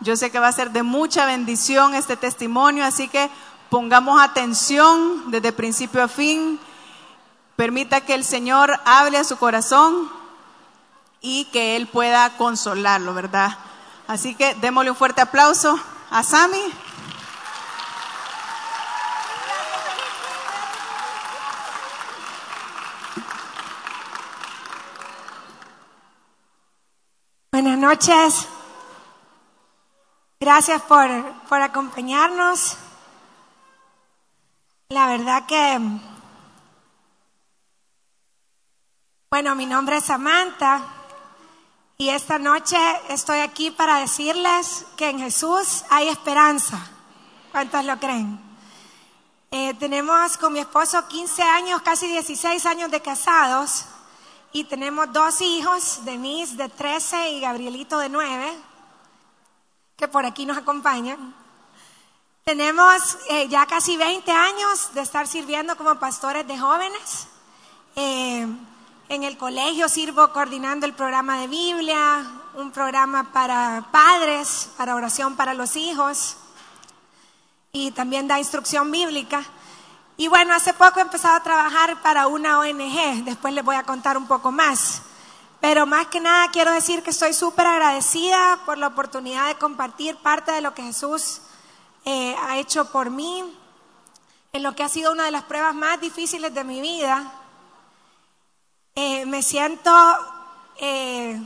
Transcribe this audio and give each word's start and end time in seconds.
Yo 0.00 0.14
sé 0.14 0.30
que 0.30 0.38
va 0.38 0.48
a 0.48 0.52
ser 0.52 0.72
de 0.72 0.82
mucha 0.82 1.24
bendición 1.24 1.94
este 1.94 2.18
testimonio, 2.18 2.84
así 2.84 3.08
que 3.08 3.30
pongamos 3.70 4.20
atención 4.20 5.30
desde 5.30 5.52
principio 5.52 6.02
a 6.02 6.08
fin. 6.08 6.60
Permita 7.56 8.02
que 8.02 8.12
el 8.12 8.22
Señor 8.22 8.78
hable 8.84 9.16
a 9.16 9.24
su 9.24 9.38
corazón 9.38 10.10
y 11.22 11.46
que 11.46 11.76
Él 11.76 11.86
pueda 11.86 12.36
consolarlo, 12.36 13.14
¿verdad? 13.14 13.56
Así 14.06 14.34
que 14.34 14.54
démosle 14.56 14.90
un 14.90 14.96
fuerte 14.96 15.22
aplauso 15.22 15.80
a 16.10 16.22
Sami. 16.22 16.60
Buenas 27.50 27.78
noches. 27.78 28.55
Gracias 30.38 30.82
por, 30.82 31.08
por 31.48 31.62
acompañarnos. 31.62 32.76
La 34.90 35.06
verdad 35.06 35.46
que, 35.46 35.80
bueno, 39.30 39.54
mi 39.54 39.64
nombre 39.64 39.96
es 39.96 40.04
Samantha 40.04 40.82
y 41.96 42.10
esta 42.10 42.38
noche 42.38 42.76
estoy 43.08 43.38
aquí 43.38 43.70
para 43.70 44.00
decirles 44.00 44.84
que 44.98 45.08
en 45.08 45.20
Jesús 45.20 45.84
hay 45.88 46.08
esperanza. 46.08 46.86
¿Cuántos 47.50 47.86
lo 47.86 47.98
creen? 47.98 48.38
Eh, 49.50 49.72
tenemos 49.74 50.36
con 50.36 50.52
mi 50.52 50.58
esposo 50.58 51.08
15 51.08 51.42
años, 51.42 51.80
casi 51.80 52.08
16 52.08 52.66
años 52.66 52.90
de 52.90 53.00
casados 53.00 53.86
y 54.52 54.64
tenemos 54.64 55.10
dos 55.14 55.40
hijos, 55.40 56.04
Denise 56.04 56.56
de 56.56 56.68
13 56.68 57.30
y 57.30 57.40
Gabrielito 57.40 57.98
de 57.98 58.10
9 58.10 58.65
que 59.96 60.08
por 60.08 60.26
aquí 60.26 60.44
nos 60.44 60.58
acompañan. 60.58 61.34
Tenemos 62.44 63.18
eh, 63.30 63.48
ya 63.48 63.64
casi 63.66 63.96
20 63.96 64.30
años 64.30 64.92
de 64.92 65.00
estar 65.00 65.26
sirviendo 65.26 65.74
como 65.76 65.98
pastores 65.98 66.46
de 66.46 66.58
jóvenes. 66.58 67.26
Eh, 67.96 68.46
en 69.08 69.22
el 69.22 69.38
colegio 69.38 69.88
sirvo 69.88 70.32
coordinando 70.32 70.84
el 70.84 70.92
programa 70.92 71.40
de 71.40 71.48
Biblia, 71.48 72.26
un 72.56 72.72
programa 72.72 73.32
para 73.32 73.88
padres, 73.90 74.68
para 74.76 74.94
oración 74.94 75.34
para 75.34 75.54
los 75.54 75.76
hijos 75.76 76.36
y 77.72 77.90
también 77.92 78.28
da 78.28 78.38
instrucción 78.38 78.90
bíblica. 78.90 79.44
Y 80.18 80.28
bueno, 80.28 80.54
hace 80.54 80.74
poco 80.74 80.98
he 80.98 81.02
empezado 81.02 81.36
a 81.36 81.42
trabajar 81.42 82.02
para 82.02 82.26
una 82.26 82.58
ONG, 82.58 83.24
después 83.24 83.54
les 83.54 83.64
voy 83.64 83.76
a 83.76 83.84
contar 83.84 84.18
un 84.18 84.26
poco 84.26 84.52
más. 84.52 85.02
Pero 85.68 85.84
más 85.84 86.06
que 86.06 86.20
nada 86.20 86.52
quiero 86.52 86.70
decir 86.70 87.02
que 87.02 87.10
estoy 87.10 87.32
súper 87.32 87.66
agradecida 87.66 88.60
por 88.64 88.78
la 88.78 88.86
oportunidad 88.86 89.48
de 89.48 89.56
compartir 89.56 90.16
parte 90.18 90.52
de 90.52 90.60
lo 90.60 90.72
que 90.74 90.82
Jesús 90.84 91.40
eh, 92.04 92.36
ha 92.40 92.56
hecho 92.56 92.92
por 92.92 93.10
mí, 93.10 93.42
en 94.52 94.62
lo 94.62 94.76
que 94.76 94.84
ha 94.84 94.88
sido 94.88 95.10
una 95.10 95.24
de 95.24 95.32
las 95.32 95.42
pruebas 95.42 95.74
más 95.74 96.00
difíciles 96.00 96.54
de 96.54 96.62
mi 96.62 96.80
vida. 96.80 97.32
Eh, 98.94 99.26
me 99.26 99.42
siento 99.42 99.90
eh, 100.76 101.44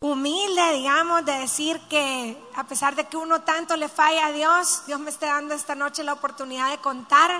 humilde, 0.00 0.72
digamos, 0.72 1.24
de 1.24 1.38
decir 1.38 1.80
que 1.88 2.36
a 2.56 2.64
pesar 2.64 2.96
de 2.96 3.06
que 3.06 3.16
uno 3.16 3.42
tanto 3.42 3.76
le 3.76 3.88
falla 3.88 4.26
a 4.26 4.32
Dios, 4.32 4.82
Dios 4.88 4.98
me 4.98 5.10
está 5.10 5.26
dando 5.26 5.54
esta 5.54 5.76
noche 5.76 6.02
la 6.02 6.14
oportunidad 6.14 6.72
de 6.72 6.78
contar 6.78 7.30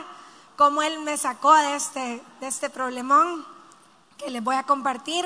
cómo 0.54 0.80
Él 0.80 1.00
me 1.00 1.16
sacó 1.16 1.52
de 1.56 1.74
este, 1.74 2.22
de 2.38 2.46
este 2.46 2.70
problemón 2.70 3.52
que 4.24 4.30
les 4.30 4.42
voy 4.42 4.56
a 4.56 4.62
compartir. 4.62 5.24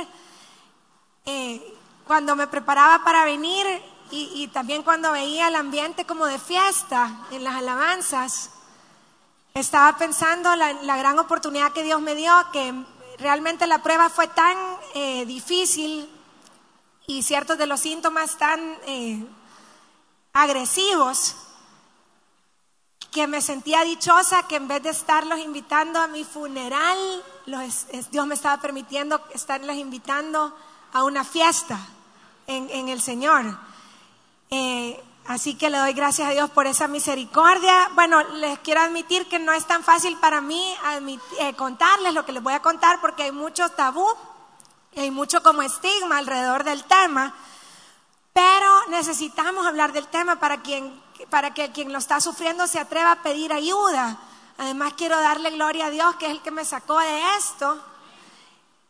Eh, 1.24 1.74
cuando 2.06 2.34
me 2.34 2.46
preparaba 2.46 3.04
para 3.04 3.24
venir 3.24 3.66
y, 4.10 4.48
también 4.48 4.82
cuando 4.82 5.12
veía 5.12 5.48
el 5.48 5.54
ambiente 5.54 6.06
como 6.06 6.24
de 6.26 6.38
fiesta 6.38 7.26
en 7.30 7.44
las 7.44 7.54
alabanzas, 7.56 8.50
estaba 9.52 9.96
pensando 9.98 10.56
la, 10.56 10.72
la 10.72 10.96
gran 10.96 11.18
oportunidad 11.18 11.72
que 11.72 11.82
Dios 11.82 12.00
me 12.00 12.14
dio, 12.14 12.32
que 12.52 12.74
realmente 13.18 13.66
la 13.66 13.82
prueba 13.82 14.08
fue 14.08 14.26
tan 14.28 14.56
eh, 14.94 15.26
difícil 15.26 16.08
y 17.06 17.22
ciertos 17.22 17.58
de 17.58 17.66
los 17.66 17.80
síntomas 17.80 18.38
tan 18.38 18.78
eh, 18.86 19.26
agresivos 20.32 21.36
que 23.10 23.26
me 23.26 23.42
sentía 23.42 23.84
dichosa 23.84 24.48
que 24.48 24.56
en 24.56 24.68
vez 24.68 24.82
de 24.82 24.90
estarlos 24.90 25.38
invitando 25.38 26.00
a 26.00 26.06
mi 26.06 26.24
funeral, 26.24 26.98
Dios 28.10 28.26
me 28.26 28.34
estaba 28.34 28.60
permitiendo 28.60 29.20
estarlos 29.32 29.76
invitando 29.76 30.54
a 30.92 31.04
una 31.04 31.24
fiesta 31.24 31.78
en, 32.46 32.88
el 32.88 33.00
Señor. 33.00 33.58
Eh, 34.50 35.02
así 35.26 35.54
que 35.54 35.70
le 35.70 35.78
doy 35.78 35.92
gracias 35.92 36.28
a 36.28 36.32
Dios 36.32 36.50
por 36.50 36.66
esa 36.66 36.88
misericordia. 36.88 37.90
Bueno, 37.94 38.22
les 38.34 38.58
quiero 38.60 38.80
admitir 38.80 39.28
que 39.28 39.38
no 39.38 39.52
es 39.52 39.66
tan 39.66 39.82
fácil 39.82 40.16
para 40.18 40.40
mí 40.40 40.74
eh, 41.40 41.54
contarles 41.54 42.14
lo 42.14 42.24
que 42.24 42.32
les 42.32 42.42
voy 42.42 42.54
a 42.54 42.62
contar 42.62 43.00
porque 43.00 43.24
hay 43.24 43.32
mucho 43.32 43.68
tabú, 43.70 44.06
hay 44.96 45.10
mucho 45.10 45.42
como 45.42 45.62
estigma 45.62 46.18
alrededor 46.18 46.64
del 46.64 46.84
tema, 46.84 47.34
pero 48.32 48.86
necesitamos 48.88 49.66
hablar 49.66 49.92
del 49.92 50.06
tema 50.08 50.38
para 50.38 50.62
quien 50.62 51.08
para 51.30 51.52
que 51.52 51.70
quien 51.72 51.92
lo 51.92 51.98
está 51.98 52.20
sufriendo 52.20 52.66
se 52.66 52.78
atreva 52.78 53.12
a 53.12 53.22
pedir 53.22 53.52
ayuda. 53.52 54.18
Además 54.58 54.94
quiero 54.96 55.18
darle 55.20 55.50
gloria 55.50 55.86
a 55.86 55.90
Dios 55.90 56.16
que 56.16 56.26
es 56.26 56.32
el 56.32 56.42
que 56.42 56.50
me 56.50 56.64
sacó 56.64 56.98
de 56.98 57.36
esto. 57.38 57.80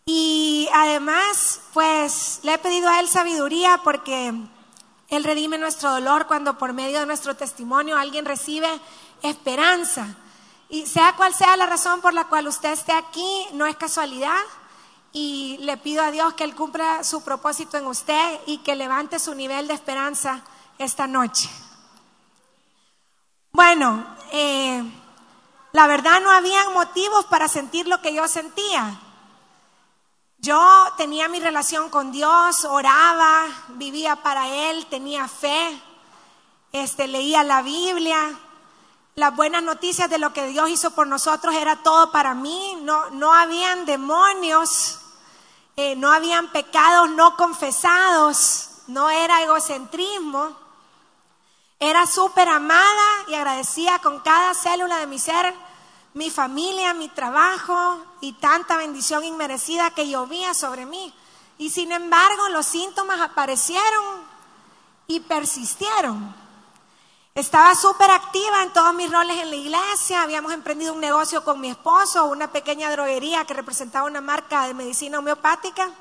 Y 0.06 0.66
además, 0.72 1.60
pues 1.74 2.40
le 2.42 2.54
he 2.54 2.58
pedido 2.58 2.88
a 2.88 2.98
Él 3.00 3.08
sabiduría 3.08 3.82
porque 3.84 4.32
Él 5.08 5.24
redime 5.24 5.58
nuestro 5.58 5.90
dolor 5.90 6.26
cuando 6.26 6.56
por 6.56 6.72
medio 6.72 7.00
de 7.00 7.06
nuestro 7.06 7.36
testimonio 7.36 7.98
alguien 7.98 8.24
recibe 8.24 8.68
esperanza. 9.22 10.16
Y 10.70 10.86
sea 10.86 11.14
cual 11.16 11.34
sea 11.34 11.54
la 11.58 11.66
razón 11.66 12.00
por 12.00 12.14
la 12.14 12.24
cual 12.24 12.48
usted 12.48 12.72
esté 12.72 12.92
aquí, 12.92 13.46
no 13.52 13.66
es 13.66 13.76
casualidad. 13.76 14.40
Y 15.12 15.58
le 15.60 15.76
pido 15.76 16.02
a 16.02 16.10
Dios 16.10 16.32
que 16.32 16.44
Él 16.44 16.54
cumpla 16.54 17.04
su 17.04 17.22
propósito 17.22 17.76
en 17.76 17.86
usted 17.86 18.40
y 18.46 18.58
que 18.58 18.74
levante 18.74 19.18
su 19.18 19.34
nivel 19.34 19.68
de 19.68 19.74
esperanza 19.74 20.42
esta 20.78 21.06
noche. 21.06 21.50
Bueno, 23.52 24.16
eh, 24.32 24.82
la 25.72 25.86
verdad 25.86 26.20
no 26.20 26.30
había 26.30 26.70
motivos 26.70 27.26
para 27.26 27.48
sentir 27.48 27.86
lo 27.86 28.00
que 28.00 28.14
yo 28.14 28.26
sentía. 28.26 29.00
Yo 30.38 30.86
tenía 30.96 31.28
mi 31.28 31.40
relación 31.40 31.90
con 31.90 32.12
Dios, 32.12 32.64
oraba, 32.64 33.44
vivía 33.70 34.16
para 34.16 34.48
Él, 34.48 34.86
tenía 34.86 35.26
fe, 35.26 35.82
este, 36.72 37.08
leía 37.08 37.42
la 37.42 37.62
Biblia. 37.62 38.38
Las 39.16 39.34
buenas 39.34 39.64
noticias 39.64 40.08
de 40.08 40.18
lo 40.18 40.32
que 40.32 40.46
Dios 40.46 40.70
hizo 40.70 40.92
por 40.92 41.08
nosotros 41.08 41.54
era 41.54 41.82
todo 41.82 42.12
para 42.12 42.34
mí. 42.34 42.78
No, 42.82 43.10
no 43.10 43.34
habían 43.34 43.84
demonios, 43.84 45.00
eh, 45.76 45.96
no 45.96 46.12
habían 46.12 46.52
pecados 46.52 47.10
no 47.10 47.36
confesados, 47.36 48.70
no 48.86 49.10
era 49.10 49.42
egocentrismo. 49.42 50.56
Era 51.80 52.06
súper 52.06 52.48
amada 52.48 53.24
y 53.28 53.34
agradecía 53.34 54.00
con 54.00 54.18
cada 54.20 54.52
célula 54.54 54.98
de 54.98 55.06
mi 55.06 55.18
ser, 55.18 55.54
mi 56.12 56.28
familia, 56.28 56.92
mi 56.92 57.08
trabajo 57.08 58.04
y 58.20 58.32
tanta 58.32 58.76
bendición 58.76 59.24
inmerecida 59.24 59.90
que 59.90 60.08
llovía 60.08 60.54
sobre 60.54 60.86
mí. 60.86 61.14
Y 61.56 61.70
sin 61.70 61.92
embargo, 61.92 62.48
los 62.48 62.66
síntomas 62.66 63.20
aparecieron 63.20 64.04
y 65.06 65.20
persistieron. 65.20 66.34
Estaba 67.34 67.76
súper 67.76 68.10
activa 68.10 68.64
en 68.64 68.72
todos 68.72 68.92
mis 68.94 69.10
roles 69.12 69.36
en 69.36 69.50
la 69.50 69.56
iglesia. 69.56 70.22
Habíamos 70.22 70.52
emprendido 70.52 70.92
un 70.92 71.00
negocio 71.00 71.44
con 71.44 71.60
mi 71.60 71.70
esposo, 71.70 72.26
una 72.26 72.50
pequeña 72.50 72.90
droguería 72.90 73.44
que 73.44 73.54
representaba 73.54 74.08
una 74.08 74.20
marca 74.20 74.66
de 74.66 74.74
medicina 74.74 75.20
homeopática. 75.20 75.92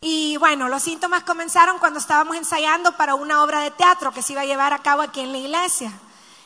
Y 0.00 0.36
bueno, 0.36 0.68
los 0.68 0.82
síntomas 0.82 1.24
comenzaron 1.24 1.78
cuando 1.78 1.98
estábamos 1.98 2.36
ensayando 2.36 2.96
para 2.96 3.16
una 3.16 3.42
obra 3.42 3.60
de 3.60 3.72
teatro 3.72 4.12
que 4.12 4.22
se 4.22 4.32
iba 4.32 4.42
a 4.42 4.46
llevar 4.46 4.72
a 4.72 4.78
cabo 4.78 5.02
aquí 5.02 5.20
en 5.20 5.32
la 5.32 5.38
iglesia. 5.38 5.92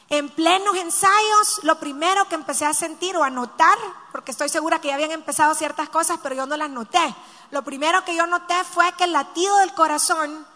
En 0.09 0.31
plenos 0.31 0.77
ensayos, 0.77 1.61
lo 1.63 1.79
primero 1.79 2.27
que 2.29 2.35
empecé 2.35 2.65
a 2.65 2.75
sentir 2.75 3.17
o 3.17 3.25
a 3.25 3.31
notar, 3.31 3.79
porque 4.11 4.31
estoy 4.31 4.49
segura 4.49 4.81
que 4.81 4.89
ya 4.89 4.95
habían 4.95 5.11
empezado 5.11 5.55
ciertas 5.55 5.89
cosas, 5.91 6.19
pero 6.23 6.35
yo 6.35 6.47
no 6.47 6.57
las 6.57 6.71
noté. 6.71 7.15
Lo 7.51 7.63
primero 7.63 8.05
que 8.05 8.17
yo 8.17 8.27
noté 8.27 8.55
fue 8.65 8.91
que 8.93 9.05
el 9.05 9.13
latido 9.13 9.57
del 9.59 9.75
corazón 9.75 10.47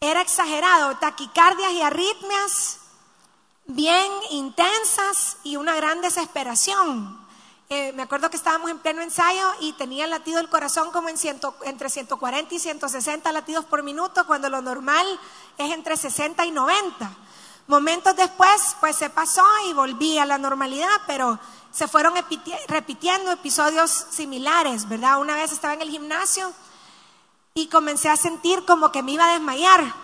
era 0.00 0.20
exagerado, 0.22 0.96
taquicardias 0.96 1.72
y 1.72 1.82
arritmias 1.82 2.78
bien 3.66 4.10
intensas 4.30 5.36
y 5.44 5.56
una 5.56 5.74
gran 5.76 6.00
desesperación. 6.00 7.21
Eh, 7.74 7.90
me 7.94 8.02
acuerdo 8.02 8.28
que 8.28 8.36
estábamos 8.36 8.70
en 8.70 8.80
pleno 8.80 9.00
ensayo 9.00 9.50
y 9.60 9.72
tenía 9.72 10.04
el 10.04 10.10
latido 10.10 10.36
del 10.36 10.50
corazón 10.50 10.90
como 10.90 11.08
entre 11.08 11.88
140 11.88 12.54
y 12.54 12.58
160 12.58 13.32
latidos 13.32 13.64
por 13.64 13.82
minuto, 13.82 14.26
cuando 14.26 14.50
lo 14.50 14.60
normal 14.60 15.06
es 15.56 15.72
entre 15.72 15.96
60 15.96 16.44
y 16.44 16.50
90. 16.50 17.10
Momentos 17.68 18.14
después, 18.14 18.76
pues 18.78 18.96
se 18.96 19.08
pasó 19.08 19.46
y 19.70 19.72
volví 19.72 20.18
a 20.18 20.26
la 20.26 20.36
normalidad, 20.36 20.90
pero 21.06 21.38
se 21.70 21.88
fueron 21.88 22.12
repitiendo 22.68 23.32
episodios 23.32 23.90
similares, 24.10 24.86
¿verdad? 24.86 25.18
Una 25.18 25.34
vez 25.34 25.50
estaba 25.50 25.72
en 25.72 25.80
el 25.80 25.88
gimnasio 25.88 26.52
y 27.54 27.68
comencé 27.68 28.10
a 28.10 28.18
sentir 28.18 28.66
como 28.66 28.92
que 28.92 29.02
me 29.02 29.12
iba 29.12 29.24
a 29.24 29.32
desmayar. 29.32 29.94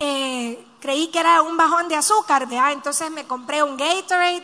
Eh, 0.00 0.66
creí 0.80 1.06
que 1.06 1.20
era 1.20 1.40
un 1.42 1.56
bajón 1.56 1.86
de 1.86 1.94
azúcar, 1.94 2.48
¿verdad? 2.48 2.72
Entonces 2.72 3.12
me 3.12 3.28
compré 3.28 3.62
un 3.62 3.76
Gatorade, 3.76 4.42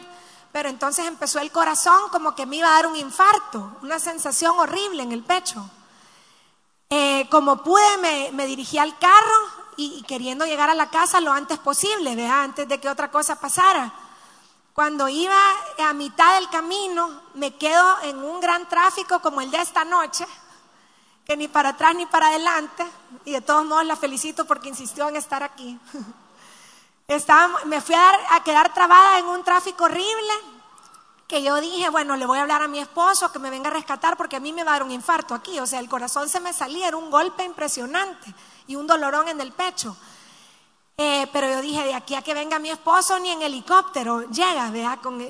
pero 0.52 0.68
entonces 0.68 1.06
empezó 1.06 1.38
el 1.40 1.50
corazón 1.50 2.08
como 2.10 2.34
que 2.34 2.46
me 2.46 2.56
iba 2.56 2.68
a 2.68 2.74
dar 2.74 2.86
un 2.86 2.96
infarto, 2.96 3.76
una 3.82 3.98
sensación 3.98 4.58
horrible 4.58 5.02
en 5.02 5.12
el 5.12 5.22
pecho. 5.22 5.68
Eh, 6.90 7.28
como 7.30 7.62
pude, 7.62 8.30
me, 8.32 8.46
dirigí 8.46 8.78
al 8.78 8.98
carro 8.98 9.36
y, 9.76 10.02
queriendo 10.04 10.46
llegar 10.46 10.70
a 10.70 10.74
la 10.74 10.90
casa 10.90 11.20
lo 11.20 11.32
antes 11.32 11.58
posible, 11.58 12.16
¿verdad? 12.16 12.42
Antes 12.42 12.68
de 12.68 12.80
que 12.80 12.88
otra 12.88 13.10
cosa 13.10 13.38
pasara. 13.38 13.92
Cuando 14.72 15.08
iba 15.08 15.38
a 15.78 15.92
mitad 15.92 16.36
del 16.36 16.48
camino, 16.48 17.22
me 17.34 17.54
quedo 17.56 18.02
en 18.02 18.18
un 18.18 18.40
gran 18.40 18.68
tráfico 18.68 19.20
como 19.20 19.40
el 19.40 19.50
de 19.50 19.60
esta 19.60 19.84
noche 19.84 20.26
que 21.28 21.36
ni 21.36 21.46
para 21.46 21.70
atrás 21.70 21.94
ni 21.94 22.06
para 22.06 22.28
adelante, 22.28 22.86
y 23.26 23.32
de 23.32 23.42
todos 23.42 23.62
modos 23.66 23.84
la 23.84 23.96
felicito 23.96 24.46
porque 24.46 24.70
insistió 24.70 25.06
en 25.10 25.16
estar 25.16 25.42
aquí. 25.42 25.78
Estaba, 27.08 27.64
me 27.64 27.80
fui 27.80 27.94
a, 27.94 28.36
a 28.36 28.44
quedar 28.44 28.74
trabada 28.74 29.18
en 29.18 29.24
un 29.24 29.42
tráfico 29.42 29.84
horrible, 29.84 30.32
que 31.26 31.42
yo 31.42 31.58
dije, 31.58 31.88
bueno, 31.88 32.16
le 32.16 32.26
voy 32.26 32.38
a 32.38 32.42
hablar 32.42 32.60
a 32.60 32.68
mi 32.68 32.80
esposo 32.80 33.32
que 33.32 33.38
me 33.38 33.48
venga 33.48 33.70
a 33.70 33.72
rescatar 33.72 34.18
porque 34.18 34.36
a 34.36 34.40
mí 34.40 34.52
me 34.52 34.62
va 34.62 34.72
a 34.72 34.74
dar 34.74 34.82
un 34.82 34.90
infarto 34.90 35.34
aquí, 35.34 35.58
o 35.58 35.66
sea, 35.66 35.80
el 35.80 35.88
corazón 35.88 36.28
se 36.28 36.38
me 36.38 36.52
salía, 36.52 36.86
era 36.88 36.98
un 36.98 37.10
golpe 37.10 37.44
impresionante 37.44 38.34
y 38.66 38.76
un 38.76 38.86
dolorón 38.86 39.26
en 39.26 39.40
el 39.40 39.52
pecho. 39.52 39.96
Eh, 40.98 41.26
pero 41.32 41.48
yo 41.48 41.62
dije, 41.62 41.82
de 41.82 41.94
aquí 41.94 42.14
a 42.14 42.20
que 42.20 42.34
venga 42.34 42.58
mi 42.58 42.68
esposo, 42.68 43.18
ni 43.18 43.30
en 43.30 43.40
helicóptero 43.40 44.28
llega, 44.28 44.70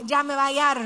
ya 0.04 0.22
me 0.24 0.34
va 0.34 0.42
a 0.42 0.46
hallar 0.46 0.80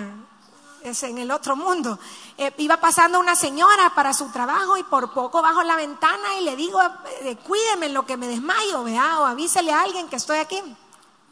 es 0.85 1.03
en 1.05 1.19
el 1.19 1.31
otro 1.31 1.57
mundo. 1.57 1.99
Eh, 2.37 2.53
iba 2.59 2.77
pasando 2.77 3.21
una 3.21 3.35
señora 3.35 3.95
para 3.95 4.13
su 4.13 4.31
trabajo 4.31 4.77
y 4.77 4.83
por 4.83 5.13
poco 5.13 5.41
bajo 5.41 5.63
la 5.63 5.77
ventana 5.77 6.37
y 6.41 6.45
le 6.45 6.57
digo, 6.57 6.81
eh, 7.23 7.37
cuídeme 7.37 7.87
en 7.87 7.95
lo 7.95 8.05
que 8.05 8.17
me 8.17 8.27
desmayo, 8.27 8.83
vea, 8.85 9.21
o 9.21 9.25
avísele 9.25 9.73
a 9.73 9.83
alguien 9.83 10.09
que 10.09 10.17
estoy 10.17 10.39
aquí. 10.39 10.61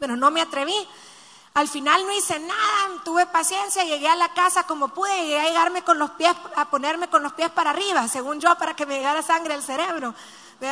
Pero 0.01 0.17
no 0.17 0.31
me 0.31 0.41
atreví. 0.41 0.75
Al 1.53 1.69
final 1.69 2.05
no 2.05 2.11
hice 2.11 2.37
nada, 2.39 3.01
tuve 3.05 3.25
paciencia, 3.27 3.85
llegué 3.85 4.09
a 4.09 4.15
la 4.17 4.33
casa 4.33 4.63
como 4.63 4.89
pude, 4.89 5.15
llegué 5.23 5.39
a 5.39 5.47
llegarme 5.47 5.83
con 5.83 5.97
los 5.97 6.11
pies, 6.11 6.33
a 6.57 6.69
ponerme 6.69 7.07
con 7.07 7.23
los 7.23 7.31
pies 7.33 7.51
para 7.51 7.69
arriba, 7.69 8.07
según 8.09 8.41
yo, 8.41 8.53
para 8.57 8.73
que 8.73 8.85
me 8.85 8.97
llegara 8.97 9.21
sangre 9.21 9.53
al 9.53 9.63
cerebro. 9.63 10.13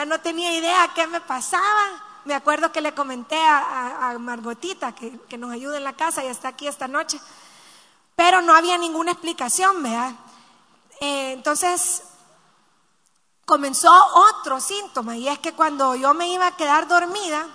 No 0.08 0.20
tenía 0.20 0.54
idea 0.54 0.92
qué 0.94 1.08
me 1.08 1.22
pasaba. 1.22 2.04
Me 2.26 2.34
acuerdo 2.34 2.72
que 2.74 2.82
le 2.82 2.94
comenté 2.94 3.38
a, 3.42 4.16
Margotita 4.20 4.94
que, 4.94 5.18
que 5.30 5.38
nos 5.38 5.52
ayude 5.52 5.78
en 5.78 5.86
la 5.86 5.94
casa 5.94 6.24
y 6.24 6.28
está 6.28 6.50
aquí 6.50 6.68
esta 6.68 6.90
noche 6.90 7.20
pero 8.20 8.42
no 8.42 8.54
había 8.54 8.78
ninguna 8.78 9.14
explicación, 9.14 9.82
¿verdad? 9.82 10.12
Eh, 11.00 11.32
entonces 11.32 12.04
comenzó 13.46 13.90
otro 14.14 14.60
síntoma 14.60 15.16
y 15.16 15.30
es 15.30 15.40
que 15.40 15.54
cuando 15.54 15.96
yo 15.96 16.14
me 16.14 16.28
iba 16.28 16.48
a 16.48 16.58
quedar 16.58 16.90
dormida, 16.90 17.48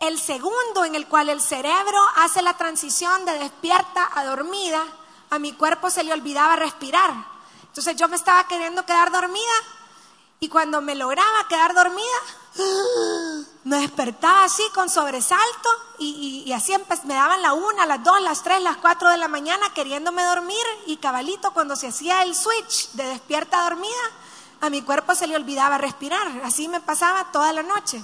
el 0.00 0.18
segundo 0.18 0.84
en 0.86 0.94
el 0.94 1.06
cual 1.06 1.28
el 1.28 1.42
cerebro 1.42 1.98
hace 2.16 2.40
la 2.40 2.54
transición 2.54 3.24
de 3.26 3.38
despierta 3.38 4.10
a 4.14 4.24
dormida, 4.24 4.82
a 5.28 5.38
mi 5.38 5.52
cuerpo 5.52 5.90
se 5.90 6.02
le 6.02 6.12
olvidaba 6.12 6.56
respirar. 6.56 7.12
Entonces 7.66 7.96
yo 7.96 8.08
me 8.08 8.16
estaba 8.16 8.48
queriendo 8.48 8.84
quedar 8.84 9.12
dormida 9.12 9.44
y 10.40 10.48
cuando 10.48 10.80
me 10.80 10.94
lograba 10.94 11.46
quedar 11.48 11.74
dormida, 11.74 12.06
me 13.64 13.80
despertaba 13.80 14.44
así 14.44 14.62
con 14.74 14.88
sobresalto 14.88 15.68
y, 15.98 16.50
así 16.54 16.74
me 17.04 17.14
daban 17.14 17.42
la 17.42 17.52
una, 17.52 17.84
las 17.84 18.02
dos, 18.02 18.22
las 18.22 18.42
tres, 18.42 18.62
las 18.62 18.78
cuatro 18.78 19.10
de 19.10 19.18
la 19.18 19.28
mañana 19.28 19.72
queriéndome 19.74 20.24
dormir 20.24 20.64
y 20.86 20.96
cabalito 20.96 21.52
cuando 21.52 21.76
se 21.76 21.88
hacía 21.88 22.22
el 22.22 22.34
switch 22.34 22.92
de 22.92 23.04
despierta 23.04 23.62
dormida, 23.64 23.92
a 24.62 24.70
mi 24.70 24.80
cuerpo 24.80 25.14
se 25.14 25.26
le 25.26 25.36
olvidaba 25.36 25.76
respirar. 25.76 26.26
Así 26.42 26.68
me 26.68 26.80
pasaba 26.80 27.30
toda 27.32 27.52
la 27.52 27.62
noche. 27.62 28.02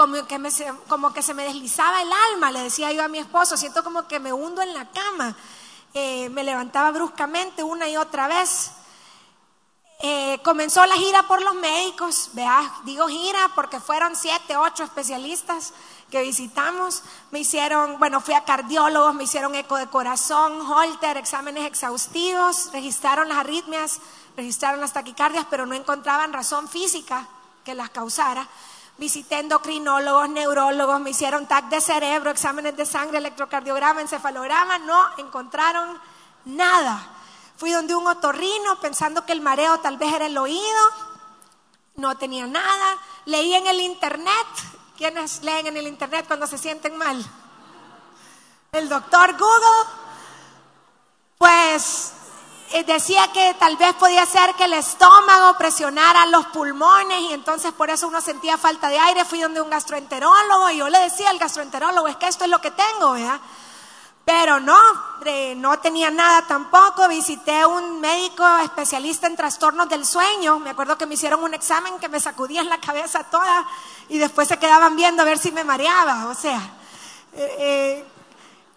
Como 0.00 0.26
que, 0.26 0.38
me, 0.38 0.48
como 0.88 1.12
que 1.12 1.20
se 1.20 1.34
me 1.34 1.44
deslizaba 1.44 2.00
el 2.00 2.10
alma, 2.32 2.50
le 2.50 2.62
decía 2.62 2.90
yo 2.90 3.04
a 3.04 3.08
mi 3.08 3.18
esposo, 3.18 3.58
siento 3.58 3.84
como 3.84 4.08
que 4.08 4.18
me 4.18 4.32
hundo 4.32 4.62
en 4.62 4.72
la 4.72 4.90
cama. 4.90 5.36
Eh, 5.92 6.30
me 6.30 6.42
levantaba 6.42 6.90
bruscamente 6.90 7.62
una 7.62 7.86
y 7.86 7.98
otra 7.98 8.26
vez. 8.26 8.70
Eh, 10.00 10.40
comenzó 10.42 10.86
la 10.86 10.94
gira 10.94 11.24
por 11.24 11.42
los 11.42 11.54
médicos, 11.54 12.30
vea, 12.32 12.72
digo 12.84 13.08
gira 13.08 13.50
porque 13.54 13.78
fueron 13.78 14.16
siete, 14.16 14.56
ocho 14.56 14.84
especialistas 14.84 15.74
que 16.10 16.22
visitamos. 16.22 17.02
Me 17.30 17.40
hicieron, 17.40 17.98
bueno, 17.98 18.22
fui 18.22 18.32
a 18.32 18.44
cardiólogos, 18.44 19.14
me 19.14 19.24
hicieron 19.24 19.54
eco 19.54 19.76
de 19.76 19.88
corazón, 19.88 20.62
holter, 20.62 21.18
exámenes 21.18 21.66
exhaustivos, 21.66 22.72
registraron 22.72 23.28
las 23.28 23.36
arritmias, 23.36 24.00
registraron 24.34 24.80
las 24.80 24.94
taquicardias, 24.94 25.44
pero 25.50 25.66
no 25.66 25.74
encontraban 25.74 26.32
razón 26.32 26.68
física 26.68 27.28
que 27.66 27.74
las 27.74 27.90
causara. 27.90 28.48
Visité 29.00 29.38
endocrinólogos, 29.38 30.28
neurólogos, 30.28 31.00
me 31.00 31.08
hicieron 31.08 31.46
TAC 31.46 31.70
de 31.70 31.80
cerebro, 31.80 32.30
exámenes 32.30 32.76
de 32.76 32.84
sangre, 32.84 33.16
electrocardiograma, 33.16 34.02
encefalograma, 34.02 34.76
no 34.76 35.16
encontraron 35.16 35.98
nada. 36.44 37.00
Fui 37.56 37.70
donde 37.70 37.94
un 37.94 38.06
otorrino 38.06 38.78
pensando 38.78 39.24
que 39.24 39.32
el 39.32 39.40
mareo 39.40 39.78
tal 39.80 39.96
vez 39.96 40.12
era 40.12 40.26
el 40.26 40.36
oído. 40.36 40.82
No 41.96 42.18
tenía 42.18 42.46
nada. 42.46 42.98
Leí 43.24 43.54
en 43.54 43.66
el 43.68 43.80
internet. 43.80 44.46
¿Quiénes 44.98 45.42
leen 45.44 45.68
en 45.68 45.78
el 45.78 45.86
internet 45.86 46.26
cuando 46.26 46.46
se 46.46 46.58
sienten 46.58 46.94
mal? 46.98 47.24
El 48.70 48.86
doctor 48.86 49.32
Google. 49.32 49.90
Pues 51.38 52.12
decía 52.86 53.30
que 53.32 53.54
tal 53.58 53.76
vez 53.76 53.94
podía 53.94 54.24
ser 54.26 54.54
que 54.54 54.64
el 54.64 54.74
estómago 54.74 55.58
presionara 55.58 56.26
los 56.26 56.46
pulmones 56.46 57.20
y 57.22 57.32
entonces 57.32 57.72
por 57.72 57.90
eso 57.90 58.08
uno 58.08 58.20
sentía 58.20 58.56
falta 58.56 58.88
de 58.88 58.98
aire. 58.98 59.24
Fui 59.24 59.40
donde 59.40 59.60
un 59.60 59.70
gastroenterólogo 59.70 60.70
y 60.70 60.78
yo 60.78 60.88
le 60.88 61.00
decía 61.00 61.30
al 61.30 61.38
gastroenterólogo, 61.38 62.08
es 62.08 62.16
que 62.16 62.28
esto 62.28 62.44
es 62.44 62.50
lo 62.50 62.60
que 62.60 62.70
tengo, 62.70 63.12
¿verdad? 63.12 63.40
Pero 64.24 64.60
no, 64.60 64.78
no 65.56 65.78
tenía 65.80 66.10
nada 66.10 66.42
tampoco. 66.46 67.08
Visité 67.08 67.66
un 67.66 68.00
médico 68.00 68.46
especialista 68.58 69.26
en 69.26 69.34
trastornos 69.34 69.88
del 69.88 70.06
sueño. 70.06 70.60
Me 70.60 70.70
acuerdo 70.70 70.96
que 70.96 71.06
me 71.06 71.14
hicieron 71.14 71.42
un 71.42 71.54
examen 71.54 71.98
que 71.98 72.08
me 72.08 72.20
sacudía 72.20 72.60
en 72.60 72.68
la 72.68 72.78
cabeza 72.78 73.24
toda 73.24 73.66
y 74.08 74.18
después 74.18 74.46
se 74.46 74.58
quedaban 74.58 74.94
viendo 74.94 75.22
a 75.22 75.24
ver 75.24 75.38
si 75.38 75.50
me 75.50 75.64
mareaba. 75.64 76.26
O 76.28 76.34
sea, 76.34 76.60
eh, 77.32 77.56
eh, 77.58 78.04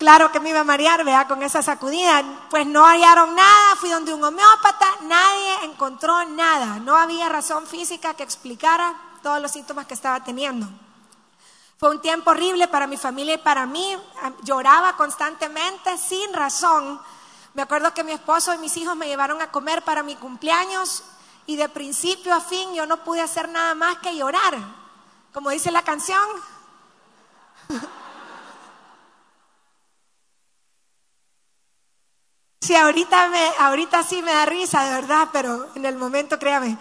claro 0.03 0.33
que 0.33 0.41
me 0.41 0.49
iba 0.49 0.59
a 0.59 0.65
marear, 0.65 1.05
vea, 1.05 1.29
con 1.29 1.41
esa 1.43 1.61
sacudida. 1.61 2.21
Pues 2.49 2.67
no 2.67 2.85
hallaron 2.85 3.33
nada. 3.33 3.77
Fui 3.77 3.89
donde 3.89 4.13
un 4.13 4.21
homeópata, 4.21 4.85
nadie 5.03 5.63
encontró 5.63 6.25
nada. 6.25 6.77
No 6.79 6.97
había 6.97 7.29
razón 7.29 7.65
física 7.65 8.13
que 8.13 8.23
explicara 8.23 8.93
todos 9.21 9.41
los 9.41 9.51
síntomas 9.51 9.87
que 9.87 9.93
estaba 9.93 10.21
teniendo. 10.21 10.67
Fue 11.79 11.89
un 11.89 12.01
tiempo 12.01 12.31
horrible 12.31 12.67
para 12.67 12.85
mi 12.85 12.97
familia 12.97 13.35
y 13.35 13.37
para 13.37 13.65
mí. 13.65 13.97
Lloraba 14.43 14.97
constantemente 14.97 15.97
sin 15.97 16.33
razón. 16.33 16.99
Me 17.53 17.61
acuerdo 17.61 17.93
que 17.93 18.03
mi 18.03 18.11
esposo 18.11 18.53
y 18.53 18.57
mis 18.57 18.75
hijos 18.75 18.97
me 18.97 19.07
llevaron 19.07 19.41
a 19.41 19.51
comer 19.51 19.85
para 19.85 20.03
mi 20.03 20.17
cumpleaños 20.17 21.03
y 21.45 21.55
de 21.55 21.69
principio 21.69 22.33
a 22.35 22.41
fin 22.41 22.73
yo 22.73 22.85
no 22.85 23.05
pude 23.05 23.21
hacer 23.21 23.47
nada 23.47 23.73
más 23.73 23.99
que 23.99 24.17
llorar. 24.17 24.57
Como 25.31 25.49
dice 25.49 25.71
la 25.71 25.81
canción. 25.81 26.27
Sí, 32.63 32.73
ahorita, 32.77 33.29
ahorita 33.59 34.03
sí 34.03 34.21
me 34.21 34.31
da 34.31 34.45
risa, 34.45 34.85
de 34.85 34.91
verdad, 34.93 35.27
pero 35.33 35.67
en 35.75 35.85
el 35.85 35.97
momento, 35.97 36.39
créame, 36.39 36.77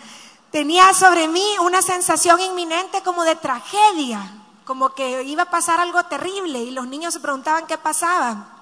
tenía 0.52 0.94
sobre 0.94 1.26
mí 1.26 1.44
una 1.58 1.82
sensación 1.82 2.38
inminente 2.40 3.02
como 3.02 3.24
de 3.24 3.34
tragedia 3.34 4.32
como 4.64 4.94
que 4.94 5.24
iba 5.24 5.42
a 5.42 5.50
pasar 5.50 5.80
algo 5.80 6.04
terrible 6.04 6.60
y 6.60 6.70
los 6.70 6.86
niños 6.86 7.14
se 7.14 7.18
preguntaban 7.18 7.66
qué 7.66 7.76
pasaba. 7.78 8.60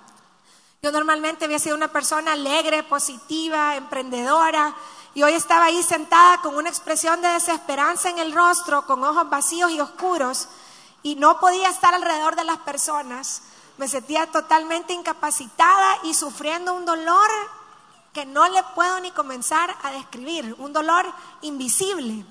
Yo 0.83 0.91
normalmente 0.93 1.45
había 1.45 1.59
sido 1.59 1.77
una 1.77 1.89
persona 1.89 2.33
alegre, 2.33 2.85
positiva, 2.85 3.77
emprendedora 3.77 4.75
y 5.13 5.23
hoy 5.23 5.35
estaba 5.35 5.67
ahí 5.67 5.83
sentada 5.83 6.41
con 6.41 6.57
una 6.57 6.71
expresión 6.71 7.21
de 7.21 7.29
desesperanza 7.29 8.09
en 8.09 8.19
el 8.19 8.33
rostro, 8.33 8.87
con 8.87 9.05
ojos 9.05 9.29
vacíos 9.29 9.71
y 9.73 9.81
oscuros 9.81 10.49
y 11.03 11.17
no 11.17 11.39
podía 11.39 11.69
estar 11.69 11.93
alrededor 11.93 12.35
de 12.35 12.45
las 12.45 12.57
personas. 12.61 13.43
Me 13.81 13.89
sentía 13.89 14.27
totalmente 14.27 14.93
incapacitada 14.93 16.01
y 16.03 16.13
sufriendo 16.13 16.75
un 16.75 16.85
dolor 16.85 17.31
que 18.13 18.27
no 18.27 18.47
le 18.47 18.63
puedo 18.75 19.01
ni 19.01 19.11
comenzar 19.11 19.75
a 19.83 19.91
describir, 19.93 20.55
un 20.59 20.75
dolor 20.75 21.07
invisible. 21.41 22.27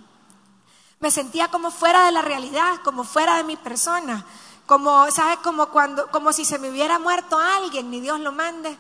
Me 1.00 1.10
sentía 1.10 1.48
como 1.48 1.72
fuera 1.72 2.06
de 2.06 2.12
la 2.12 2.22
realidad, 2.22 2.76
como 2.84 3.04
fuera 3.04 3.38
de 3.38 3.46
mi 3.46 3.56
persona, 3.56 4.24
como, 4.68 5.10
¿sabes? 5.10 5.40
Como 5.40 5.70
cuando, 5.70 6.12
como 6.12 6.34
si 6.34 6.46
se 6.46 6.60
me 6.60 6.70
hubiera 6.70 7.00
muerto 7.00 7.40
alguien, 7.40 7.90
ni 7.90 8.00
Dios 8.00 8.20
lo 8.20 8.32
mande, 8.32 8.78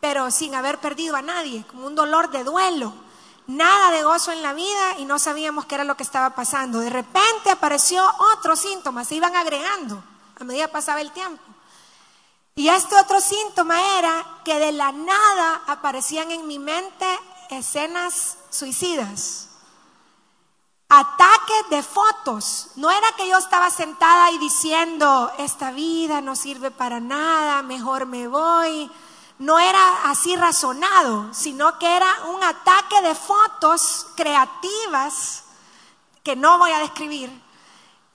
pero 0.00 0.30
sin 0.30 0.54
haber 0.54 0.78
perdido 0.78 1.14
a 1.14 1.20
nadie, 1.20 1.66
como 1.66 1.86
un 1.86 1.94
dolor 1.94 2.30
de 2.30 2.42
duelo. 2.42 2.94
Nada 3.48 3.90
de 3.90 4.02
gozo 4.02 4.32
en 4.32 4.42
la 4.42 4.54
vida 4.54 4.96
y 4.96 5.04
no 5.04 5.18
sabíamos 5.18 5.66
qué 5.66 5.74
era 5.74 5.84
lo 5.84 5.98
que 5.98 6.04
estaba 6.04 6.30
pasando. 6.30 6.80
De 6.80 6.88
repente 6.88 7.50
apareció 7.50 8.02
otro 8.32 8.56
síntoma, 8.56 9.04
se 9.04 9.16
iban 9.16 9.36
agregando 9.36 10.02
a 10.40 10.44
medida 10.44 10.68
que 10.68 10.72
pasaba 10.72 11.02
el 11.02 11.12
tiempo. 11.12 11.57
Y 12.58 12.68
este 12.68 12.96
otro 12.96 13.20
síntoma 13.20 13.98
era 13.98 14.40
que 14.44 14.58
de 14.58 14.72
la 14.72 14.90
nada 14.90 15.62
aparecían 15.68 16.32
en 16.32 16.48
mi 16.48 16.58
mente 16.58 17.06
escenas 17.50 18.36
suicidas 18.50 19.48
ataques 20.88 21.70
de 21.70 21.82
fotos. 21.82 22.68
No 22.76 22.90
era 22.90 23.12
que 23.16 23.28
yo 23.28 23.38
estaba 23.38 23.70
sentada 23.70 24.32
y 24.32 24.38
diciendo, 24.38 25.30
esta 25.38 25.70
vida 25.70 26.20
no 26.20 26.34
sirve 26.34 26.70
para 26.70 26.98
nada, 26.98 27.62
mejor 27.62 28.06
me 28.06 28.26
voy. 28.26 28.90
No 29.38 29.58
era 29.60 30.10
así 30.10 30.34
razonado, 30.34 31.32
sino 31.32 31.78
que 31.78 31.94
era 31.94 32.08
un 32.34 32.42
ataque 32.42 33.02
de 33.02 33.14
fotos 33.14 34.06
creativas, 34.16 35.44
que 36.24 36.34
no 36.34 36.58
voy 36.58 36.72
a 36.72 36.80
describir, 36.80 37.30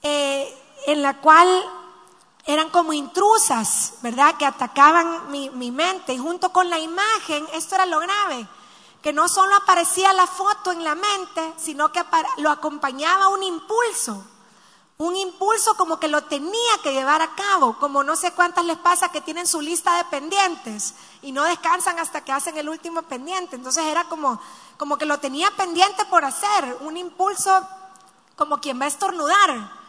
eh, 0.02 0.54
en 0.88 1.02
la 1.02 1.22
cual 1.22 1.48
eran 2.46 2.70
como 2.70 2.94
intrusas, 2.94 3.94
¿verdad? 4.02 4.36
Que 4.36 4.46
atacaban 4.46 5.32
mi, 5.32 5.50
mi 5.50 5.72
mente. 5.72 6.14
Y 6.14 6.18
junto 6.18 6.52
con 6.52 6.70
la 6.70 6.80
imagen, 6.80 7.48
esto 7.54 7.76
era 7.76 7.86
lo 7.86 8.00
grave 8.00 8.48
que 9.04 9.12
no 9.12 9.28
solo 9.28 9.54
aparecía 9.54 10.14
la 10.14 10.26
foto 10.26 10.72
en 10.72 10.82
la 10.82 10.96
mente, 10.96 11.54
sino 11.58 11.92
que 11.92 12.02
lo 12.38 12.50
acompañaba 12.50 13.28
un 13.28 13.44
impulso, 13.44 14.24
un 14.98 15.18
impulso 15.18 15.76
como 15.76 16.00
que 16.00 16.08
lo 16.08 16.24
tenía 16.24 16.78
que 16.82 16.94
llevar 16.94 17.22
a 17.22 17.36
cabo, 17.36 17.78
como 17.80 18.02
no 18.02 18.16
sé 18.16 18.32
cuántas 18.32 18.64
les 18.64 18.78
pasa 18.78 19.12
que 19.12 19.20
tienen 19.20 19.46
su 19.46 19.60
lista 19.60 19.98
de 19.98 20.06
pendientes 20.06 20.94
y 21.22 21.34
no 21.34 21.44
descansan 21.44 22.00
hasta 22.00 22.24
que 22.24 22.32
hacen 22.32 22.58
el 22.58 22.70
último 22.70 23.02
pendiente. 23.02 23.58
Entonces 23.58 23.84
era 23.84 24.06
como, 24.06 24.40
como 24.78 24.98
que 24.98 25.06
lo 25.06 25.20
tenía 25.20 25.52
pendiente 25.52 26.06
por 26.06 26.24
hacer, 26.24 26.78
un 26.80 26.96
impulso 26.96 27.68
como 28.38 28.62
quien 28.62 28.80
va 28.80 28.86
a 28.86 28.88
estornudar. 28.88 29.84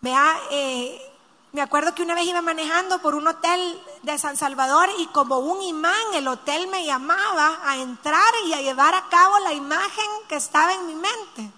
Vea, 0.00 0.40
eh, 0.50 1.13
me 1.54 1.62
acuerdo 1.62 1.94
que 1.94 2.02
una 2.02 2.16
vez 2.16 2.26
iba 2.26 2.42
manejando 2.42 2.98
por 2.98 3.14
un 3.14 3.28
hotel 3.28 3.80
de 4.02 4.18
San 4.18 4.36
Salvador 4.36 4.88
y 4.98 5.06
como 5.06 5.38
un 5.38 5.62
imán 5.62 5.94
el 6.14 6.26
hotel 6.26 6.66
me 6.66 6.84
llamaba 6.84 7.60
a 7.62 7.76
entrar 7.76 8.34
y 8.46 8.54
a 8.54 8.60
llevar 8.60 8.92
a 8.96 9.08
cabo 9.08 9.38
la 9.38 9.52
imagen 9.52 10.04
que 10.28 10.34
estaba 10.34 10.74
en 10.74 10.86
mi 10.88 10.96
mente. 10.96 11.52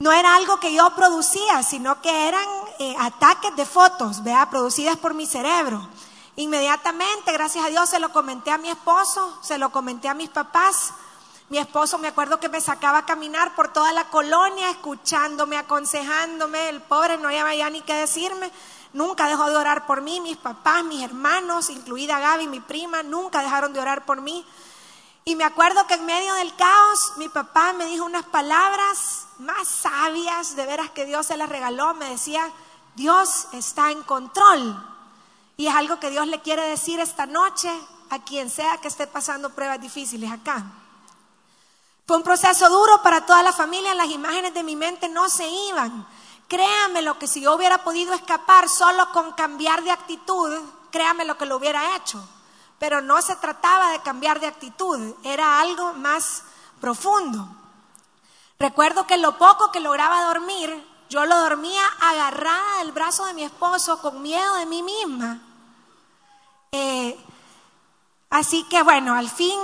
No 0.00 0.10
era 0.10 0.34
algo 0.34 0.58
que 0.58 0.74
yo 0.74 0.90
producía, 0.96 1.62
sino 1.62 2.02
que 2.02 2.26
eran 2.26 2.44
eh, 2.80 2.96
ataques 2.98 3.54
de 3.54 3.64
fotos, 3.64 4.24
vea, 4.24 4.50
producidas 4.50 4.96
por 4.96 5.14
mi 5.14 5.26
cerebro. 5.26 5.88
Inmediatamente, 6.34 7.30
gracias 7.30 7.64
a 7.64 7.68
Dios, 7.68 7.88
se 7.88 8.00
lo 8.00 8.12
comenté 8.12 8.50
a 8.50 8.58
mi 8.58 8.68
esposo, 8.68 9.38
se 9.42 9.58
lo 9.58 9.70
comenté 9.70 10.08
a 10.08 10.14
mis 10.14 10.28
papás. 10.28 10.92
Mi 11.50 11.58
esposo 11.58 11.98
me 11.98 12.06
acuerdo 12.06 12.38
que 12.38 12.48
me 12.48 12.60
sacaba 12.60 12.98
a 12.98 13.06
caminar 13.06 13.56
por 13.56 13.72
toda 13.72 13.92
la 13.92 14.04
colonia, 14.04 14.70
escuchándome, 14.70 15.56
aconsejándome. 15.56 16.68
El 16.68 16.80
pobre 16.80 17.18
no 17.18 17.26
había 17.26 17.52
ya 17.56 17.70
ni 17.70 17.80
qué 17.82 17.92
decirme. 17.92 18.52
Nunca 18.92 19.26
dejó 19.26 19.50
de 19.50 19.56
orar 19.56 19.84
por 19.84 20.00
mí. 20.00 20.20
Mis 20.20 20.36
papás, 20.36 20.84
mis 20.84 21.02
hermanos, 21.02 21.68
incluida 21.68 22.20
Gaby, 22.20 22.46
mi 22.46 22.60
prima, 22.60 23.02
nunca 23.02 23.42
dejaron 23.42 23.72
de 23.72 23.80
orar 23.80 24.04
por 24.04 24.20
mí. 24.20 24.46
Y 25.24 25.34
me 25.34 25.42
acuerdo 25.42 25.88
que 25.88 25.94
en 25.94 26.06
medio 26.06 26.34
del 26.34 26.54
caos, 26.54 27.14
mi 27.16 27.28
papá 27.28 27.72
me 27.72 27.86
dijo 27.86 28.04
unas 28.04 28.26
palabras 28.26 29.26
más 29.38 29.66
sabias, 29.66 30.54
de 30.54 30.66
veras 30.66 30.90
que 30.90 31.04
Dios 31.04 31.26
se 31.26 31.36
las 31.36 31.48
regaló. 31.48 31.94
Me 31.94 32.10
decía, 32.10 32.48
Dios 32.94 33.48
está 33.54 33.90
en 33.90 34.04
control. 34.04 34.80
Y 35.56 35.66
es 35.66 35.74
algo 35.74 35.98
que 35.98 36.10
Dios 36.10 36.28
le 36.28 36.40
quiere 36.42 36.62
decir 36.68 37.00
esta 37.00 37.26
noche 37.26 37.72
a 38.08 38.20
quien 38.20 38.50
sea 38.50 38.78
que 38.78 38.86
esté 38.86 39.08
pasando 39.08 39.50
pruebas 39.50 39.80
difíciles 39.80 40.30
acá. 40.30 40.64
Fue 42.10 42.16
un 42.16 42.24
proceso 42.24 42.68
duro 42.68 43.00
para 43.04 43.24
toda 43.24 43.40
la 43.44 43.52
familia, 43.52 43.94
las 43.94 44.10
imágenes 44.10 44.52
de 44.52 44.64
mi 44.64 44.74
mente 44.74 45.08
no 45.08 45.28
se 45.28 45.46
iban. 45.46 46.08
Créame 46.48 47.02
lo 47.02 47.16
que 47.20 47.28
si 47.28 47.40
yo 47.40 47.54
hubiera 47.54 47.84
podido 47.84 48.14
escapar 48.14 48.68
solo 48.68 49.12
con 49.12 49.30
cambiar 49.34 49.84
de 49.84 49.92
actitud, 49.92 50.58
créame 50.90 51.24
lo 51.24 51.38
que 51.38 51.46
lo 51.46 51.54
hubiera 51.54 51.94
hecho. 51.94 52.20
Pero 52.80 53.00
no 53.00 53.22
se 53.22 53.36
trataba 53.36 53.92
de 53.92 54.00
cambiar 54.00 54.40
de 54.40 54.48
actitud, 54.48 55.14
era 55.22 55.60
algo 55.60 55.92
más 55.92 56.42
profundo. 56.80 57.46
Recuerdo 58.58 59.06
que 59.06 59.16
lo 59.16 59.38
poco 59.38 59.70
que 59.70 59.78
lograba 59.78 60.24
dormir, 60.24 60.84
yo 61.10 61.24
lo 61.26 61.38
dormía 61.38 61.82
agarrada 62.00 62.78
del 62.78 62.90
brazo 62.90 63.24
de 63.26 63.34
mi 63.34 63.44
esposo 63.44 64.02
con 64.02 64.20
miedo 64.20 64.56
de 64.56 64.66
mí 64.66 64.82
misma. 64.82 65.38
Eh, 66.72 67.16
así 68.30 68.64
que 68.64 68.82
bueno, 68.82 69.14
al 69.14 69.28
fin 69.28 69.58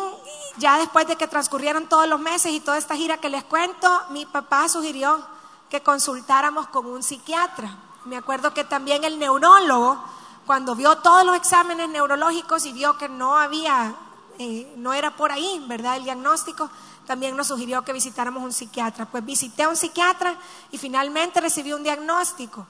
ya 0.58 0.78
después 0.78 1.06
de 1.06 1.16
que 1.16 1.28
transcurrieron 1.28 1.88
todos 1.88 2.08
los 2.08 2.18
meses 2.18 2.52
y 2.52 2.60
toda 2.60 2.78
esta 2.78 2.96
gira 2.96 3.18
que 3.18 3.28
les 3.28 3.44
cuento, 3.44 3.88
mi 4.10 4.24
papá 4.24 4.68
sugirió 4.68 5.24
que 5.68 5.82
consultáramos 5.82 6.68
con 6.68 6.86
un 6.86 7.02
psiquiatra. 7.02 7.76
Me 8.04 8.16
acuerdo 8.16 8.54
que 8.54 8.64
también 8.64 9.04
el 9.04 9.18
neurólogo, 9.18 10.02
cuando 10.46 10.74
vio 10.74 10.96
todos 10.98 11.24
los 11.24 11.36
exámenes 11.36 11.88
neurológicos 11.88 12.64
y 12.64 12.72
vio 12.72 12.96
que 12.96 13.08
no 13.08 13.36
había, 13.36 13.94
eh, 14.38 14.72
no 14.76 14.94
era 14.94 15.14
por 15.16 15.32
ahí, 15.32 15.62
¿verdad? 15.66 15.96
El 15.96 16.04
diagnóstico, 16.04 16.70
también 17.06 17.36
nos 17.36 17.48
sugirió 17.48 17.82
que 17.82 17.92
visitáramos 17.92 18.42
un 18.42 18.52
psiquiatra. 18.52 19.06
Pues 19.06 19.24
visité 19.24 19.64
a 19.64 19.68
un 19.68 19.76
psiquiatra 19.76 20.36
y 20.70 20.78
finalmente 20.78 21.40
recibí 21.40 21.72
un 21.72 21.82
diagnóstico. 21.82 22.66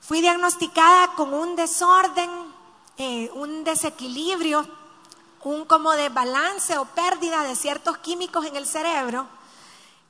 Fui 0.00 0.20
diagnosticada 0.20 1.14
con 1.14 1.32
un 1.32 1.56
desorden, 1.56 2.30
eh, 2.98 3.30
un 3.34 3.64
desequilibrio 3.64 4.83
un 5.44 5.66
como 5.66 5.92
desbalance 5.92 6.76
o 6.78 6.86
pérdida 6.86 7.42
de 7.42 7.54
ciertos 7.54 7.98
químicos 7.98 8.46
en 8.46 8.56
el 8.56 8.66
cerebro 8.66 9.28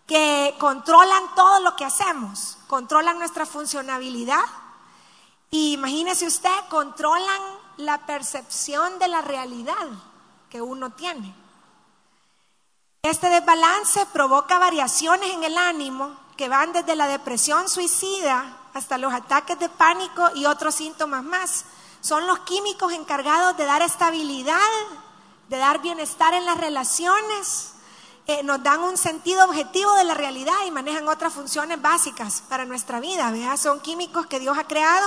que 0.06 0.54
controlan 0.58 1.34
todo 1.34 1.60
lo 1.60 1.76
que 1.76 1.84
hacemos, 1.84 2.58
controlan 2.68 3.18
nuestra 3.18 3.44
funcionabilidad 3.44 4.44
y 5.50 5.74
imagínese 5.74 6.26
usted, 6.26 6.50
controlan 6.68 7.42
la 7.78 8.06
percepción 8.06 8.98
de 8.98 9.08
la 9.08 9.22
realidad 9.22 9.88
que 10.50 10.62
uno 10.62 10.90
tiene. 10.90 11.34
Este 13.02 13.28
desbalance 13.28 14.06
provoca 14.06 14.58
variaciones 14.58 15.30
en 15.30 15.44
el 15.44 15.58
ánimo 15.58 16.16
que 16.36 16.48
van 16.48 16.72
desde 16.72 16.96
la 16.96 17.06
depresión 17.06 17.68
suicida 17.68 18.56
hasta 18.72 18.98
los 18.98 19.12
ataques 19.12 19.58
de 19.58 19.68
pánico 19.68 20.30
y 20.34 20.46
otros 20.46 20.74
síntomas 20.74 21.22
más. 21.22 21.64
Son 22.00 22.26
los 22.26 22.40
químicos 22.40 22.92
encargados 22.92 23.56
de 23.56 23.64
dar 23.64 23.82
estabilidad 23.82 24.58
de 25.48 25.56
dar 25.56 25.82
bienestar 25.82 26.34
en 26.34 26.44
las 26.44 26.58
relaciones, 26.58 27.72
eh, 28.26 28.42
nos 28.42 28.62
dan 28.62 28.80
un 28.80 28.96
sentido 28.96 29.44
objetivo 29.44 29.92
de 29.94 30.04
la 30.04 30.14
realidad 30.14 30.54
y 30.66 30.70
manejan 30.70 31.06
otras 31.08 31.32
funciones 31.32 31.80
básicas 31.82 32.42
para 32.48 32.64
nuestra 32.64 33.00
vida. 33.00 33.56
Son 33.56 33.80
químicos 33.80 34.26
que 34.26 34.40
Dios 34.40 34.56
ha 34.56 34.66
creado 34.66 35.06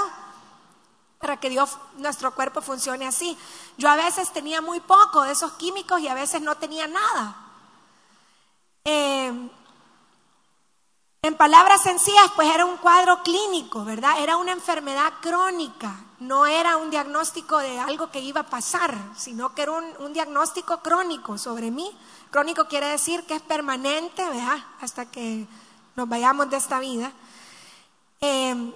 para 1.20 1.40
que 1.40 1.50
Dios, 1.50 1.78
nuestro 1.98 2.34
cuerpo 2.36 2.62
funcione 2.62 3.08
así. 3.08 3.38
Yo 3.78 3.90
a 3.90 3.96
veces 3.96 4.32
tenía 4.32 4.62
muy 4.62 4.80
poco 4.80 5.24
de 5.24 5.32
esos 5.32 5.54
químicos 5.54 6.00
y 6.00 6.08
a 6.08 6.14
veces 6.14 6.42
no 6.42 6.56
tenía 6.56 6.88
nada. 6.88 7.36
Eh, 8.86 9.50
en 11.28 11.36
palabras 11.36 11.82
sencillas, 11.82 12.32
pues 12.36 12.50
era 12.54 12.66
un 12.66 12.78
cuadro 12.78 13.22
clínico, 13.22 13.84
¿verdad? 13.84 14.20
Era 14.20 14.38
una 14.38 14.54
enfermedad 14.54 15.14
crónica, 15.22 15.96
no 16.20 16.46
era 16.46 16.78
un 16.78 16.90
diagnóstico 16.90 17.58
de 17.58 17.80
algo 17.80 18.10
que 18.10 18.22
iba 18.22 18.42
a 18.42 18.50
pasar, 18.50 18.96
sino 19.16 19.54
que 19.54 19.64
era 19.64 19.74
un, 19.74 20.14
diagnóstico 20.14 20.82
crónico 20.82 21.38
sobre 21.38 21.70
mí. 21.70 21.96
Crónico 22.32 22.68
quiere 22.68 22.88
decir 22.88 23.26
que 23.26 23.36
es 23.36 23.42
permanente, 23.42 24.28
¿verdad? 24.28 24.58
Hasta 24.80 25.06
que 25.12 25.46
nos 25.96 26.08
vayamos 26.08 26.50
de 26.50 26.58
esta 26.58 26.80
vida. 26.80 27.12
Eh, 28.22 28.74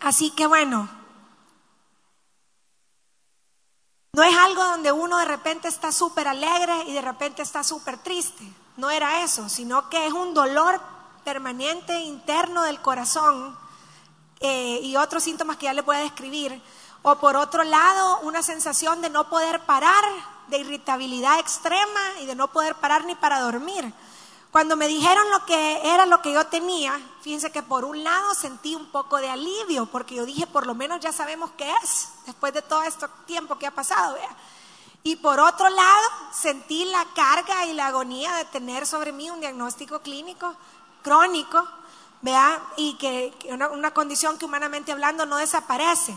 así 0.00 0.30
que 0.30 0.46
bueno, 0.46 0.88
no 4.12 4.22
es 4.22 4.36
algo 4.36 4.62
donde 4.64 4.92
uno 4.92 5.18
de 5.18 5.24
repente 5.24 5.68
está 5.68 5.90
súper 5.90 6.28
alegre 6.28 6.84
y 6.86 6.92
de 6.92 7.02
repente 7.02 7.42
está 7.42 7.64
súper 7.64 7.98
triste 7.98 8.61
no 8.76 8.90
era 8.90 9.22
eso, 9.22 9.48
sino 9.48 9.88
que 9.88 10.06
es 10.06 10.12
un 10.12 10.34
dolor 10.34 10.80
permanente 11.24 12.00
interno 12.00 12.62
del 12.62 12.80
corazón 12.80 13.56
eh, 14.40 14.80
y 14.82 14.96
otros 14.96 15.22
síntomas 15.22 15.56
que 15.56 15.66
ya 15.66 15.72
le 15.72 15.82
voy 15.82 15.96
a 15.96 16.00
describir. 16.00 16.60
O 17.02 17.16
por 17.16 17.36
otro 17.36 17.64
lado, 17.64 18.20
una 18.20 18.42
sensación 18.42 19.02
de 19.02 19.10
no 19.10 19.28
poder 19.28 19.60
parar, 19.60 20.04
de 20.48 20.58
irritabilidad 20.58 21.38
extrema 21.38 22.00
y 22.20 22.26
de 22.26 22.34
no 22.34 22.48
poder 22.48 22.74
parar 22.76 23.04
ni 23.04 23.14
para 23.14 23.40
dormir. 23.40 23.92
Cuando 24.52 24.76
me 24.76 24.86
dijeron 24.86 25.30
lo 25.30 25.46
que 25.46 25.80
era 25.82 26.04
lo 26.04 26.20
que 26.20 26.32
yo 26.32 26.46
tenía, 26.46 27.00
fíjense 27.22 27.50
que 27.50 27.62
por 27.62 27.84
un 27.86 28.04
lado 28.04 28.34
sentí 28.34 28.74
un 28.74 28.86
poco 28.86 29.16
de 29.16 29.30
alivio, 29.30 29.86
porque 29.86 30.14
yo 30.14 30.26
dije, 30.26 30.46
por 30.46 30.66
lo 30.66 30.74
menos 30.74 31.00
ya 31.00 31.10
sabemos 31.10 31.50
qué 31.56 31.72
es, 31.82 32.10
después 32.26 32.52
de 32.52 32.60
todo 32.60 32.82
este 32.82 33.06
tiempo 33.26 33.58
que 33.58 33.66
ha 33.66 33.70
pasado. 33.70 34.14
¿vea? 34.14 34.28
Y 35.04 35.16
por 35.16 35.40
otro 35.40 35.68
lado, 35.68 36.08
sentí 36.32 36.84
la 36.84 37.04
carga 37.14 37.66
y 37.66 37.72
la 37.72 37.88
agonía 37.88 38.32
de 38.36 38.44
tener 38.46 38.86
sobre 38.86 39.12
mí 39.12 39.30
un 39.30 39.40
diagnóstico 39.40 40.00
clínico 40.00 40.54
crónico, 41.02 41.66
vea, 42.20 42.62
y 42.76 42.94
que, 42.94 43.34
una, 43.50 43.68
una 43.68 43.92
condición 43.92 44.38
que 44.38 44.44
humanamente 44.44 44.92
hablando 44.92 45.26
no 45.26 45.36
desaparece. 45.36 46.14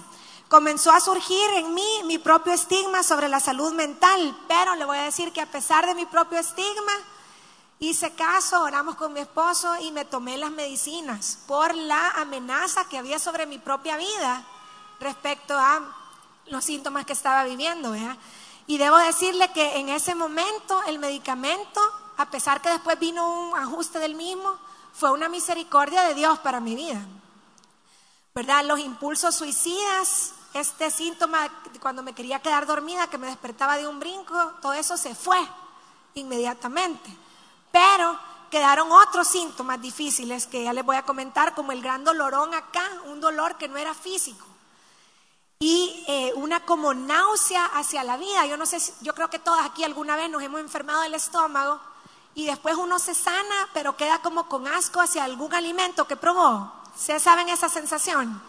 Comenzó 0.47 0.91
a 0.91 0.99
surgir 0.99 1.49
en 1.55 1.73
mí 1.73 2.03
mi 2.05 2.19
propio 2.19 2.53
estigma 2.53 3.01
sobre 3.01 3.27
la 3.27 3.39
salud 3.39 3.73
mental, 3.73 4.37
pero 4.47 4.75
le 4.75 4.85
voy 4.85 4.99
a 4.99 5.03
decir 5.03 5.33
que 5.33 5.41
a 5.41 5.51
pesar 5.51 5.87
de 5.87 5.95
mi 5.95 6.05
propio 6.05 6.37
estigma, 6.37 6.93
hice 7.79 8.13
caso, 8.13 8.61
oramos 8.61 8.95
con 8.95 9.13
mi 9.13 9.21
esposo 9.21 9.75
y 9.81 9.91
me 9.91 10.05
tomé 10.05 10.37
las 10.37 10.51
medicinas 10.51 11.39
por 11.47 11.73
la 11.73 12.11
amenaza 12.11 12.87
que 12.87 12.99
había 12.99 13.17
sobre 13.17 13.47
mi 13.47 13.57
propia 13.57 13.97
vida 13.97 14.45
respecto 14.99 15.57
a 15.57 15.81
los 16.45 16.63
síntomas 16.63 17.05
que 17.05 17.13
estaba 17.13 17.43
viviendo. 17.43 17.91
¿vea? 17.91 18.15
Y 18.67 18.77
debo 18.77 18.97
decirle 18.97 19.51
que 19.51 19.77
en 19.77 19.89
ese 19.89 20.15
momento 20.15 20.81
el 20.87 20.99
medicamento, 20.99 21.81
a 22.17 22.29
pesar 22.29 22.61
que 22.61 22.69
después 22.69 22.97
vino 22.99 23.49
un 23.49 23.57
ajuste 23.57 23.99
del 23.99 24.15
mismo, 24.15 24.57
fue 24.93 25.11
una 25.11 25.29
misericordia 25.29 26.03
de 26.03 26.15
Dios 26.15 26.39
para 26.39 26.59
mi 26.59 26.75
vida. 26.75 27.01
¿Verdad? 28.33 28.65
Los 28.65 28.79
impulsos 28.79 29.35
suicidas, 29.35 30.33
este 30.53 30.89
síntoma 30.89 31.49
cuando 31.79 32.01
me 32.01 32.13
quería 32.13 32.41
quedar 32.41 32.65
dormida, 32.65 33.07
que 33.07 33.17
me 33.17 33.27
despertaba 33.27 33.77
de 33.77 33.87
un 33.87 33.99
brinco, 33.99 34.53
todo 34.61 34.73
eso 34.73 34.97
se 34.97 35.13
fue 35.13 35.37
inmediatamente. 36.15 37.15
Pero 37.71 38.17
quedaron 38.49 38.91
otros 38.91 39.27
síntomas 39.27 39.81
difíciles 39.81 40.47
que 40.47 40.63
ya 40.63 40.73
les 40.73 40.85
voy 40.85 40.95
a 40.95 41.03
comentar, 41.03 41.53
como 41.53 41.71
el 41.71 41.81
gran 41.81 42.03
dolorón 42.03 42.53
acá, 42.53 42.89
un 43.05 43.19
dolor 43.19 43.57
que 43.57 43.67
no 43.67 43.77
era 43.77 43.93
físico. 43.93 44.45
Eh, 46.07 46.31
una 46.35 46.59
como 46.65 46.93
náusea 46.93 47.65
hacia 47.65 48.03
la 48.03 48.17
vida. 48.17 48.45
Yo 48.45 48.57
no 48.57 48.65
sé, 48.65 48.79
yo 49.01 49.15
creo 49.15 49.29
que 49.29 49.39
todas 49.39 49.65
aquí 49.65 49.83
alguna 49.83 50.15
vez 50.15 50.29
nos 50.29 50.43
hemos 50.43 50.59
enfermado 50.59 51.01
del 51.01 51.15
estómago 51.15 51.79
y 52.35 52.45
después 52.45 52.75
uno 52.75 52.99
se 52.99 53.15
sana, 53.15 53.69
pero 53.73 53.97
queda 53.97 54.21
como 54.21 54.47
con 54.47 54.67
asco 54.67 55.01
hacia 55.01 55.23
algún 55.23 55.53
alimento 55.53 56.05
que 56.05 56.15
probó. 56.15 56.71
¿Ustedes 56.95 57.23
saben 57.23 57.49
esa 57.49 57.69
sensación? 57.69 58.41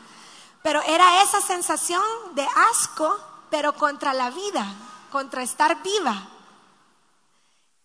Pero 0.62 0.82
era 0.82 1.22
esa 1.22 1.40
sensación 1.40 2.02
de 2.34 2.46
asco, 2.72 3.16
pero 3.50 3.72
contra 3.75 4.12
la 4.12 4.30
vida, 4.30 4.66
contra 5.12 5.42
estar 5.42 5.80
viva. 5.82 6.28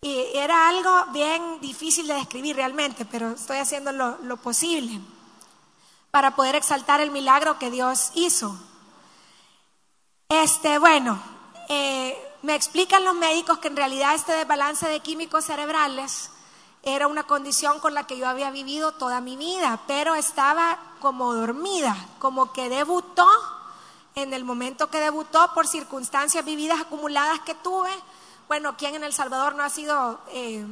Y 0.00 0.36
era 0.36 0.68
algo 0.68 1.06
bien 1.12 1.60
difícil 1.60 2.08
de 2.08 2.14
describir 2.14 2.56
realmente, 2.56 3.04
pero 3.04 3.30
estoy 3.30 3.58
haciendo 3.58 3.92
lo, 3.92 4.36
posible 4.38 5.00
para 6.10 6.34
poder 6.34 6.56
exaltar 6.56 7.00
el 7.00 7.12
milagro 7.12 7.60
que 7.60 7.70
Dios 7.70 8.10
hizo. 8.14 8.58
Este, 10.32 10.78
bueno, 10.78 11.22
eh, 11.68 12.16
me 12.40 12.54
explican 12.54 13.04
los 13.04 13.14
médicos 13.14 13.58
que 13.58 13.68
en 13.68 13.76
realidad 13.76 14.14
este 14.14 14.32
desbalance 14.32 14.88
de 14.88 15.00
químicos 15.00 15.44
cerebrales 15.44 16.30
era 16.82 17.06
una 17.06 17.24
condición 17.24 17.80
con 17.80 17.92
la 17.92 18.06
que 18.06 18.16
yo 18.16 18.26
había 18.26 18.50
vivido 18.50 18.92
toda 18.92 19.20
mi 19.20 19.36
vida, 19.36 19.80
pero 19.86 20.14
estaba 20.14 20.78
como 21.00 21.34
dormida, 21.34 21.94
como 22.18 22.50
que 22.50 22.70
debutó 22.70 23.28
en 24.14 24.32
el 24.32 24.42
momento 24.42 24.88
que 24.88 25.00
debutó 25.00 25.52
por 25.52 25.66
circunstancias 25.66 26.42
vividas 26.46 26.80
acumuladas 26.80 27.40
que 27.40 27.54
tuve. 27.56 27.90
Bueno, 28.48 28.74
¿quién 28.78 28.94
en 28.94 29.04
El 29.04 29.12
Salvador 29.12 29.54
no 29.54 29.62
ha 29.62 29.68
sido 29.68 30.18
eh, 30.30 30.64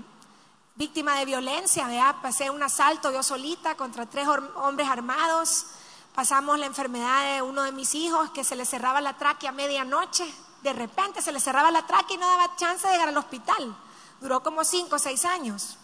víctima 0.76 1.16
de 1.16 1.26
violencia? 1.26 1.86
Pasé 2.22 2.48
un 2.48 2.62
asalto 2.62 3.12
yo 3.12 3.22
solita 3.22 3.76
contra 3.76 4.06
tres 4.06 4.26
hombres 4.26 4.88
armados. 4.88 5.66
Pasamos 6.14 6.58
la 6.58 6.66
enfermedad 6.66 7.34
de 7.34 7.42
uno 7.42 7.62
de 7.62 7.72
mis 7.72 7.94
hijos 7.94 8.30
que 8.30 8.44
se 8.44 8.56
le 8.56 8.64
cerraba 8.64 9.00
la 9.00 9.16
tráquea 9.16 9.50
a 9.50 9.52
medianoche 9.52 10.24
de 10.62 10.72
repente 10.72 11.22
se 11.22 11.32
le 11.32 11.40
cerraba 11.40 11.70
la 11.70 11.86
tráquea 11.86 12.16
y 12.16 12.18
no 12.18 12.26
daba 12.26 12.56
chance 12.56 12.86
de 12.86 12.92
llegar 12.92 13.08
al 13.08 13.16
hospital. 13.16 13.76
Duró 14.20 14.42
como 14.42 14.64
cinco 14.64 14.96
o 14.96 14.98
seis 14.98 15.24
años. 15.24 15.78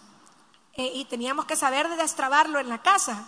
Eh, 0.75 0.92
y 0.95 1.04
teníamos 1.06 1.47
que 1.47 1.56
saber 1.56 1.88
de 1.88 1.97
destrabarlo 1.97 2.59
en 2.59 2.68
la 2.68 2.83
casa. 2.83 3.25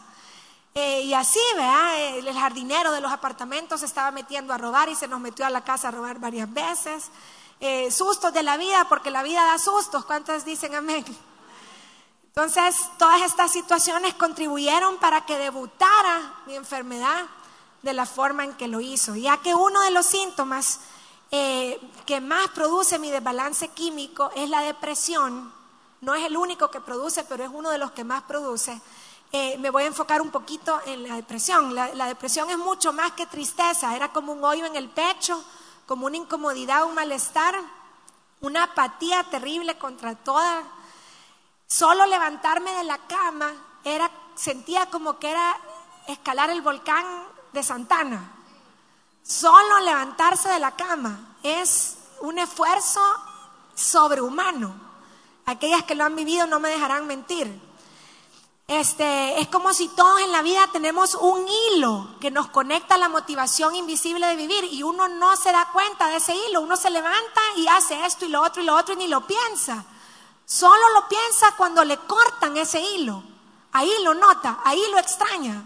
Eh, 0.75 1.03
y 1.03 1.15
así, 1.15 1.41
¿verdad? 1.55 1.99
El 2.19 2.33
jardinero 2.35 2.93
de 2.93 3.01
los 3.01 3.11
apartamentos 3.11 3.81
se 3.81 3.87
estaba 3.87 4.11
metiendo 4.11 4.53
a 4.53 4.59
robar 4.59 4.91
y 4.91 4.95
se 4.95 5.09
nos 5.09 5.21
metió 5.21 5.47
a 5.47 5.51
la 5.51 5.65
casa 5.65 5.89
a 5.89 5.91
robar 5.91 6.19
varias 6.19 6.53
veces. 6.53 7.11
Eh, 7.61 7.91
sustos 7.91 8.33
de 8.35 8.43
la 8.43 8.59
vida, 8.59 8.87
porque 8.89 9.11
la 9.11 9.23
vida 9.23 9.45
da 9.45 9.59
sustos. 9.59 10.05
¿Cuántas 10.05 10.45
dicen 10.45 10.75
amén? 10.75 11.05
Entonces, 12.41 12.89
todas 12.99 13.23
estas 13.23 13.51
situaciones 13.51 14.15
contribuyeron 14.15 14.99
para 14.99 15.27
que 15.27 15.37
debutara 15.39 16.35
mi 16.47 16.55
enfermedad 16.55 17.27
de 17.83 17.93
la 17.93 18.07
forma 18.07 18.45
en 18.45 18.55
que 18.55 18.69
lo 18.69 18.81
hizo, 18.81 19.17
ya 19.17 19.39
que 19.39 19.57
uno 19.57 19.81
de 19.81 19.91
los 19.91 20.07
síntomas 20.07 20.79
eh, 21.33 21.81
que 22.07 22.21
más 22.21 22.47
produce 22.51 23.01
mi 23.01 23.11
desbalance 23.11 23.67
químico 23.71 24.31
es 24.37 24.49
la 24.49 24.61
depresión. 24.61 25.53
No 26.01 26.15
es 26.15 26.25
el 26.27 26.37
único 26.37 26.71
que 26.71 26.81
produce, 26.81 27.25
pero 27.25 27.43
es 27.43 27.51
uno 27.53 27.71
de 27.71 27.79
los 27.79 27.91
que 27.91 28.05
más 28.05 28.23
produce. 28.23 28.81
Eh, 29.33 29.59
me 29.59 29.71
voy 29.71 29.83
a 29.83 29.87
enfocar 29.87 30.23
un 30.23 30.31
poquito 30.31 30.81
en 30.87 31.09
la 31.09 31.17
depresión. 31.17 31.75
La, 31.75 31.93
la, 31.93 32.07
depresión 32.07 32.49
es 32.51 32.57
mucho 32.57 32.93
más 32.93 33.11
que 33.15 33.27
tristeza, 33.27 33.97
era 33.97 34.13
como 34.13 34.33
un 34.33 34.45
hoyo 34.45 34.65
en 34.65 34.77
el 34.77 34.89
pecho, 34.89 35.43
como 35.87 36.07
una 36.07 36.19
incomodidad, 36.19 36.85
un 36.85 36.95
malestar, 36.95 37.57
una 38.43 38.63
apatía 38.63 39.25
terrible 39.25 39.77
contra 39.77 40.15
toda. 40.15 40.78
Solo 41.69 42.07
levantarme 42.07 42.73
de 42.73 42.85
la 42.85 42.97
cama 42.97 43.53
era, 43.85 44.11
sentía 44.35 44.87
como 44.87 45.19
que 45.19 45.31
era 45.31 45.55
escalar 46.07 46.49
el 46.49 46.63
volcán 46.63 47.05
de 47.53 47.63
Santana. 47.63 48.33
Solo 49.23 49.81
levantarse 49.81 50.49
de 50.49 50.61
la 50.61 50.75
cama 50.77 51.37
es 51.43 51.99
un 52.21 52.39
esfuerzo 52.39 53.03
sobrehumano. 53.75 54.75
Aquellas 55.45 55.83
que 55.83 55.95
lo 55.95 56.05
han 56.05 56.17
vivido 56.17 56.47
no 56.47 56.59
me 56.59 56.71
dejarán 56.71 57.07
mentir. 57.07 57.61
Este, 58.67 59.39
es 59.39 59.49
como 59.49 59.75
si 59.75 59.89
todos 59.89 60.21
en 60.23 60.33
la 60.33 60.41
vida 60.41 60.69
tenemos 60.73 61.15
un 61.17 61.47
hilo 61.47 62.17
que 62.19 62.31
nos 62.31 62.49
conecta 62.49 62.95
a 62.95 62.99
la 62.99 63.11
motivación 63.11 63.75
invisible 63.75 64.27
de 64.27 64.37
vivir 64.37 64.65
y 64.65 64.83
uno 64.83 65.07
no 65.09 65.37
se 65.37 65.53
da 65.53 65.69
cuenta 65.71 66.09
de 66.09 66.17
ese 66.17 66.35
hilo. 66.35 66.63
Uno 66.63 66.79
se 66.79 66.89
levanta 66.89 67.41
y 67.57 67.69
hace 67.69 68.07
esto 68.07 68.25
y 68.25 68.29
lo 68.29 68.43
otro 68.43 68.63
y 68.63 68.65
lo 68.65 68.75
otro 68.75 68.95
y 68.95 68.97
ni 68.97 69.09
lo 69.09 69.27
piensa. 69.27 69.85
Solo 70.49 70.95
lo 70.95 71.07
piensa 71.09 71.53
cuando 71.59 71.85
le 71.85 71.99
cortan 71.99 72.57
ese 72.57 72.81
hilo. 72.81 73.23
Ahí 73.71 73.93
lo 74.03 74.15
nota, 74.15 74.61
ahí 74.65 74.83
lo 74.91 74.99
extraña. 74.99 75.63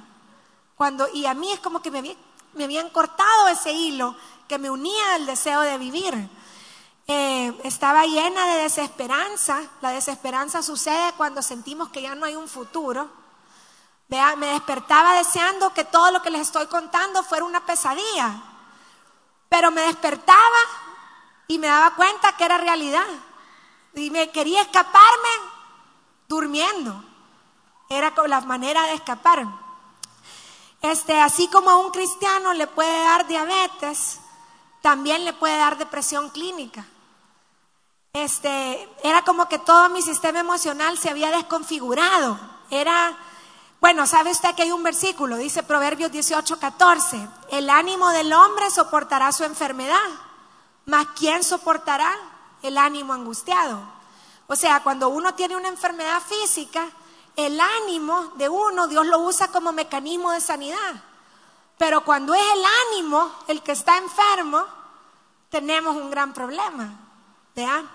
Cuando, 0.74 1.06
y 1.14 1.24
a 1.24 1.34
mí 1.34 1.52
es 1.52 1.60
como 1.60 1.80
que 1.80 1.92
me, 1.92 2.16
me 2.54 2.64
habían 2.64 2.90
cortado 2.90 3.46
ese 3.46 3.70
hilo 3.70 4.16
que 4.48 4.58
me 4.58 4.70
unía 4.70 5.14
al 5.14 5.24
deseo 5.24 5.60
de 5.60 5.78
vivir. 5.78 6.28
Eh, 7.06 7.60
estaba 7.62 8.06
llena 8.06 8.44
de 8.48 8.62
desesperanza. 8.64 9.62
La 9.82 9.90
desesperanza 9.90 10.64
sucede 10.64 11.12
cuando 11.16 11.42
sentimos 11.42 11.90
que 11.90 12.02
ya 12.02 12.16
no 12.16 12.26
hay 12.26 12.34
un 12.34 12.48
futuro. 12.48 13.08
Vea, 14.08 14.34
me 14.34 14.48
despertaba 14.48 15.14
deseando 15.14 15.72
que 15.72 15.84
todo 15.84 16.10
lo 16.10 16.22
que 16.22 16.30
les 16.30 16.40
estoy 16.40 16.66
contando 16.66 17.22
fuera 17.22 17.44
una 17.44 17.64
pesadilla. 17.64 18.34
Pero 19.48 19.70
me 19.70 19.82
despertaba 19.82 20.58
y 21.46 21.60
me 21.60 21.68
daba 21.68 21.94
cuenta 21.94 22.36
que 22.36 22.46
era 22.46 22.58
realidad. 22.58 23.06
Y 23.94 24.10
me 24.10 24.30
quería 24.30 24.62
escaparme 24.62 25.28
durmiendo. 26.28 27.04
Era 27.88 28.12
la 28.26 28.40
manera 28.40 28.82
de 28.86 28.94
escapar. 28.94 29.46
Este, 30.80 31.20
así 31.20 31.46
como 31.48 31.70
a 31.70 31.76
un 31.76 31.90
cristiano 31.90 32.52
le 32.54 32.66
puede 32.66 33.04
dar 33.04 33.26
diabetes, 33.26 34.18
también 34.80 35.24
le 35.24 35.32
puede 35.32 35.56
dar 35.56 35.78
depresión 35.78 36.30
clínica. 36.30 36.84
Este, 38.12 38.88
era 39.02 39.22
como 39.24 39.48
que 39.48 39.58
todo 39.58 39.88
mi 39.88 40.02
sistema 40.02 40.40
emocional 40.40 40.98
se 40.98 41.08
había 41.08 41.30
desconfigurado. 41.30 42.38
Era, 42.70 43.16
bueno, 43.80 44.06
sabe 44.06 44.32
usted 44.32 44.54
que 44.54 44.62
hay 44.62 44.72
un 44.72 44.82
versículo, 44.82 45.36
dice 45.36 45.62
Proverbios 45.62 46.10
18, 46.10 46.58
14, 46.58 47.28
el 47.50 47.70
ánimo 47.70 48.10
del 48.10 48.32
hombre 48.32 48.70
soportará 48.70 49.30
su 49.32 49.44
enfermedad, 49.44 50.08
mas 50.84 51.06
¿quién 51.16 51.44
soportará 51.44 52.12
el 52.62 52.78
ánimo 52.78 53.12
angustiado? 53.12 53.80
O 54.46 54.56
sea, 54.56 54.82
cuando 54.82 55.08
uno 55.08 55.34
tiene 55.34 55.56
una 55.56 55.68
enfermedad 55.68 56.20
física, 56.22 56.88
el 57.36 57.58
ánimo 57.60 58.32
de 58.36 58.48
uno, 58.48 58.88
Dios 58.88 59.06
lo 59.06 59.20
usa 59.20 59.48
como 59.48 59.72
mecanismo 59.72 60.30
de 60.32 60.40
sanidad. 60.40 61.02
Pero 61.78 62.04
cuando 62.04 62.34
es 62.34 62.42
el 62.54 62.64
ánimo 62.88 63.32
el 63.48 63.62
que 63.62 63.72
está 63.72 63.96
enfermo, 63.96 64.64
tenemos 65.48 65.96
un 65.96 66.10
gran 66.10 66.32
problema. 66.32 66.94
¿Vean? 67.54 67.90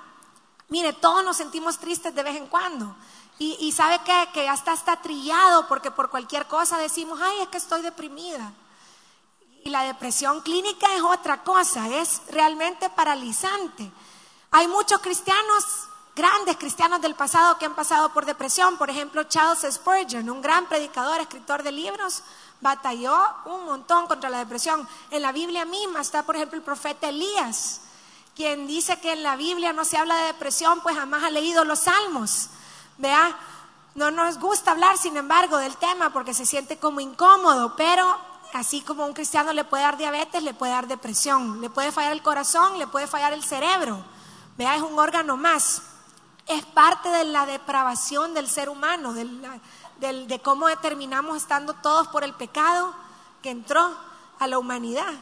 Mire, 0.69 0.93
todos 0.93 1.23
nos 1.23 1.37
sentimos 1.37 1.77
tristes 1.77 2.13
de 2.13 2.23
vez 2.23 2.35
en 2.35 2.47
cuando. 2.47 2.95
Y, 3.39 3.71
sabe 3.71 3.99
que, 3.99 4.29
que 4.33 4.49
hasta 4.49 4.73
está 4.73 4.99
trillado 4.99 5.67
porque 5.67 5.91
por 5.91 6.09
cualquier 6.09 6.47
cosa 6.47 6.79
decimos, 6.79 7.19
ay, 7.21 7.41
es 7.41 7.49
que 7.49 7.57
estoy 7.57 7.83
deprimida. 7.83 8.51
Y 9.63 9.69
la 9.69 9.83
depresión 9.83 10.41
clínica 10.41 10.91
es 10.95 11.03
otra 11.03 11.43
cosa, 11.43 11.87
es 11.87 12.23
realmente 12.31 12.89
paralizante. 12.89 13.91
Hay 14.51 14.67
muchos 14.67 15.01
cristianos 15.01 15.65
grandes 16.17 16.57
cristianos 16.57 16.99
del 16.99 17.13
pasado 17.13 17.59
que 17.59 17.65
han 17.65 17.75
pasado 17.75 18.09
por 18.09 18.25
depresión. 18.25 18.77
Por 18.77 18.89
ejemplo, 18.89 19.23
Charles 19.25 19.71
Spurgeon, 19.71 20.27
un 20.29 20.41
gran 20.41 20.65
predicador, 20.65 21.21
escritor 21.21 21.61
de 21.61 21.71
libros, 21.71 22.23
batalló 22.59 23.15
un 23.45 23.65
montón 23.65 24.07
contra 24.07 24.29
la 24.29 24.39
depresión. 24.39 24.87
En 25.11 25.21
la 25.21 25.31
Biblia 25.31 25.63
misma 25.63 26.01
está, 26.01 26.23
por 26.23 26.35
ejemplo, 26.35 26.57
el 26.57 26.63
profeta 26.63 27.09
Elías, 27.09 27.81
quien 28.35 28.65
dice 28.65 28.99
que 28.99 29.13
en 29.13 29.21
la 29.21 29.35
Biblia 29.35 29.73
no 29.73 29.85
se 29.85 29.97
habla 29.97 30.15
de 30.15 30.25
depresión, 30.25 30.81
pues 30.81 30.95
jamás 30.95 31.23
ha 31.23 31.29
leído 31.29 31.63
los 31.63 31.79
salmos. 31.79 32.49
Vea, 32.97 33.37
no 33.93 34.09
nos 34.09 34.39
gusta 34.39 34.71
hablar, 34.71 34.97
sin 34.97 35.17
embargo, 35.17 35.57
del 35.57 35.77
tema 35.77 36.09
porque 36.11 36.33
se 36.33 36.47
siente 36.47 36.77
como 36.77 36.99
incómodo, 36.99 37.75
pero 37.75 38.17
así 38.53 38.81
como 38.81 39.05
un 39.05 39.13
cristiano 39.13 39.53
le 39.53 39.65
puede 39.65 39.83
dar 39.83 39.97
diabetes, 39.97 40.41
le 40.41 40.55
puede 40.55 40.71
dar 40.71 40.87
depresión, 40.87 41.61
le 41.61 41.69
puede 41.69 41.91
fallar 41.91 42.13
el 42.13 42.23
corazón, 42.23 42.79
le 42.79 42.87
puede 42.87 43.05
fallar 43.05 43.33
el 43.33 43.43
cerebro. 43.43 44.03
Vea, 44.57 44.75
es 44.75 44.81
un 44.81 44.97
órgano 44.97 45.37
más. 45.37 45.81
Es 46.47 46.65
parte 46.65 47.09
de 47.09 47.25
la 47.25 47.45
depravación 47.45 48.33
del 48.33 48.49
ser 48.49 48.69
humano, 48.69 49.13
de 49.13 50.41
cómo 50.43 50.67
determinamos 50.67 51.37
estando 51.37 51.73
todos 51.75 52.07
por 52.07 52.23
el 52.23 52.33
pecado 52.33 52.93
que 53.41 53.51
entró 53.51 53.95
a 54.39 54.47
la 54.47 54.57
humanidad. 54.57 55.13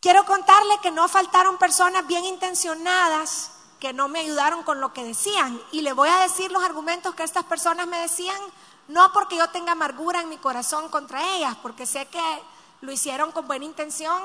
Quiero 0.00 0.24
contarle 0.24 0.78
que 0.82 0.90
no 0.90 1.08
faltaron 1.08 1.58
personas 1.58 2.06
bien 2.06 2.24
intencionadas 2.24 3.52
que 3.80 3.92
no 3.94 4.08
me 4.08 4.20
ayudaron 4.20 4.62
con 4.62 4.80
lo 4.80 4.92
que 4.92 5.02
decían. 5.02 5.60
Y 5.72 5.80
le 5.80 5.92
voy 5.94 6.08
a 6.08 6.20
decir 6.20 6.52
los 6.52 6.62
argumentos 6.62 7.14
que 7.14 7.22
estas 7.22 7.44
personas 7.44 7.86
me 7.86 7.98
decían, 7.98 8.38
no 8.88 9.12
porque 9.12 9.36
yo 9.36 9.48
tenga 9.48 9.72
amargura 9.72 10.20
en 10.20 10.28
mi 10.28 10.36
corazón 10.36 10.88
contra 10.90 11.36
ellas, 11.36 11.56
porque 11.62 11.86
sé 11.86 12.06
que 12.06 12.42
lo 12.82 12.92
hicieron 12.92 13.32
con 13.32 13.46
buena 13.46 13.64
intención 13.64 14.22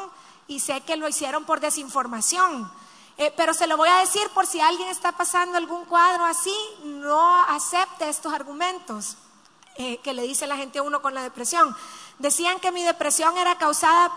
y 0.48 0.60
sé 0.60 0.82
que 0.82 0.98
lo 0.98 1.08
hicieron 1.08 1.45
por 1.45 1.62
desinformación. 1.62 2.69
Eh, 3.17 3.34
pero 3.38 3.54
se 3.54 3.67
lo 3.67 3.78
voy 3.78 3.88
a 3.88 3.99
decir 3.99 4.30
por 4.34 4.45
si 4.45 4.60
alguien 4.60 4.89
está 4.89 5.13
pasando 5.13 5.58
algún 5.58 5.86
cuadro 5.86 6.25
así, 6.25 6.56
no 6.84 7.43
acepte 7.43 8.10
estos 8.10 8.34
argumentos 8.34 9.15
eh, 9.78 9.97
que 9.99 10.13
le 10.13 10.23
dice 10.23 10.47
la 10.47 10.58
gente 10.58 10.80
a 10.80 10.84
uno 10.84 11.01
con 11.01 11.13
la 11.13 11.23
depresión. 11.23 11.75
Decían 12.19 12.60
que 12.60 12.71
mi 12.71 12.84
depresión 12.84 13.38
era 13.38 13.58
causada 13.58 14.12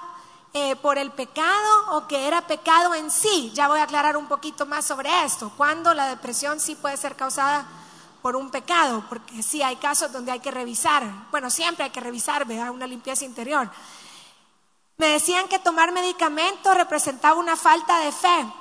eh, 0.54 0.76
por 0.76 0.98
el 0.98 1.10
pecado 1.10 1.96
o 1.96 2.08
que 2.08 2.26
era 2.26 2.46
pecado 2.46 2.94
en 2.94 3.10
sí. 3.10 3.52
Ya 3.54 3.68
voy 3.68 3.78
a 3.78 3.84
aclarar 3.84 4.16
un 4.16 4.26
poquito 4.26 4.66
más 4.66 4.84
sobre 4.84 5.24
esto. 5.24 5.52
Cuando 5.56 5.94
la 5.94 6.06
depresión 6.06 6.58
sí 6.58 6.74
puede 6.74 6.96
ser 6.96 7.16
causada 7.16 7.66
por 8.22 8.34
un 8.34 8.50
pecado, 8.50 9.04
porque 9.08 9.42
sí 9.42 9.62
hay 9.62 9.76
casos 9.76 10.10
donde 10.10 10.32
hay 10.32 10.40
que 10.40 10.50
revisar. 10.50 11.04
Bueno, 11.30 11.50
siempre 11.50 11.84
hay 11.84 11.90
que 11.90 12.00
revisar, 12.00 12.44
¿verdad? 12.46 12.70
Una 12.70 12.86
limpieza 12.86 13.24
interior. 13.24 13.70
Me 14.96 15.06
decían 15.08 15.46
que 15.48 15.60
tomar 15.60 15.92
medicamentos 15.92 16.74
representaba 16.76 17.38
una 17.38 17.56
falta 17.56 18.00
de 18.00 18.10
fe, 18.10 18.52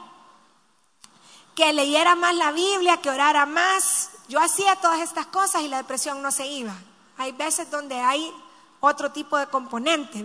que 1.57 1.73
leyera 1.73 2.13
más 2.13 2.35
la 2.35 2.51
Biblia, 2.51 2.97
que 2.97 3.09
orara 3.09 3.47
más. 3.47 4.11
Yo 4.29 4.39
hacía 4.39 4.75
todas 4.75 4.99
estas 4.99 5.25
cosas 5.25 5.63
y 5.63 5.67
la 5.67 5.77
depresión 5.77 6.21
no 6.21 6.29
se 6.29 6.45
iba. 6.45 6.75
Hay 7.17 7.31
veces 7.31 7.71
donde 7.71 7.99
hay 7.99 8.31
otro 8.79 9.11
tipo 9.11 9.39
de 9.39 9.47
componente. 9.47 10.23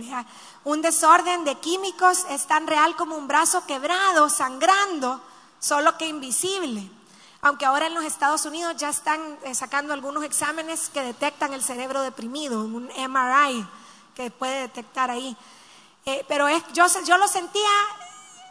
Un 0.64 0.82
desorden 0.82 1.46
de 1.46 1.54
químicos 1.54 2.26
es 2.28 2.46
tan 2.46 2.66
real 2.66 2.96
como 2.96 3.16
un 3.16 3.28
brazo 3.28 3.64
quebrado, 3.64 4.28
sangrando, 4.28 5.22
solo 5.58 5.96
que 5.96 6.06
invisible. 6.06 6.90
Aunque 7.40 7.64
ahora 7.64 7.86
en 7.86 7.94
los 7.94 8.04
Estados 8.04 8.44
Unidos 8.44 8.76
ya 8.76 8.90
están 8.90 9.38
eh, 9.44 9.54
sacando 9.54 9.94
algunos 9.94 10.24
exámenes 10.24 10.90
que 10.90 11.00
detectan 11.00 11.54
el 11.54 11.62
cerebro 11.62 12.02
deprimido, 12.02 12.60
un 12.60 12.90
MRI 12.94 13.66
que 14.14 14.30
puede 14.30 14.60
detectar 14.60 15.10
ahí. 15.10 15.34
Eh, 16.04 16.26
pero 16.28 16.46
yo, 16.74 16.84
yo 17.06 17.16
lo 17.16 17.26
sentía, 17.26 17.70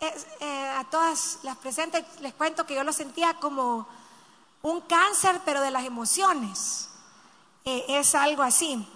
eh, 0.02 0.74
a 0.78 0.84
todas 0.90 1.40
las 1.44 1.58
presentes 1.58 2.04
les 2.20 2.34
cuento 2.34 2.66
que 2.66 2.76
yo 2.76 2.84
lo 2.84 2.92
sentía 2.92 3.36
como 3.36 3.88
un 4.64 4.82
cáncer, 4.82 5.42
pero 5.46 5.62
de 5.62 5.72
las 5.72 5.86
emociones. 5.86 6.90
es 7.64 8.16
algo 8.16 8.44
así. 8.44 8.88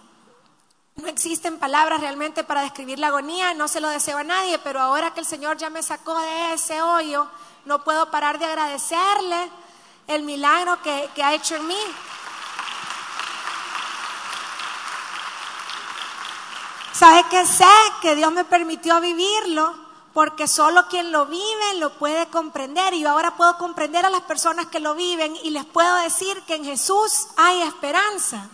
No 0.96 1.10
existen 1.10 1.60
palabras 1.60 2.00
realmente 2.00 2.46
para 2.46 2.62
describir 2.62 3.00
la 3.00 3.08
agonía, 3.08 3.54
no 3.54 3.68
se 3.68 3.82
lo 3.82 3.90
deseo 3.90 4.18
a 4.18 4.24
nadie, 4.24 4.58
pero 4.60 4.80
ahora 4.80 5.14
que 5.14 5.20
el 5.20 5.26
Señor 5.26 5.58
ya 5.58 5.70
me 5.70 5.84
sacó 5.84 6.18
de 6.18 6.54
ese 6.54 6.82
hoyo, 6.82 7.28
no 7.66 7.84
puedo 7.84 8.10
parar 8.10 8.40
de 8.40 8.46
agradecerle 8.46 9.52
el 10.08 10.24
milagro 10.24 10.82
que, 10.82 11.10
ha 11.22 11.34
hecho 11.34 11.56
en 11.56 11.68
mí. 11.68 11.78
¿Sabe 16.94 17.26
que 17.30 17.46
sé 17.46 17.66
que 18.02 18.16
Dios 18.16 18.32
me 18.32 18.46
permitió 18.46 19.02
vivirlo? 19.02 19.85
Porque 20.16 20.48
solo 20.48 20.88
quien 20.88 21.12
lo 21.12 21.26
vive 21.26 21.74
lo 21.78 21.90
puede 22.00 22.28
comprender. 22.28 22.94
Y 22.94 23.02
yo 23.02 23.10
ahora 23.10 23.36
puedo 23.36 23.58
comprender 23.58 24.06
a 24.06 24.10
las 24.10 24.22
personas 24.22 24.68
que 24.68 24.80
lo 24.80 24.96
viven 24.96 25.36
y 25.44 25.50
les 25.50 25.66
puedo 25.66 25.94
decir 25.98 26.42
que 26.44 26.56
en 26.56 26.64
Jesús 26.64 27.28
hay 27.36 27.62
esperanza. 27.64 28.50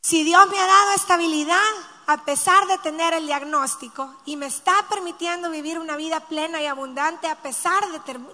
Si 0.00 0.22
Dios 0.22 0.48
me 0.48 0.60
ha 0.60 0.66
dado 0.68 0.92
estabilidad 0.92 1.58
a 2.06 2.24
pesar 2.24 2.64
de 2.68 2.78
tener 2.78 3.12
el 3.14 3.26
diagnóstico 3.26 4.14
y 4.24 4.36
me 4.36 4.46
está 4.46 4.86
permitiendo 4.88 5.50
vivir 5.50 5.80
una 5.80 5.96
vida 5.96 6.20
plena 6.20 6.62
y 6.62 6.66
abundante 6.66 7.26
a 7.26 7.42
pesar 7.42 7.82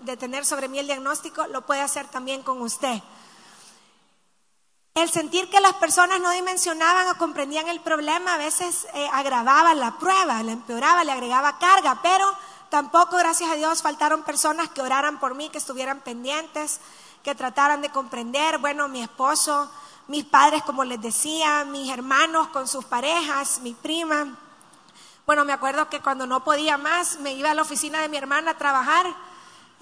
de, 0.02 0.16
tener 0.18 0.44
sobre 0.44 0.68
mí 0.68 0.80
el 0.80 0.86
diagnóstico, 0.86 1.46
lo 1.46 1.64
puede 1.64 1.80
hacer 1.80 2.08
también 2.08 2.42
con 2.42 2.60
usted. 2.60 3.02
El 4.94 5.10
sentir 5.10 5.48
que 5.48 5.60
las 5.60 5.74
personas 5.74 6.20
no 6.20 6.30
dimensionaban 6.30 7.08
o 7.08 7.18
comprendían 7.18 7.68
el 7.68 7.80
problema 7.80 8.34
a 8.34 8.38
veces 8.38 8.86
eh, 8.94 9.08
agravaba 9.12 9.74
la 9.74 9.98
prueba, 9.98 10.42
la 10.42 10.52
empeoraba, 10.52 11.02
le 11.04 11.12
agregaba 11.12 11.58
carga, 11.58 12.00
pero 12.02 12.30
tampoco, 12.68 13.16
gracias 13.16 13.50
a 13.50 13.56
Dios, 13.56 13.82
faltaron 13.82 14.22
personas 14.22 14.68
que 14.68 14.82
oraran 14.82 15.18
por 15.18 15.34
mí, 15.34 15.48
que 15.48 15.58
estuvieran 15.58 16.00
pendientes, 16.00 16.80
que 17.22 17.34
trataran 17.34 17.80
de 17.80 17.88
comprender. 17.88 18.58
Bueno, 18.58 18.88
mi 18.88 19.02
esposo 19.02 19.70
mis 20.08 20.24
padres, 20.24 20.62
como 20.64 20.84
les 20.84 21.00
decía, 21.00 21.64
mis 21.64 21.90
hermanos 21.90 22.48
con 22.48 22.66
sus 22.66 22.84
parejas, 22.84 23.60
mi 23.62 23.72
prima. 23.72 24.36
Bueno, 25.24 25.44
me 25.44 25.52
acuerdo 25.52 25.88
que 25.88 26.00
cuando 26.00 26.26
no 26.26 26.42
podía 26.44 26.76
más, 26.76 27.18
me 27.20 27.32
iba 27.32 27.50
a 27.50 27.54
la 27.54 27.62
oficina 27.62 28.00
de 28.00 28.08
mi 28.08 28.16
hermana 28.16 28.50
a 28.50 28.58
trabajar 28.58 29.06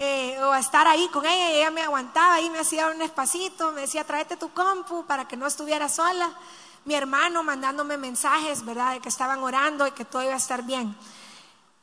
eh, 0.03 0.35
o 0.41 0.51
a 0.51 0.57
estar 0.57 0.87
ahí 0.87 1.07
con 1.09 1.23
ella 1.27 1.51
y 1.51 1.57
ella 1.57 1.69
me 1.69 1.83
aguantaba 1.83 2.41
y 2.41 2.49
me 2.49 2.57
hacía 2.57 2.87
un 2.87 3.03
espacito, 3.03 3.71
me 3.71 3.81
decía, 3.81 4.03
tráete 4.03 4.35
tu 4.35 4.51
compu 4.51 5.05
para 5.05 5.27
que 5.27 5.37
no 5.37 5.45
estuviera 5.45 5.87
sola. 5.87 6.31
Mi 6.85 6.95
hermano 6.95 7.43
mandándome 7.43 7.97
mensajes, 7.97 8.65
¿verdad?, 8.65 8.93
de 8.93 8.99
que 8.99 9.09
estaban 9.09 9.43
orando 9.43 9.85
y 9.85 9.91
que 9.91 10.03
todo 10.03 10.23
iba 10.23 10.33
a 10.33 10.37
estar 10.37 10.63
bien. 10.63 10.97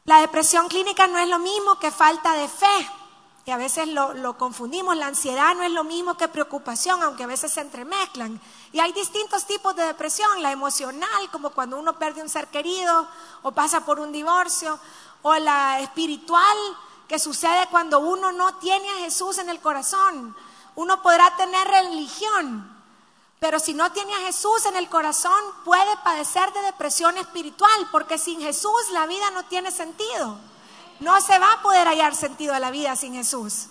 La 0.04 0.20
depresión 0.20 0.66
clínica 0.66 1.06
no 1.06 1.16
es 1.18 1.28
lo 1.28 1.38
mismo 1.38 1.78
que 1.78 1.92
falta 1.92 2.32
de 2.32 2.48
fe 2.48 2.90
que 3.44 3.52
a 3.52 3.56
veces 3.56 3.86
lo, 3.86 4.36
confundimos. 4.36 4.96
La 4.96 5.06
ansiedad 5.06 5.54
no 5.54 5.62
es 5.62 5.70
lo 5.70 5.84
mismo 5.84 6.16
que 6.16 6.26
preocupación, 6.26 7.00
aunque 7.04 7.22
a 7.22 7.28
veces 7.28 7.52
se 7.52 7.60
entremezclan. 7.60 8.40
Y 8.72 8.80
hay 8.80 8.92
distintos 8.92 9.46
tipos 9.46 9.76
de 9.76 9.84
depresión, 9.84 10.42
la 10.42 10.50
emocional, 10.50 11.30
como 11.30 11.50
cuando 11.50 11.78
uno 11.78 12.00
pierde 12.00 12.20
un 12.20 12.28
ser 12.28 12.48
querido 12.48 13.08
o 13.42 13.52
pasa 13.52 13.86
por 13.86 14.00
un 14.00 14.10
divorcio, 14.10 14.76
o 15.22 15.34
la 15.36 15.78
espiritual, 15.78 16.58
que 17.08 17.18
sucede 17.18 17.66
cuando 17.70 18.00
uno 18.00 18.30
no 18.32 18.56
tiene 18.56 18.88
a 18.90 18.98
Jesús 18.98 19.38
en 19.38 19.48
el 19.48 19.60
corazón. 19.60 20.36
Uno 20.76 21.02
podrá 21.02 21.34
tener 21.36 21.66
religión, 21.66 22.78
pero 23.40 23.58
si 23.58 23.72
no 23.74 23.90
tiene 23.92 24.14
a 24.14 24.26
Jesús 24.26 24.66
en 24.66 24.76
el 24.76 24.88
corazón, 24.88 25.42
puede 25.64 25.96
padecer 26.04 26.52
de 26.52 26.60
depresión 26.62 27.16
espiritual, 27.16 27.88
porque 27.90 28.18
sin 28.18 28.40
Jesús 28.40 28.90
la 28.92 29.06
vida 29.06 29.30
no 29.30 29.44
tiene 29.46 29.70
sentido. 29.70 30.38
No 31.00 31.20
se 31.20 31.38
va 31.38 31.52
a 31.52 31.62
poder 31.62 31.88
hallar 31.88 32.14
sentido 32.14 32.54
a 32.54 32.60
la 32.60 32.70
vida 32.70 32.94
sin 32.94 33.14
Jesús. 33.14 33.68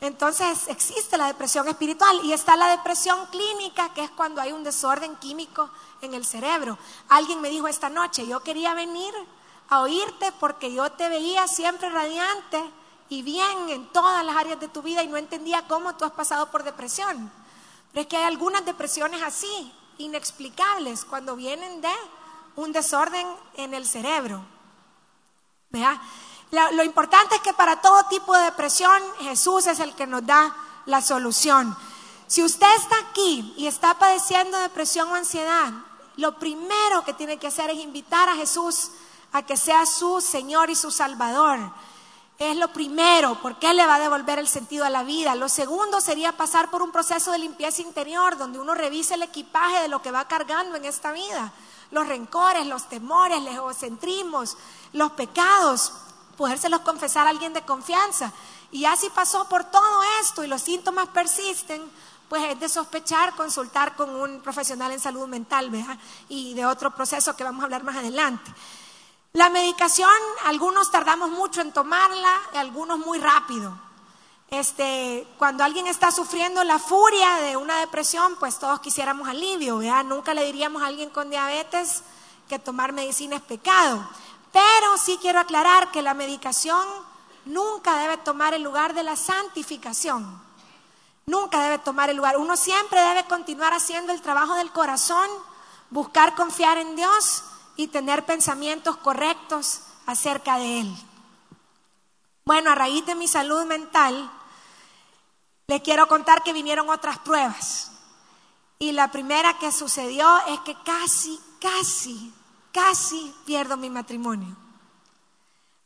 Entonces 0.00 0.68
existe 0.68 1.16
la 1.16 1.28
depresión 1.28 1.66
espiritual 1.68 2.20
y 2.24 2.32
está 2.32 2.56
la 2.56 2.68
depresión 2.68 3.26
clínica, 3.26 3.94
que 3.94 4.04
es 4.04 4.10
cuando 4.10 4.40
hay 4.42 4.52
un 4.52 4.62
desorden 4.62 5.16
químico 5.16 5.70
en 6.02 6.12
el 6.12 6.26
cerebro. 6.26 6.78
Alguien 7.08 7.40
me 7.40 7.48
dijo 7.48 7.66
esta 7.68 7.88
noche, 7.88 8.26
yo 8.26 8.40
quería 8.40 8.74
venir 8.74 9.14
a 9.68 9.80
oírte 9.80 10.32
porque 10.38 10.72
yo 10.72 10.90
te 10.92 11.08
veía 11.08 11.46
siempre 11.48 11.88
radiante 11.90 12.62
y 13.08 13.22
bien 13.22 13.68
en 13.68 13.86
todas 13.92 14.24
las 14.24 14.36
áreas 14.36 14.60
de 14.60 14.68
tu 14.68 14.82
vida 14.82 15.02
y 15.02 15.08
no 15.08 15.16
entendía 15.16 15.66
cómo 15.68 15.94
tú 15.96 16.04
has 16.04 16.12
pasado 16.12 16.50
por 16.50 16.62
depresión. 16.62 17.30
Pero 17.92 18.02
es 18.02 18.06
que 18.08 18.16
hay 18.16 18.24
algunas 18.24 18.64
depresiones 18.64 19.22
así, 19.22 19.72
inexplicables, 19.98 21.04
cuando 21.04 21.36
vienen 21.36 21.80
de 21.80 21.92
un 22.56 22.72
desorden 22.72 23.26
en 23.54 23.74
el 23.74 23.86
cerebro. 23.86 24.44
¿Vea? 25.70 26.00
Lo, 26.50 26.84
importante 26.84 27.34
es 27.34 27.40
que 27.40 27.52
para 27.52 27.80
todo 27.80 28.04
tipo 28.04 28.34
de 28.36 28.44
depresión 28.44 29.02
Jesús 29.20 29.66
es 29.66 29.80
el 29.80 29.94
que 29.94 30.06
nos 30.06 30.24
da 30.24 30.54
la 30.86 31.02
solución. 31.02 31.76
Si 32.28 32.42
usted 32.42 32.72
está 32.76 32.96
aquí 33.10 33.54
y 33.56 33.66
está 33.66 33.98
padeciendo 33.98 34.58
depresión 34.58 35.08
o 35.10 35.14
ansiedad, 35.14 35.72
lo 36.16 36.38
primero 36.38 37.04
que 37.04 37.14
tiene 37.14 37.38
que 37.38 37.48
hacer 37.48 37.70
es 37.70 37.78
invitar 37.78 38.28
a 38.28 38.36
Jesús 38.36 38.90
a 39.38 39.46
que 39.46 39.56
sea 39.56 39.86
su 39.86 40.20
Señor 40.20 40.70
y 40.70 40.76
su 40.76 40.90
Salvador. 40.90 41.58
Es 42.38 42.56
lo 42.56 42.72
primero, 42.72 43.38
porque 43.40 43.70
Él 43.70 43.78
le 43.78 43.86
va 43.86 43.94
a 43.94 44.00
devolver 44.00 44.38
el 44.38 44.48
sentido 44.48 44.84
a 44.84 44.90
la 44.90 45.04
vida. 45.04 45.34
Lo 45.34 45.48
segundo 45.48 46.00
sería 46.00 46.36
pasar 46.36 46.70
por 46.70 46.82
un 46.82 46.92
proceso 46.92 47.32
de 47.32 47.38
limpieza 47.38 47.80
interior, 47.80 48.36
donde 48.36 48.58
uno 48.58 48.74
revise 48.74 49.14
el 49.14 49.22
equipaje 49.22 49.80
de 49.80 49.88
lo 49.88 50.02
que 50.02 50.10
va 50.10 50.28
cargando 50.28 50.76
en 50.76 50.84
esta 50.84 51.12
vida. 51.12 51.52
Los 51.90 52.06
rencores, 52.06 52.66
los 52.66 52.88
temores, 52.88 53.42
los 53.42 53.54
egocentrismos, 53.54 54.56
los 54.92 55.12
pecados 55.12 55.92
podérselos 56.36 56.80
confesar 56.80 57.26
a 57.26 57.30
alguien 57.30 57.52
de 57.52 57.62
confianza. 57.62 58.32
Y 58.70 58.84
así 58.84 59.08
pasó 59.10 59.48
por 59.48 59.64
todo 59.64 60.02
esto 60.20 60.44
y 60.44 60.48
los 60.48 60.60
síntomas 60.60 61.08
persisten, 61.08 61.82
pues 62.28 62.44
es 62.44 62.60
de 62.60 62.68
sospechar 62.68 63.34
consultar 63.34 63.96
con 63.96 64.10
un 64.10 64.40
profesional 64.40 64.92
en 64.92 65.00
salud 65.00 65.26
mental, 65.26 65.70
¿verdad? 65.70 65.96
Y 66.28 66.54
de 66.54 66.66
otro 66.66 66.94
proceso 66.94 67.36
que 67.36 67.44
vamos 67.44 67.62
a 67.62 67.64
hablar 67.64 67.84
más 67.84 67.96
adelante. 67.96 68.52
La 69.32 69.48
medicación, 69.50 70.10
algunos 70.44 70.90
tardamos 70.90 71.30
mucho 71.30 71.60
en 71.60 71.72
tomarla, 71.72 72.32
algunos 72.54 72.98
muy 72.98 73.18
rápido. 73.18 73.78
Este, 74.50 75.26
cuando 75.38 75.64
alguien 75.64 75.86
está 75.88 76.10
sufriendo 76.10 76.62
la 76.64 76.78
furia 76.78 77.36
de 77.42 77.56
una 77.56 77.80
depresión, 77.80 78.36
pues 78.36 78.58
todos 78.58 78.80
quisiéramos 78.80 79.28
alivio, 79.28 79.78
¿verdad? 79.78 80.04
Nunca 80.04 80.34
le 80.34 80.44
diríamos 80.44 80.82
a 80.82 80.86
alguien 80.86 81.10
con 81.10 81.30
diabetes 81.30 82.02
que 82.48 82.58
tomar 82.58 82.92
medicina 82.92 83.36
es 83.36 83.42
pecado. 83.42 84.08
Pero 84.52 84.96
sí 84.98 85.18
quiero 85.20 85.40
aclarar 85.40 85.90
que 85.90 86.00
la 86.00 86.14
medicación 86.14 86.86
nunca 87.44 87.98
debe 87.98 88.16
tomar 88.18 88.54
el 88.54 88.62
lugar 88.62 88.94
de 88.94 89.02
la 89.02 89.16
santificación. 89.16 90.40
Nunca 91.26 91.60
debe 91.60 91.78
tomar 91.78 92.08
el 92.08 92.16
lugar. 92.16 92.36
Uno 92.36 92.56
siempre 92.56 93.00
debe 93.00 93.26
continuar 93.26 93.74
haciendo 93.74 94.12
el 94.12 94.22
trabajo 94.22 94.54
del 94.54 94.70
corazón, 94.70 95.28
buscar 95.90 96.36
confiar 96.36 96.78
en 96.78 96.94
Dios 96.94 97.42
y 97.76 97.88
tener 97.88 98.24
pensamientos 98.24 98.96
correctos 98.96 99.82
acerca 100.06 100.58
de 100.58 100.80
Él. 100.80 100.96
Bueno, 102.44 102.70
a 102.70 102.74
raíz 102.74 103.04
de 103.06 103.14
mi 103.14 103.28
salud 103.28 103.64
mental, 103.64 104.30
le 105.66 105.82
quiero 105.82 106.06
contar 106.06 106.42
que 106.42 106.52
vinieron 106.52 106.88
otras 106.88 107.18
pruebas. 107.18 107.90
Y 108.78 108.92
la 108.92 109.10
primera 109.10 109.58
que 109.58 109.72
sucedió 109.72 110.28
es 110.46 110.60
que 110.60 110.76
casi, 110.84 111.40
casi, 111.60 112.32
casi 112.72 113.34
pierdo 113.44 113.76
mi 113.76 113.90
matrimonio. 113.90 114.56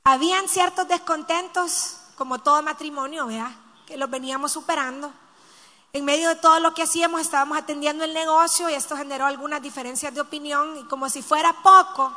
Habían 0.04 0.48
ciertos 0.48 0.88
descontentos, 0.88 1.96
como 2.16 2.40
todo 2.40 2.62
matrimonio, 2.62 3.26
¿vea? 3.26 3.54
Que 3.86 3.96
los 3.96 4.10
veníamos 4.10 4.52
superando. 4.52 5.12
En 5.92 6.04
medio 6.04 6.28
de 6.28 6.36
todo 6.36 6.60
lo 6.60 6.72
que 6.72 6.84
hacíamos, 6.84 7.20
estábamos 7.20 7.58
atendiendo 7.58 8.04
el 8.04 8.14
negocio 8.14 8.70
y 8.70 8.74
esto 8.74 8.96
generó 8.96 9.26
algunas 9.26 9.60
diferencias 9.60 10.14
de 10.14 10.20
opinión. 10.20 10.78
Y 10.78 10.84
como 10.84 11.08
si 11.10 11.20
fuera 11.20 11.52
poco, 11.62 12.16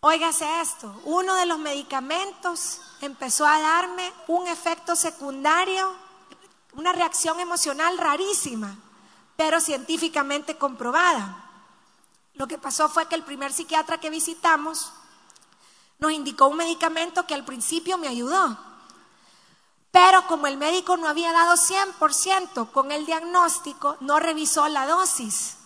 óigase 0.00 0.60
esto, 0.60 1.00
uno 1.04 1.36
de 1.36 1.46
los 1.46 1.58
medicamentos 1.60 2.80
empezó 3.00 3.46
a 3.46 3.60
darme 3.60 4.12
un 4.26 4.48
efecto 4.48 4.96
secundario, 4.96 5.94
una 6.74 6.92
reacción 6.92 7.38
emocional 7.38 7.96
rarísima, 7.96 8.76
pero 9.36 9.60
científicamente 9.60 10.56
comprobada. 10.58 11.48
Lo 12.34 12.48
que 12.48 12.58
pasó 12.58 12.88
fue 12.88 13.06
que 13.06 13.14
el 13.14 13.22
primer 13.22 13.52
psiquiatra 13.52 14.00
que 14.00 14.10
visitamos 14.10 14.92
nos 16.00 16.10
indicó 16.10 16.48
un 16.48 16.56
medicamento 16.56 17.24
que 17.24 17.34
al 17.34 17.44
principio 17.44 17.98
me 17.98 18.08
ayudó. 18.08 18.71
Pero 19.92 20.26
como 20.26 20.46
el 20.46 20.56
médico 20.56 20.96
no 20.96 21.06
había 21.06 21.32
dado 21.32 21.54
100% 21.54 22.72
con 22.72 22.90
el 22.90 23.06
diagnóstico, 23.06 23.98
no 24.00 24.18
revisó 24.18 24.66
la 24.68 24.86
dosis 24.86 25.58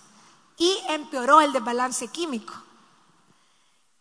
y 0.59 0.79
empeoró 0.89 1.41
el 1.41 1.53
desbalance 1.53 2.09
químico. 2.09 2.53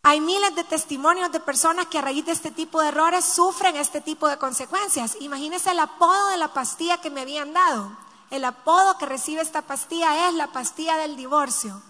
Hay 0.02 0.20
miles 0.20 0.54
de 0.54 0.64
testimonios 0.64 1.30
de 1.30 1.40
personas 1.40 1.86
que 1.86 1.98
a 1.98 2.02
raíz 2.02 2.26
de 2.26 2.32
este 2.32 2.50
tipo 2.50 2.80
de 2.80 2.88
errores 2.88 3.24
sufren 3.24 3.76
este 3.76 4.00
tipo 4.00 4.28
de 4.28 4.36
consecuencias. 4.36 5.16
Imagínense 5.20 5.70
el 5.70 5.80
apodo 5.80 6.28
de 6.28 6.36
la 6.36 6.52
pastilla 6.52 7.00
que 7.00 7.10
me 7.10 7.22
habían 7.22 7.52
dado. 7.52 7.96
El 8.30 8.44
apodo 8.44 8.98
que 8.98 9.06
recibe 9.06 9.42
esta 9.42 9.62
pastilla 9.62 10.28
es 10.28 10.34
la 10.34 10.48
pastilla 10.48 10.96
del 10.96 11.16
divorcio. 11.16 11.80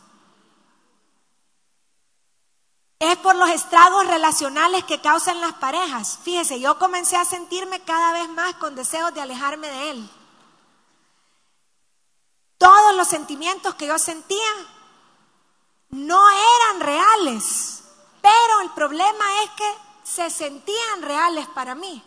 Es 2.99 3.17
por 3.19 3.37
los 3.37 3.51
estragos 3.51 4.07
relacionales 4.07 4.85
que 4.85 5.01
causan 5.01 5.41
las 5.41 5.53
parejas. 5.55 6.19
Fíjese, 6.23 6.61
yo 6.61 6.79
comencé 6.79 7.17
a 7.17 7.25
sentirme 7.25 7.81
cada 7.81 8.13
vez 8.13 8.29
más 8.31 8.55
con 8.55 8.75
deseos 8.75 9.13
de 9.15 9.21
alejarme 9.21 9.69
de 9.69 9.91
él. 9.91 10.11
Todos 12.59 12.97
los 12.97 13.07
sentimientos 13.07 13.75
que 13.75 13.87
yo 13.87 13.99
sentía 13.99 14.51
no 15.91 16.23
eran 16.31 16.81
reales 16.81 17.77
pero 18.27 18.61
el 18.63 18.71
problema 18.71 19.25
es 19.45 19.51
que 19.51 19.75
se 20.03 20.31
sentían 20.31 21.03
reales 21.03 21.47
para 21.49 21.77
mí. 21.77 22.03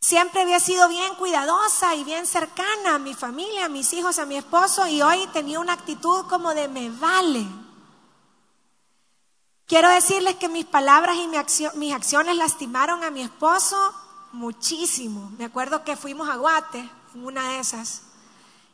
Siempre 0.00 0.42
había 0.42 0.58
sido 0.58 0.88
bien 0.88 1.14
cuidadosa 1.14 1.94
y 1.94 2.02
bien 2.02 2.26
cercana 2.26 2.96
a 2.96 2.98
mi 2.98 3.14
familia, 3.14 3.66
a 3.66 3.68
mis 3.68 3.92
hijos, 3.92 4.18
a 4.18 4.26
mi 4.26 4.36
esposo 4.36 4.88
y 4.88 5.02
hoy 5.02 5.24
tenía 5.28 5.60
una 5.60 5.74
actitud 5.74 6.26
como 6.26 6.52
de 6.52 6.66
me 6.66 6.90
vale. 6.90 7.46
Quiero 9.66 9.88
decirles 9.88 10.36
que 10.36 10.48
mis 10.48 10.64
palabras 10.64 11.16
y 11.16 11.28
mis 11.76 11.92
acciones 11.92 12.36
lastimaron 12.36 13.02
a 13.02 13.10
mi 13.10 13.22
esposo 13.22 13.76
muchísimo. 14.32 15.32
Me 15.38 15.44
acuerdo 15.44 15.82
que 15.82 15.96
fuimos 15.96 16.28
a 16.28 16.36
Guate 16.36 16.88
en 17.14 17.24
una 17.24 17.50
de 17.50 17.58
esas 17.58 18.02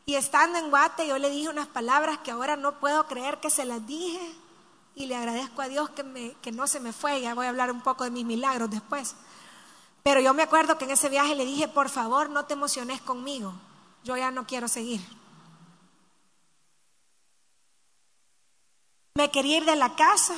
y 0.05 0.17
estando 0.17 0.59
en 0.59 0.69
Guate 0.69 1.07
yo 1.07 1.17
le 1.17 1.31
dije 1.31 1.49
unas 1.49 1.69
palabras 1.69 2.19
que 2.19 2.31
ahora 2.31 2.57
no 2.57 2.79
puedo 2.79 3.07
creer 3.07 3.41
que 3.41 3.49
se 3.49 3.65
las 3.65 3.87
dije 3.87 4.35
y 4.95 5.07
le 5.07 5.17
agradezco 5.17 5.63
a 5.63 5.69
Dios 5.69 5.89
que, 5.91 6.37
que 6.43 6.53
no 6.53 6.67
se 6.67 6.79
me 6.79 6.93
fue, 6.93 7.23
ya 7.23 7.35
voy 7.35 7.47
a 7.47 7.49
hablar 7.49 7.71
un 7.71 7.81
poco 7.81 8.05
de 8.05 8.11
mis 8.11 8.27
milagros 8.27 8.71
después. 8.71 9.15
Pero 10.03 10.21
yo 10.21 10.35
me 10.35 10.43
acuerdo 10.43 10.77
que 10.77 10.85
en 10.85 10.91
ese 10.91 11.09
viaje 11.09 11.35
le 11.35 11.47
dije, 11.47 11.69
por 11.69 11.89
favor 11.89 12.29
no 12.29 12.45
te 12.45 12.53
emociones 12.53 13.01
conmigo, 13.01 13.55
yo 14.05 14.15
ya 14.19 14.31
no 14.31 14.47
quiero 14.47 14.69
seguir. 14.69 15.01
Me 19.15 19.31
quería 19.31 19.59
ir 19.59 19.65
de 19.65 19.77
la 19.77 19.95
casa. 19.95 20.35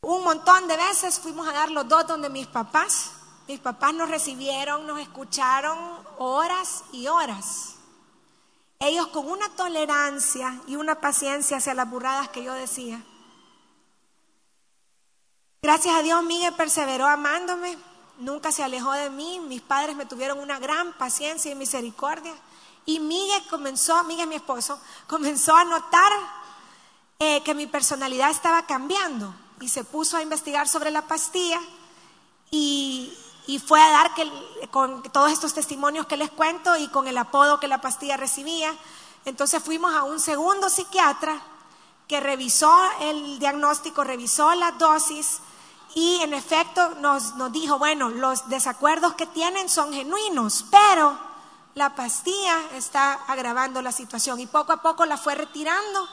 Un 0.00 0.24
montón 0.24 0.68
de 0.68 0.76
veces 0.76 1.18
fuimos 1.18 1.46
a 1.48 1.52
dar 1.52 1.70
los 1.70 1.88
dos 1.88 2.06
donde 2.06 2.28
mis 2.30 2.46
papás 2.46 3.12
mis 3.48 3.60
papás 3.60 3.94
nos 3.94 4.10
recibieron, 4.10 4.86
nos 4.86 5.00
escucharon 5.00 5.78
horas 6.18 6.84
y 6.92 7.06
horas. 7.06 7.76
Ellos 8.78 9.06
con 9.06 9.26
una 9.26 9.48
tolerancia 9.48 10.60
y 10.66 10.76
una 10.76 11.00
paciencia 11.00 11.56
hacia 11.56 11.72
las 11.72 11.88
burradas 11.88 12.28
que 12.28 12.44
yo 12.44 12.52
decía. 12.52 13.02
Gracias 15.62 15.94
a 15.94 16.02
Dios, 16.02 16.22
Miguel 16.24 16.52
perseveró 16.56 17.06
amándome, 17.06 17.78
nunca 18.18 18.52
se 18.52 18.62
alejó 18.62 18.92
de 18.92 19.08
mí. 19.08 19.40
Mis 19.40 19.62
padres 19.62 19.96
me 19.96 20.04
tuvieron 20.04 20.38
una 20.40 20.58
gran 20.58 20.92
paciencia 20.98 21.50
y 21.50 21.54
misericordia. 21.54 22.34
Y 22.84 23.00
Miguel 23.00 23.42
comenzó, 23.48 24.04
Miguel 24.04 24.28
mi 24.28 24.34
esposo, 24.34 24.78
comenzó 25.06 25.56
a 25.56 25.64
notar 25.64 26.12
eh, 27.18 27.42
que 27.44 27.54
mi 27.54 27.66
personalidad 27.66 28.30
estaba 28.30 28.66
cambiando 28.66 29.34
y 29.60 29.68
se 29.68 29.84
puso 29.84 30.16
a 30.16 30.22
investigar 30.22 30.68
sobre 30.68 30.90
la 30.90 31.02
pastilla 31.02 31.60
y, 32.50 33.16
y 33.46 33.58
fue 33.58 33.80
a 33.80 33.90
dar 33.90 34.14
que, 34.14 34.30
con 34.70 35.02
todos 35.04 35.32
estos 35.32 35.54
testimonios 35.54 36.06
que 36.06 36.16
les 36.16 36.30
cuento 36.30 36.76
y 36.76 36.88
con 36.88 37.08
el 37.08 37.16
apodo 37.18 37.58
que 37.58 37.66
la 37.66 37.80
pastilla 37.80 38.16
recibía. 38.16 38.74
Entonces 39.24 39.62
fuimos 39.62 39.94
a 39.94 40.04
un 40.04 40.20
segundo 40.20 40.68
psiquiatra 40.68 41.40
que 42.06 42.20
revisó 42.20 42.74
el 43.00 43.38
diagnóstico, 43.38 44.04
revisó 44.04 44.54
la 44.54 44.72
dosis 44.72 45.40
y 45.94 46.20
en 46.22 46.34
efecto 46.34 46.90
nos, 47.00 47.34
nos 47.36 47.50
dijo, 47.50 47.78
bueno, 47.78 48.10
los 48.10 48.48
desacuerdos 48.48 49.14
que 49.14 49.26
tienen 49.26 49.68
son 49.68 49.92
genuinos, 49.92 50.66
pero 50.70 51.18
la 51.74 51.94
pastilla 51.94 52.60
está 52.74 53.14
agravando 53.26 53.80
la 53.82 53.92
situación 53.92 54.40
y 54.40 54.46
poco 54.46 54.72
a 54.72 54.82
poco 54.82 55.06
la 55.06 55.16
fue 55.16 55.34
retirando 55.34 56.08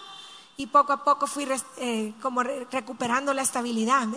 y 0.57 0.67
poco 0.67 0.93
a 0.93 1.03
poco 1.03 1.27
fui 1.27 1.47
eh, 1.77 2.13
como 2.21 2.43
recuperando 2.43 3.33
la 3.33 3.41
estabilidad. 3.41 4.07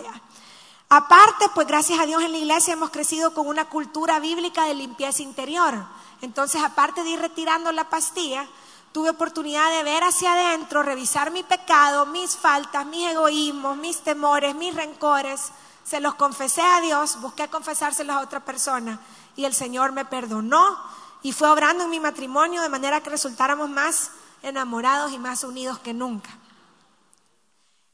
Aparte, 0.89 1.45
pues 1.53 1.67
gracias 1.67 1.99
a 1.99 2.05
Dios 2.05 2.23
en 2.23 2.31
la 2.31 2.37
iglesia 2.37 2.73
hemos 2.73 2.89
crecido 2.89 3.33
con 3.33 3.47
una 3.47 3.65
cultura 3.65 4.19
bíblica 4.19 4.65
de 4.65 4.73
limpieza 4.73 5.21
interior. 5.21 5.75
Entonces, 6.21 6.63
aparte 6.63 7.03
de 7.03 7.11
ir 7.11 7.19
retirando 7.19 7.71
la 7.71 7.89
pastilla, 7.89 8.47
tuve 8.91 9.11
oportunidad 9.11 9.69
de 9.71 9.83
ver 9.83 10.03
hacia 10.03 10.33
adentro, 10.33 10.81
revisar 10.81 11.31
mi 11.31 11.43
pecado, 11.43 12.05
mis 12.07 12.35
faltas, 12.35 12.85
mis 12.85 13.09
egoísmos, 13.11 13.77
mis 13.77 13.99
temores, 13.99 14.55
mis 14.55 14.73
rencores. 14.73 15.51
Se 15.83 15.99
los 15.99 16.15
confesé 16.15 16.61
a 16.61 16.81
Dios, 16.81 17.21
busqué 17.21 17.47
confesárselos 17.49 18.15
a 18.15 18.21
otra 18.21 18.39
persona 18.39 18.99
y 19.35 19.45
el 19.45 19.53
Señor 19.53 19.91
me 19.91 20.05
perdonó 20.05 20.77
y 21.21 21.33
fue 21.33 21.49
obrando 21.49 21.83
en 21.83 21.89
mi 21.89 21.99
matrimonio 21.99 22.61
de 22.61 22.69
manera 22.69 23.01
que 23.01 23.09
resultáramos 23.09 23.69
más 23.69 24.11
enamorados 24.43 25.11
y 25.11 25.19
más 25.19 25.43
unidos 25.43 25.79
que 25.79 25.93
nunca. 25.93 26.29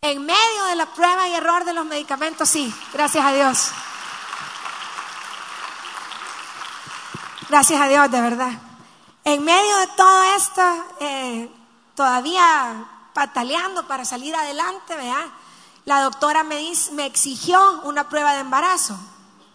En 0.01 0.23
medio 0.25 0.65
de 0.69 0.75
la 0.75 0.85
prueba 0.93 1.27
y 1.27 1.33
error 1.33 1.65
de 1.65 1.73
los 1.73 1.85
medicamentos, 1.85 2.47
sí, 2.47 2.73
gracias 2.93 3.25
a 3.25 3.31
Dios. 3.31 3.71
Gracias 7.49 7.81
a 7.81 7.87
Dios, 7.87 8.11
de 8.11 8.21
verdad. 8.21 8.51
En 9.23 9.43
medio 9.43 9.77
de 9.77 9.87
todo 9.97 10.23
esto, 10.35 10.61
eh, 10.99 11.49
todavía 11.95 12.85
pataleando 13.13 13.87
para 13.87 14.05
salir 14.05 14.35
adelante, 14.35 14.95
¿verdad? 14.95 15.25
La 15.85 16.01
doctora 16.01 16.43
me, 16.43 16.71
me 16.93 17.05
exigió 17.05 17.81
una 17.83 18.09
prueba 18.09 18.33
de 18.33 18.41
embarazo 18.41 18.97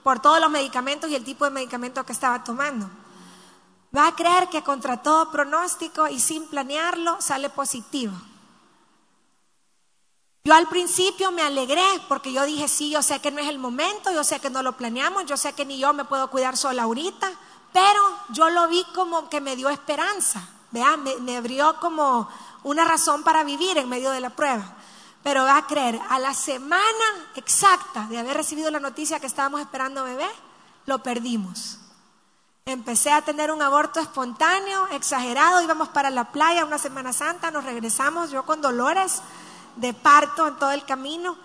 por 0.02 0.20
todos 0.20 0.40
los 0.40 0.50
medicamentos 0.50 1.10
y 1.10 1.14
el 1.14 1.24
tipo 1.24 1.44
de 1.44 1.50
medicamento 1.50 2.04
que 2.04 2.12
estaba 2.12 2.42
tomando. 2.42 2.90
Va 3.96 4.06
a 4.06 4.14
creer 4.14 4.48
que 4.48 4.62
contra 4.62 5.02
todo 5.02 5.30
pronóstico 5.30 6.06
y 6.08 6.20
sin 6.20 6.46
planearlo 6.46 7.20
sale 7.20 7.50
positivo. 7.50 8.12
Yo 10.44 10.54
al 10.54 10.68
principio 10.68 11.32
me 11.32 11.42
alegré 11.42 11.84
porque 12.08 12.32
yo 12.32 12.44
dije, 12.44 12.66
sí, 12.66 12.90
yo 12.90 13.02
sé 13.02 13.20
que 13.20 13.30
no 13.30 13.40
es 13.40 13.48
el 13.48 13.58
momento, 13.58 14.10
yo 14.10 14.24
sé 14.24 14.40
que 14.40 14.48
no 14.48 14.62
lo 14.62 14.76
planeamos, 14.76 15.26
yo 15.26 15.36
sé 15.36 15.52
que 15.52 15.66
ni 15.66 15.78
yo 15.78 15.92
me 15.92 16.04
puedo 16.04 16.30
cuidar 16.30 16.56
sola 16.56 16.84
ahorita, 16.84 17.30
pero 17.72 18.00
yo 18.30 18.48
lo 18.48 18.68
vi 18.68 18.82
como 18.94 19.28
que 19.28 19.40
me 19.40 19.54
dio 19.54 19.68
esperanza, 19.68 20.48
vean, 20.70 21.02
me, 21.02 21.16
me 21.16 21.36
abrió 21.36 21.78
como 21.78 22.28
una 22.62 22.84
razón 22.84 23.22
para 23.22 23.44
vivir 23.44 23.76
en 23.76 23.88
medio 23.88 24.10
de 24.12 24.20
la 24.20 24.30
prueba. 24.30 24.76
Pero 25.22 25.44
va 25.44 25.58
a 25.58 25.66
creer, 25.66 26.00
a 26.08 26.18
la 26.18 26.32
semana 26.32 27.30
exacta 27.34 28.06
de 28.08 28.18
haber 28.18 28.36
recibido 28.36 28.70
la 28.70 28.80
noticia 28.80 29.20
que 29.20 29.26
estábamos 29.26 29.60
esperando 29.60 30.04
bebé, 30.04 30.28
lo 30.86 31.02
perdimos. 31.02 31.79
Empecé 32.70 33.10
a 33.10 33.20
tener 33.22 33.50
un 33.50 33.60
aborto 33.62 33.98
espontáneo, 33.98 34.86
exagerado, 34.92 35.60
íbamos 35.60 35.88
para 35.88 36.08
la 36.08 36.30
playa 36.30 36.64
una 36.64 36.78
Semana 36.78 37.12
Santa, 37.12 37.50
nos 37.50 37.64
regresamos, 37.64 38.30
yo 38.30 38.44
con 38.46 38.60
dolores 38.60 39.22
de 39.74 39.92
parto 39.92 40.46
en 40.46 40.56
todo 40.56 40.70
el 40.70 40.84
camino. 40.84 41.36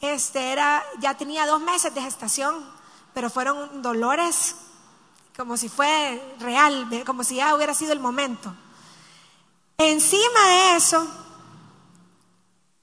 Este 0.00 0.50
era, 0.50 0.82
ya 0.98 1.12
tenía 1.12 1.46
dos 1.46 1.60
meses 1.60 1.94
de 1.94 2.00
gestación, 2.00 2.66
pero 3.12 3.28
fueron 3.28 3.82
dolores 3.82 4.54
como 5.36 5.58
si 5.58 5.68
fue 5.68 6.36
real, 6.40 6.88
como 7.04 7.22
si 7.22 7.34
ya 7.34 7.54
hubiera 7.54 7.74
sido 7.74 7.92
el 7.92 8.00
momento. 8.00 8.54
Encima 9.76 10.48
de 10.48 10.76
eso, 10.76 11.06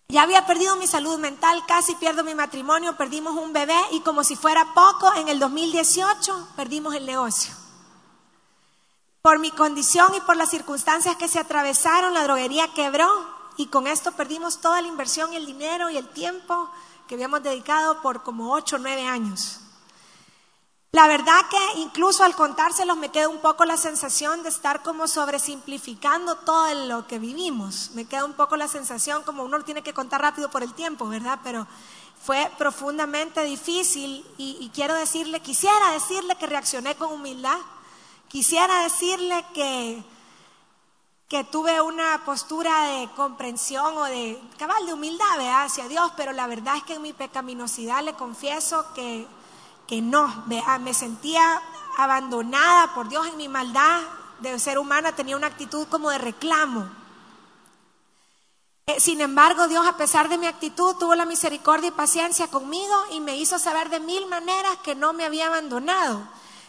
ya 0.10 0.22
había 0.22 0.46
perdido 0.46 0.76
mi 0.76 0.86
salud 0.86 1.18
mental, 1.18 1.64
casi 1.68 1.96
pierdo 1.96 2.24
mi 2.24 2.36
matrimonio, 2.36 2.98
perdimos 2.98 3.36
un 3.36 3.52
bebé 3.52 3.80
y 3.94 4.02
como 4.02 4.24
si 4.24 4.36
fuera 4.36 4.76
poco, 4.76 5.12
en 5.16 5.28
el 5.28 5.40
2018 5.40 6.50
perdimos 6.56 6.94
el 6.94 7.08
negocio. 7.08 7.59
Por 9.22 9.38
mi 9.40 9.52
condición 9.52 10.16
y 10.16 10.22
por 10.22 10.38
las 10.38 10.50
circunstancias 10.50 11.18
que 11.18 11.28
se 11.28 11.40
atravesaron, 11.40 12.14
la 12.14 12.24
droguería 12.24 12.74
quebró 12.74 13.10
y 13.58 13.68
con 13.68 13.86
esto 13.86 14.14
perdimos 14.14 14.62
toda 14.62 14.82
la 14.82 14.88
inversión 14.88 15.34
el 15.34 15.46
dinero 15.46 15.90
y 15.90 15.98
el 15.98 16.08
tiempo 16.08 16.70
que 17.06 17.16
habíamos 17.16 17.44
dedicado 17.44 18.02
por 18.02 18.24
como 18.24 18.54
8 18.54 18.78
o 18.78 18.80
9 18.80 19.06
años. 19.08 19.60
La 20.94 21.06
verdad 21.08 21.42
que 21.50 21.82
incluso 21.82 22.24
al 22.24 22.34
contárselos 22.34 22.96
me 22.96 23.10
queda 23.10 23.28
un 23.28 23.40
poco 23.40 23.66
la 23.66 23.76
sensación 23.76 24.42
de 24.42 24.50
estar 24.50 24.84
como 24.84 25.06
sobresimplificando 25.08 26.38
todo 26.38 26.74
lo 26.88 27.06
que 27.06 27.20
vivimos. 27.20 27.92
Me 27.96 28.06
queda 28.06 28.24
un 28.24 28.34
poco 28.34 28.56
la 28.56 28.70
sensación 28.70 29.24
como 29.24 29.44
uno 29.44 29.58
lo 29.58 29.66
tiene 29.66 29.84
que 29.84 29.94
contar 29.94 30.22
rápido 30.22 30.50
por 30.50 30.64
el 30.64 30.74
tiempo, 30.74 31.10
¿verdad? 31.10 31.40
Pero 31.44 31.68
fue 32.24 32.50
profundamente 32.58 33.44
difícil 33.44 34.26
y 34.38 34.72
quiero 34.74 34.96
decirle, 34.96 35.42
quisiera 35.42 35.92
decirle 35.92 36.38
que 36.38 36.48
reaccioné 36.48 36.96
con 36.96 37.12
humildad. 37.12 37.58
Quisiera 38.30 38.84
decirle 38.84 39.46
que, 39.54 40.02
que 41.28 41.44
tuve 41.44 41.82
una 41.82 42.24
postura 42.24 42.84
de 42.86 43.10
comprensión 43.16 43.98
o 43.98 44.06
de 44.06 44.42
cabal 44.58 44.86
de 44.86 44.94
humildad 44.94 45.64
hacia 45.64 45.90
Dios, 45.90 46.14
pero 46.16 46.32
la 46.32 46.48
verdad 46.48 46.78
es 46.78 46.84
que 46.84 46.94
en 46.94 47.02
mi 47.02 47.12
pecaminosidad 47.12 48.04
le 48.04 48.14
confieso 48.14 48.86
que 48.94 49.28
que 49.90 50.04
no, 50.04 50.46
me 50.46 50.94
sentía 50.94 51.60
abandonada 51.98 52.94
por 52.94 53.10
Dios 53.10 53.26
en 53.26 53.38
mi 53.38 53.48
maldad 53.48 54.02
de 54.40 54.60
ser 54.60 54.78
humana, 54.78 55.16
tenía 55.16 55.36
una 55.36 55.48
actitud 55.48 55.88
como 55.88 56.12
de 56.12 56.20
reclamo. 56.20 56.88
Eh, 58.86 59.00
sin 59.00 59.20
embargo, 59.20 59.68
Dios, 59.68 59.88
a 59.88 59.98
pesar 59.98 60.30
de 60.30 60.38
mi 60.38 60.46
actitud, 60.46 60.96
tuvo 61.00 61.16
la 61.16 61.26
misericordia 61.26 61.88
y 61.88 61.92
paciencia 61.92 62.50
conmigo 62.50 62.96
y 63.14 63.20
me 63.20 63.36
hizo 63.38 63.58
saber 63.58 63.90
de 63.90 64.00
mil 64.00 64.28
maneras 64.28 64.78
que 64.84 64.94
no 64.94 65.12
me 65.12 65.26
había 65.26 65.48
abandonado. 65.48 66.22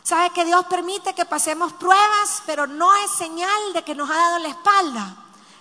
Sabe 0.03 0.31
que 0.31 0.45
Dios 0.45 0.65
permite 0.67 1.15
que 1.15 1.25
pasemos 1.25 1.73
pruebas, 1.75 2.43
pero 2.47 2.67
no 2.67 2.95
es 2.97 3.11
señal 3.13 3.73
de 3.75 3.85
que 3.85 3.95
nos 3.95 4.11
ha 4.11 4.17
dado 4.17 4.39
la 4.39 4.49
espalda. 4.49 5.17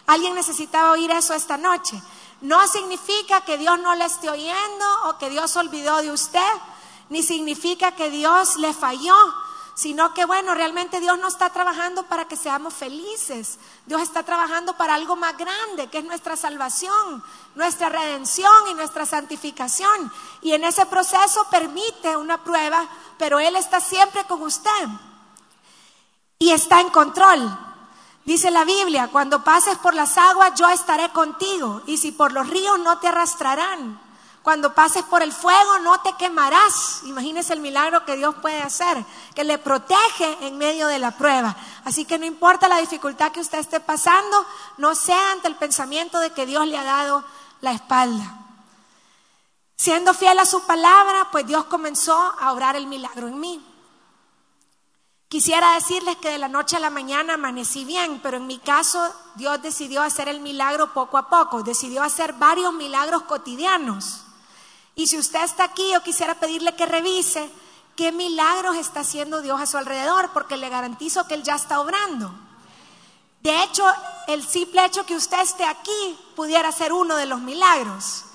Alguien 0.08 0.34
necesitaba 0.34 0.92
oír 0.92 1.12
eso 1.12 1.34
esta 1.34 1.58
noche. 1.58 2.02
No 2.42 2.68
significa 2.68 3.42
que 3.42 3.58
Dios 3.58 3.78
no 3.80 3.94
le 3.96 4.06
esté 4.06 4.30
oyendo 4.30 4.86
o 5.06 5.18
que 5.18 5.30
Dios 5.30 5.56
olvidó 5.56 6.02
de 6.02 6.12
usted 6.12 6.40
ni 7.10 7.24
significa 7.24 7.92
que 7.92 8.10
Dios 8.10 8.56
le 8.58 8.74
falló, 8.74 9.16
sino 9.80 10.14
que 10.14 10.26
bueno, 10.26 10.54
realmente 10.56 11.00
Dios 11.00 11.18
no 11.20 11.30
está 11.30 11.52
trabajando 11.52 12.04
para 12.04 12.26
que 12.26 12.36
seamos 12.36 12.74
felices. 12.74 13.58
Dios 13.86 14.02
está 14.02 14.24
trabajando 14.24 14.76
para 14.76 14.94
algo 14.94 15.16
más 15.16 15.38
grande, 15.38 15.88
que 15.88 16.00
es 16.00 16.04
nuestra 16.04 16.36
salvación, 16.36 17.24
nuestra 17.56 17.88
redención 17.88 18.52
y 18.70 18.74
nuestra 18.74 19.06
santificación. 19.06 20.12
Y 20.42 20.52
en 20.52 20.66
ese 20.66 20.86
proceso 20.86 21.48
permite 21.50 22.18
una 22.18 22.44
prueba, 22.44 22.90
pero 23.18 23.40
Él 23.40 23.56
está 23.56 23.80
siempre 23.80 24.26
con 24.26 24.42
usted. 24.42 24.90
Y 26.40 26.52
está 26.52 26.82
en 26.82 26.90
control. 26.90 27.58
Dice 28.26 28.52
la 28.52 28.66
Biblia, 28.66 29.08
cuando 29.10 29.46
pases 29.46 29.78
por 29.78 29.94
las 29.94 30.18
aguas 30.18 30.56
yo 30.56 30.68
estaré 30.68 31.08
contigo, 31.14 31.84
y 31.86 31.96
si 31.96 32.12
por 32.12 32.34
los 32.34 32.50
ríos 32.50 32.80
no 32.80 33.00
te 33.00 33.08
arrastrarán. 33.08 34.09
Cuando 34.44 34.74
pases 34.74 35.04
por 35.04 35.22
el 35.22 35.34
fuego 35.34 35.80
no 35.80 36.00
te 36.02 36.14
quemarás. 36.14 37.02
Imagínese 37.04 37.54
el 37.54 37.60
milagro 37.60 38.06
que 38.06 38.16
Dios 38.16 38.36
puede 38.42 38.62
hacer, 38.62 39.04
que 39.36 39.44
le 39.44 39.58
protege 39.58 40.38
en 40.42 40.58
medio 40.58 40.88
de 40.88 41.00
la 41.00 41.12
prueba. 41.12 41.56
Así 41.84 42.06
que 42.06 42.18
no 42.18 42.26
importa 42.26 42.68
la 42.68 42.78
dificultad 42.78 43.32
que 43.32 43.42
usted 43.42 43.60
esté 43.60 43.80
pasando, 43.80 44.46
no 44.78 44.96
sea 44.96 45.34
ante 45.34 45.48
el 45.48 45.56
pensamiento 45.56 46.20
de 46.20 46.32
que 46.32 46.46
Dios 46.46 46.66
le 46.68 46.78
ha 46.78 46.84
dado 46.84 47.24
la 47.62 47.74
espalda. 47.74 48.38
Siendo 49.76 50.14
fiel 50.14 50.40
a 50.40 50.46
su 50.46 50.62
palabra, 50.66 51.30
pues 51.32 51.46
Dios 51.46 51.66
comenzó 51.66 52.18
a 52.40 52.52
obrar 52.52 52.76
el 52.76 52.88
milagro 52.88 53.28
en 53.28 53.40
mí. 53.40 53.66
Quisiera 55.30 55.76
decirles 55.76 56.16
que 56.18 56.32
de 56.32 56.40
la 56.40 56.48
noche 56.48 56.76
a 56.76 56.80
la 56.80 56.90
mañana 56.90 57.36
amanecí 57.36 57.86
bien, 57.86 58.20
pero 58.24 58.38
en 58.38 58.48
mi 58.48 58.58
caso 58.58 59.14
Dios 59.36 59.62
decidió 59.62 60.02
hacer 60.02 60.28
el 60.28 60.40
milagro 60.40 60.92
poco 60.92 61.20
a 61.20 61.30
poco, 61.30 61.62
decidió 61.62 62.02
hacer 62.02 62.34
varios 62.34 62.74
milagros 62.74 63.24
cotidianos. 63.24 64.24
Y 65.00 65.08
si 65.08 65.18
usted 65.18 65.42
está 65.46 65.64
aquí, 65.64 65.94
yo 65.94 66.04
quisiera 66.04 66.36
pedirle 66.42 66.76
que 66.76 66.86
revise 66.86 67.50
qué 67.96 68.12
milagros 68.12 68.76
está 68.76 69.00
haciendo 69.00 69.42
Dios 69.42 69.62
a 69.62 69.66
su 69.66 69.78
alrededor, 69.78 70.32
porque 70.34 70.58
le 70.58 70.68
garantizo 70.68 71.26
que 71.26 71.36
Él 71.36 71.44
ya 71.44 71.56
está 71.56 71.80
obrando. 71.80 72.30
De 73.42 73.64
hecho, 73.64 73.86
el 74.28 74.46
simple 74.46 74.84
hecho 74.84 75.06
que 75.06 75.16
usted 75.16 75.40
esté 75.40 75.64
aquí 75.64 76.20
pudiera 76.36 76.70
ser 76.74 76.92
uno 76.92 77.16
de 77.16 77.28
los 77.28 77.40
milagros. 77.40 78.26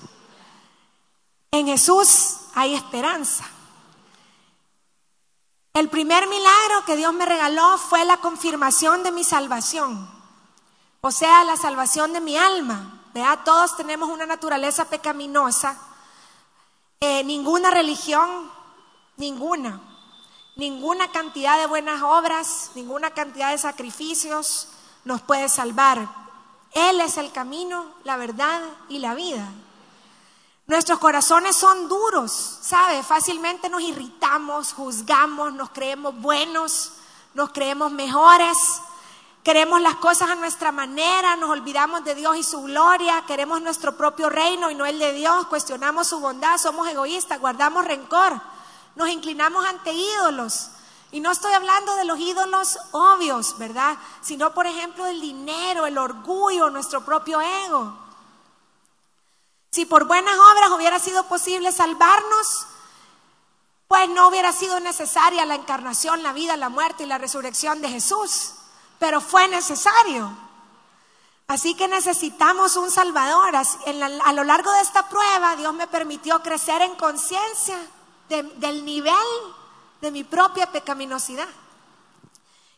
En 1.51 1.67
Jesús 1.67 2.37
hay 2.55 2.73
esperanza. 2.73 3.45
El 5.71 5.87
primer 5.89 6.27
milagro 6.27 6.83
que 6.87 6.95
Dios 6.95 7.13
me 7.13 7.27
regaló 7.27 7.77
fue 7.77 8.05
la 8.05 8.17
confirmación 8.17 9.03
de 9.03 9.11
mi 9.11 9.23
salvación, 9.23 10.09
o 11.01 11.11
sea, 11.11 11.43
la 11.43 11.57
salvación 11.57 12.11
de 12.11 12.21
mi 12.21 12.35
alma. 12.35 13.03
Vea, 13.13 13.43
todos 13.43 13.77
tenemos 13.77 14.09
una 14.09 14.25
naturaleza 14.25 14.85
pecaminosa 14.85 15.77
eh, 16.99 17.23
ninguna 17.23 17.71
religión, 17.71 18.51
ninguna, 19.17 19.81
ninguna 20.55 21.11
cantidad 21.11 21.59
de 21.59 21.67
buenas 21.67 22.01
obras, 22.01 22.71
ninguna 22.75 23.11
cantidad 23.11 23.51
de 23.51 23.57
sacrificios 23.57 24.69
nos 25.03 25.21
puede 25.21 25.49
salvar. 25.49 26.07
Él 26.71 26.99
es 27.01 27.17
el 27.17 27.31
camino, 27.31 27.85
la 28.03 28.17
verdad 28.17 28.61
y 28.89 28.99
la 28.99 29.13
vida. 29.13 29.47
Nuestros 30.67 30.97
corazones 30.97 31.55
son 31.55 31.87
duros, 31.87 32.31
¿sabe? 32.61 33.03
Fácilmente 33.03 33.69
nos 33.69 33.81
irritamos, 33.81 34.73
juzgamos, 34.73 35.53
nos 35.53 35.69
creemos 35.69 36.19
buenos, 36.19 36.93
nos 37.35 37.51
creemos 37.51 37.91
mejores, 37.91 38.57
Queremos 39.45 39.79
las 39.79 39.97
cosas 39.97 40.31
a 40.31 40.35
nuestra 40.35 40.71
manera, 40.71 41.35
nos 41.35 41.51
olvidamos 41.51 42.03
de 42.03 42.15
Dios 42.15 42.35
y 42.35 42.41
su 42.41 42.63
gloria, 42.63 43.25
queremos 43.27 43.61
nuestro 43.61 43.95
propio 43.95 44.27
reino 44.27 44.71
y 44.71 44.75
no 44.75 44.87
el 44.87 44.97
de 44.97 45.13
Dios, 45.13 45.45
cuestionamos 45.45 46.07
su 46.07 46.19
bondad, 46.19 46.57
somos 46.57 46.87
egoístas, 46.87 47.39
guardamos 47.39 47.85
rencor, 47.85 48.41
nos 48.95 49.07
inclinamos 49.07 49.63
ante 49.63 49.93
ídolos. 49.93 50.69
Y 51.11 51.19
no 51.19 51.29
estoy 51.29 51.53
hablando 51.53 51.95
de 51.95 52.05
los 52.05 52.19
ídolos 52.19 52.79
obvios, 52.91 53.55
¿verdad? 53.59 53.95
Sino, 54.19 54.51
por 54.51 54.65
ejemplo, 54.65 55.03
del 55.03 55.21
dinero, 55.21 55.85
el 55.85 55.99
orgullo, 55.99 56.71
nuestro 56.71 57.05
propio 57.05 57.39
ego. 57.39 57.95
Si 59.69 59.85
por 59.85 60.05
buenas 60.05 60.39
obras 60.39 60.71
hubiera 60.71 60.97
sido 60.97 61.23
posible 61.27 61.71
salvarnos, 61.71 62.65
pues 63.87 64.09
no 64.09 64.27
hubiera 64.27 64.51
sido 64.51 64.79
necesaria 64.79 65.45
la 65.45 65.53
encarnación, 65.53 66.23
la 66.23 66.33
vida, 66.33 66.57
la 66.57 66.69
muerte 66.69 67.03
y 67.03 67.05
la 67.05 67.19
resurrección 67.19 67.79
de 67.81 67.89
Jesús 67.89 68.53
pero 68.99 69.21
fue 69.21 69.47
necesario. 69.47 70.31
Así 71.47 71.75
que 71.75 71.87
necesitamos 71.87 72.75
un 72.75 72.89
Salvador. 72.89 73.55
A 73.55 74.33
lo 74.33 74.43
largo 74.43 74.71
de 74.71 74.81
esta 74.81 75.07
prueba, 75.07 75.55
Dios 75.55 75.73
me 75.73 75.87
permitió 75.87 76.41
crecer 76.41 76.81
en 76.81 76.95
conciencia 76.95 77.77
del 78.29 78.83
nivel 78.83 79.13
de 80.01 80.11
mi 80.11 80.23
propia 80.23 80.71
pecaminosidad. 80.71 81.47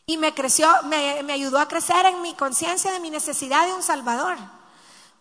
Y 0.06 0.16
me 0.16 0.34
creció, 0.34 0.68
me, 0.84 1.22
me 1.22 1.34
ayudó 1.34 1.58
a 1.58 1.68
crecer 1.68 2.06
en 2.06 2.22
mi 2.22 2.34
conciencia 2.34 2.92
de 2.92 3.00
mi 3.00 3.10
necesidad 3.10 3.66
de 3.66 3.74
un 3.74 3.82
Salvador. 3.82 4.36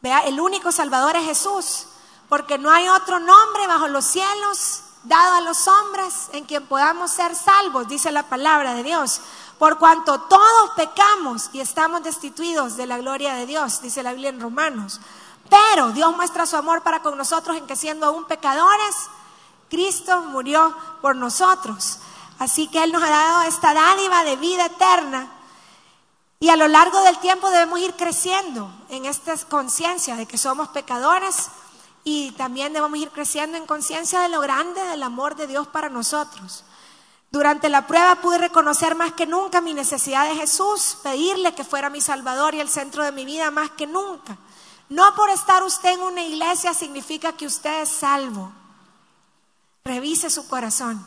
Vea, 0.01 0.19
el 0.21 0.39
único 0.39 0.71
Salvador 0.71 1.15
es 1.15 1.25
Jesús, 1.25 1.87
porque 2.29 2.57
no 2.57 2.71
hay 2.71 2.87
otro 2.87 3.19
nombre 3.19 3.67
bajo 3.67 3.87
los 3.87 4.05
cielos 4.05 4.83
dado 5.03 5.35
a 5.35 5.41
los 5.41 5.67
hombres 5.67 6.29
en 6.33 6.45
quien 6.45 6.65
podamos 6.67 7.11
ser 7.11 7.35
salvos, 7.35 7.87
dice 7.87 8.11
la 8.11 8.23
palabra 8.23 8.73
de 8.73 8.83
Dios. 8.83 9.21
Por 9.59 9.79
cuanto 9.79 10.19
todos 10.21 10.71
pecamos 10.75 11.49
y 11.53 11.61
estamos 11.61 12.03
destituidos 12.03 12.77
de 12.77 12.85
la 12.85 12.97
gloria 12.97 13.33
de 13.33 13.45
Dios, 13.45 13.81
dice 13.81 14.03
la 14.03 14.11
Biblia 14.11 14.29
en 14.29 14.39
Romanos. 14.39 14.99
Pero 15.49 15.91
Dios 15.91 16.15
muestra 16.15 16.45
su 16.45 16.55
amor 16.55 16.83
para 16.83 17.01
con 17.01 17.17
nosotros 17.17 17.57
en 17.57 17.65
que 17.65 17.75
siendo 17.75 18.05
aún 18.05 18.25
pecadores, 18.25 18.95
Cristo 19.69 20.21
murió 20.21 20.75
por 21.01 21.15
nosotros. 21.15 21.99
Así 22.39 22.67
que 22.67 22.83
Él 22.83 22.91
nos 22.91 23.03
ha 23.03 23.09
dado 23.09 23.41
esta 23.43 23.73
dádiva 23.73 24.23
de 24.23 24.35
vida 24.35 24.65
eterna. 24.65 25.31
Y 26.39 26.49
a 26.49 26.55
lo 26.55 26.67
largo 26.67 27.01
del 27.01 27.17
tiempo 27.17 27.49
debemos 27.49 27.79
ir 27.79 27.95
creciendo 27.95 28.71
en 28.89 29.05
esta 29.05 29.35
conciencia 29.45 30.15
de 30.15 30.27
que 30.27 30.37
somos 30.37 30.67
pecadores 30.67 31.49
y 32.03 32.31
también 32.33 32.73
debemos 32.73 32.99
ir 32.99 33.09
creciendo 33.09 33.57
en 33.57 33.65
conciencia 33.65 34.21
de 34.21 34.29
lo 34.29 34.39
grande 34.39 34.81
del 34.83 35.01
amor 35.01 35.35
de 35.35 35.47
Dios 35.47 35.67
para 35.67 35.89
nosotros. 35.89 36.63
Durante 37.29 37.69
la 37.69 37.85
prueba 37.85 38.15
pude 38.15 38.37
reconocer 38.37 38.95
más 38.95 39.13
que 39.13 39.25
nunca 39.25 39.61
mi 39.61 39.73
necesidad 39.73 40.27
de 40.27 40.35
Jesús, 40.35 40.97
pedirle 41.03 41.53
que 41.53 41.63
fuera 41.63 41.89
mi 41.89 42.01
Salvador 42.01 42.55
y 42.55 42.61
el 42.61 42.69
centro 42.69 43.03
de 43.03 43.11
mi 43.11 43.25
vida 43.25 43.51
más 43.51 43.71
que 43.71 43.85
nunca. 43.85 44.37
No 44.89 45.13
por 45.15 45.29
estar 45.29 45.63
usted 45.63 45.89
en 45.89 46.01
una 46.01 46.23
iglesia 46.23 46.73
significa 46.73 47.33
que 47.33 47.45
usted 47.45 47.81
es 47.81 47.89
salvo. 47.89 48.51
Revise 49.83 50.29
su 50.29 50.47
corazón. 50.47 51.05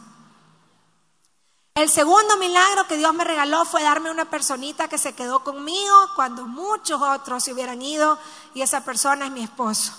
El 1.74 1.88
segundo 1.88 2.36
milagro 2.36 2.86
que 2.86 2.98
Dios 2.98 3.14
me 3.14 3.24
regaló 3.24 3.64
fue 3.64 3.82
darme 3.82 4.10
una 4.10 4.28
personita 4.28 4.88
que 4.88 4.98
se 4.98 5.14
quedó 5.14 5.42
conmigo 5.42 5.96
cuando 6.14 6.46
muchos 6.46 7.00
otros 7.00 7.42
se 7.42 7.54
hubieran 7.54 7.80
ido 7.80 8.18
y 8.52 8.60
esa 8.60 8.84
persona 8.84 9.26
es 9.26 9.32
mi 9.32 9.42
esposo. 9.42 9.94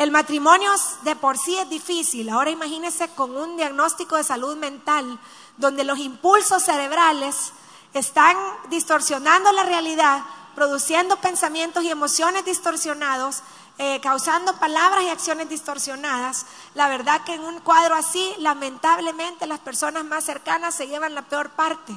El 0.00 0.12
matrimonio 0.12 0.72
de 1.02 1.14
por 1.14 1.36
sí 1.36 1.54
es 1.56 1.68
difícil. 1.68 2.30
Ahora 2.30 2.48
imagínese 2.48 3.08
con 3.08 3.36
un 3.36 3.58
diagnóstico 3.58 4.16
de 4.16 4.24
salud 4.24 4.56
mental 4.56 5.20
donde 5.58 5.84
los 5.84 5.98
impulsos 5.98 6.62
cerebrales 6.62 7.52
están 7.92 8.34
distorsionando 8.70 9.52
la 9.52 9.62
realidad, 9.64 10.22
produciendo 10.54 11.16
pensamientos 11.16 11.84
y 11.84 11.90
emociones 11.90 12.46
distorsionados, 12.46 13.42
eh, 13.76 14.00
causando 14.00 14.58
palabras 14.58 15.04
y 15.04 15.10
acciones 15.10 15.50
distorsionadas. 15.50 16.46
La 16.74 16.88
verdad 16.88 17.22
que 17.24 17.34
en 17.34 17.42
un 17.42 17.60
cuadro 17.60 17.94
así, 17.94 18.34
lamentablemente, 18.38 19.46
las 19.46 19.60
personas 19.60 20.02
más 20.06 20.24
cercanas 20.24 20.74
se 20.74 20.88
llevan 20.88 21.14
la 21.14 21.28
peor 21.28 21.50
parte. 21.50 21.92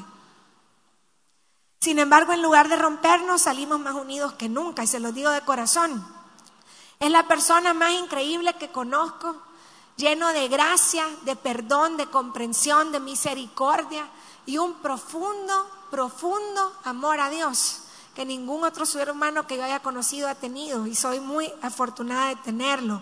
Sin 1.79 1.99
embargo, 1.99 2.33
en 2.33 2.41
lugar 2.41 2.67
de 2.67 2.75
rompernos, 2.75 3.43
salimos 3.43 3.79
más 3.79 3.95
unidos 3.95 4.33
que 4.33 4.49
nunca, 4.49 4.83
y 4.83 4.87
se 4.87 4.99
lo 4.99 5.13
digo 5.13 5.29
de 5.29 5.39
corazón. 5.39 6.05
Es 6.99 7.11
la 7.11 7.27
persona 7.27 7.73
más 7.73 7.91
increíble 7.91 8.53
que 8.53 8.71
conozco, 8.71 9.35
lleno 9.97 10.29
de 10.29 10.47
gracia, 10.47 11.05
de 11.23 11.35
perdón, 11.35 11.97
de 11.97 12.07
comprensión, 12.07 12.91
de 12.91 12.99
misericordia 12.99 14.07
y 14.45 14.57
un 14.57 14.75
profundo, 14.75 15.69
profundo 15.91 16.73
amor 16.83 17.19
a 17.19 17.29
Dios 17.29 17.79
que 18.15 18.25
ningún 18.25 18.63
otro 18.63 18.85
ser 18.85 19.09
humano 19.09 19.47
que 19.47 19.57
yo 19.57 19.63
haya 19.63 19.79
conocido 19.81 20.29
ha 20.29 20.35
tenido 20.35 20.85
y 20.85 20.95
soy 20.95 21.19
muy 21.19 21.51
afortunada 21.61 22.29
de 22.29 22.35
tenerlo. 22.37 23.01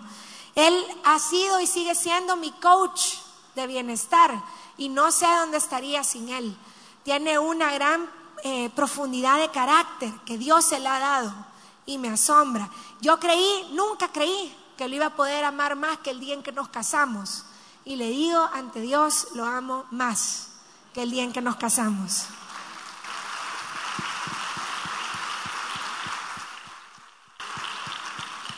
Él 0.54 0.84
ha 1.04 1.18
sido 1.18 1.60
y 1.60 1.66
sigue 1.66 1.94
siendo 1.94 2.36
mi 2.36 2.50
coach 2.52 3.16
de 3.54 3.66
bienestar 3.66 4.42
y 4.78 4.88
no 4.88 5.12
sé 5.12 5.26
dónde 5.26 5.58
estaría 5.58 6.02
sin 6.02 6.30
él. 6.30 6.56
Tiene 7.04 7.38
una 7.38 7.72
gran 7.72 8.10
eh, 8.42 8.70
profundidad 8.74 9.38
de 9.38 9.50
carácter 9.50 10.10
que 10.24 10.38
Dios 10.38 10.64
se 10.64 10.80
le 10.80 10.88
ha 10.88 10.98
dado 10.98 11.51
y 11.86 11.98
me 11.98 12.10
asombra. 12.10 12.68
Yo 13.00 13.18
creí, 13.18 13.70
nunca 13.72 14.08
creí 14.12 14.56
que 14.76 14.88
lo 14.88 14.96
iba 14.96 15.06
a 15.06 15.16
poder 15.16 15.44
amar 15.44 15.76
más 15.76 15.98
que 15.98 16.10
el 16.10 16.20
día 16.20 16.34
en 16.34 16.42
que 16.42 16.52
nos 16.52 16.68
casamos. 16.68 17.44
Y 17.84 17.96
le 17.96 18.08
digo 18.08 18.38
ante 18.52 18.80
Dios, 18.80 19.28
lo 19.34 19.44
amo 19.44 19.84
más 19.90 20.48
que 20.94 21.02
el 21.02 21.10
día 21.10 21.24
en 21.24 21.32
que 21.32 21.40
nos 21.40 21.56
casamos. 21.56 22.26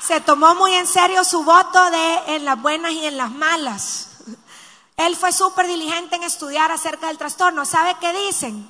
Se 0.06 0.20
tomó 0.20 0.54
muy 0.54 0.74
en 0.74 0.86
serio 0.86 1.24
su 1.24 1.42
voto 1.44 1.90
de 1.90 2.34
en 2.34 2.44
las 2.44 2.60
buenas 2.60 2.92
y 2.92 3.06
en 3.06 3.16
las 3.16 3.30
malas. 3.30 4.08
Él 4.96 5.16
fue 5.16 5.32
súper 5.32 5.66
diligente 5.66 6.16
en 6.16 6.22
estudiar 6.22 6.70
acerca 6.70 7.08
del 7.08 7.18
trastorno. 7.18 7.64
¿Sabe 7.64 7.96
qué 8.00 8.12
dicen? 8.12 8.68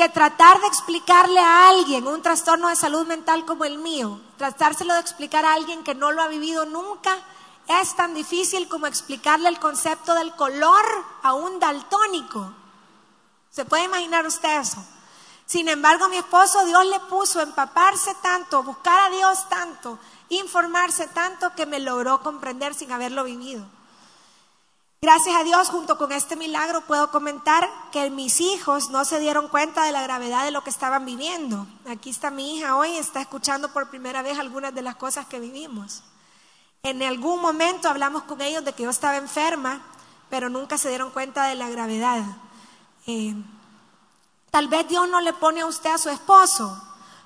Que 0.00 0.08
tratar 0.08 0.58
de 0.62 0.66
explicarle 0.66 1.38
a 1.40 1.68
alguien 1.68 2.06
un 2.06 2.22
trastorno 2.22 2.68
de 2.68 2.76
salud 2.76 3.06
mental 3.06 3.44
como 3.44 3.66
el 3.66 3.76
mío, 3.76 4.18
tratárselo 4.38 4.94
de 4.94 5.00
explicar 5.00 5.44
a 5.44 5.52
alguien 5.52 5.84
que 5.84 5.94
no 5.94 6.10
lo 6.10 6.22
ha 6.22 6.28
vivido 6.28 6.64
nunca, 6.64 7.18
es 7.68 7.94
tan 7.96 8.14
difícil 8.14 8.66
como 8.66 8.86
explicarle 8.86 9.50
el 9.50 9.58
concepto 9.58 10.14
del 10.14 10.34
color 10.36 10.86
a 11.22 11.34
un 11.34 11.60
daltónico. 11.60 12.50
¿Se 13.50 13.66
puede 13.66 13.84
imaginar 13.84 14.24
usted 14.24 14.62
eso? 14.62 14.82
Sin 15.44 15.68
embargo, 15.68 16.08
mi 16.08 16.16
esposo 16.16 16.64
Dios 16.64 16.86
le 16.86 17.00
puso 17.00 17.42
empaparse 17.42 18.14
tanto, 18.22 18.62
buscar 18.62 19.00
a 19.00 19.10
Dios 19.10 19.50
tanto, 19.50 19.98
informarse 20.30 21.08
tanto 21.08 21.54
que 21.54 21.66
me 21.66 21.78
logró 21.78 22.22
comprender 22.22 22.72
sin 22.72 22.90
haberlo 22.90 23.22
vivido. 23.24 23.66
Gracias 25.02 25.34
a 25.34 25.44
Dios, 25.44 25.70
junto 25.70 25.96
con 25.96 26.12
este 26.12 26.36
milagro, 26.36 26.82
puedo 26.82 27.10
comentar 27.10 27.66
que 27.90 28.10
mis 28.10 28.38
hijos 28.42 28.90
no 28.90 29.06
se 29.06 29.18
dieron 29.18 29.48
cuenta 29.48 29.84
de 29.84 29.92
la 29.92 30.02
gravedad 30.02 30.44
de 30.44 30.50
lo 30.50 30.62
que 30.62 30.68
estaban 30.68 31.06
viviendo. 31.06 31.66
Aquí 31.88 32.10
está 32.10 32.30
mi 32.30 32.58
hija 32.58 32.76
hoy, 32.76 32.98
está 32.98 33.22
escuchando 33.22 33.72
por 33.72 33.88
primera 33.88 34.20
vez 34.20 34.38
algunas 34.38 34.74
de 34.74 34.82
las 34.82 34.96
cosas 34.96 35.24
que 35.24 35.40
vivimos. 35.40 36.02
En 36.82 37.02
algún 37.02 37.40
momento 37.40 37.88
hablamos 37.88 38.24
con 38.24 38.42
ellos 38.42 38.62
de 38.62 38.74
que 38.74 38.82
yo 38.82 38.90
estaba 38.90 39.16
enferma, 39.16 39.80
pero 40.28 40.50
nunca 40.50 40.76
se 40.76 40.90
dieron 40.90 41.10
cuenta 41.12 41.44
de 41.44 41.54
la 41.54 41.70
gravedad. 41.70 42.22
Eh, 43.06 43.34
tal 44.50 44.68
vez 44.68 44.86
Dios 44.86 45.08
no 45.08 45.22
le 45.22 45.32
pone 45.32 45.62
a 45.62 45.66
usted 45.66 45.92
a 45.92 45.96
su 45.96 46.10
esposo, 46.10 46.78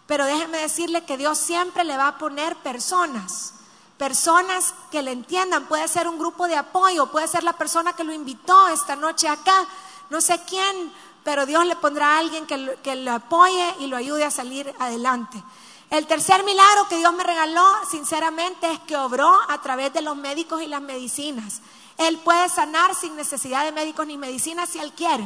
pero 0.07 0.27
déjeme 0.27 0.59
decirle 0.59 1.05
que 1.05 1.17
Dios 1.17 1.39
siempre 1.39 1.83
le 1.83 1.97
va 1.97 2.07
a 2.07 2.19
poner 2.19 2.55
personas 2.55 3.54
personas 3.99 4.75
que 4.91 5.03
le 5.03 5.13
entiendan, 5.13 5.67
puede 5.67 5.87
ser 5.89 6.09
un 6.09 6.19
grupo 6.19 6.47
de 6.47 6.57
apoyo, 6.57 7.07
puede 7.07 7.29
ser 7.29 7.45
la 7.45 7.53
persona 7.53 7.95
que 7.95 8.05
lo 8.05 8.13
invitó 8.13 8.69
esta 8.69 8.97
noche 8.97 9.29
acá, 9.29 9.67
no 10.11 10.21
sé 10.21 10.41
quién, 10.47 10.93
pero 11.23 11.47
Dios 11.47 11.65
le 11.65 11.77
pondrá 11.77 12.17
a 12.17 12.19
alguien 12.19 12.47
que 12.47 12.59
lo, 12.59 12.83
que 12.83 12.97
lo 12.97 13.13
apoye 13.13 13.75
y 13.81 13.87
lo 13.87 13.97
ayude 13.97 14.25
a 14.25 14.31
salir 14.31 14.73
adelante. 14.79 15.43
El 15.91 16.07
tercer 16.07 16.43
milagro 16.45 16.89
que 16.89 16.97
Dios 16.97 17.13
me 17.15 17.23
regaló, 17.23 17.65
sinceramente, 17.89 18.71
es 18.71 18.81
que 18.81 18.97
obró 18.97 19.39
a 19.49 19.61
través 19.63 19.93
de 19.93 20.03
los 20.03 20.17
médicos 20.17 20.61
y 20.63 20.67
las 20.67 20.83
medicinas. 20.83 21.61
Él 21.99 22.19
puede 22.19 22.49
sanar 22.49 22.95
sin 22.95 23.15
necesidad 23.17 23.65
de 23.65 23.73
médicos 23.73 24.07
ni 24.07 24.17
medicinas 24.17 24.71
si 24.71 24.81
Él 24.81 24.93
quiere. 24.93 25.25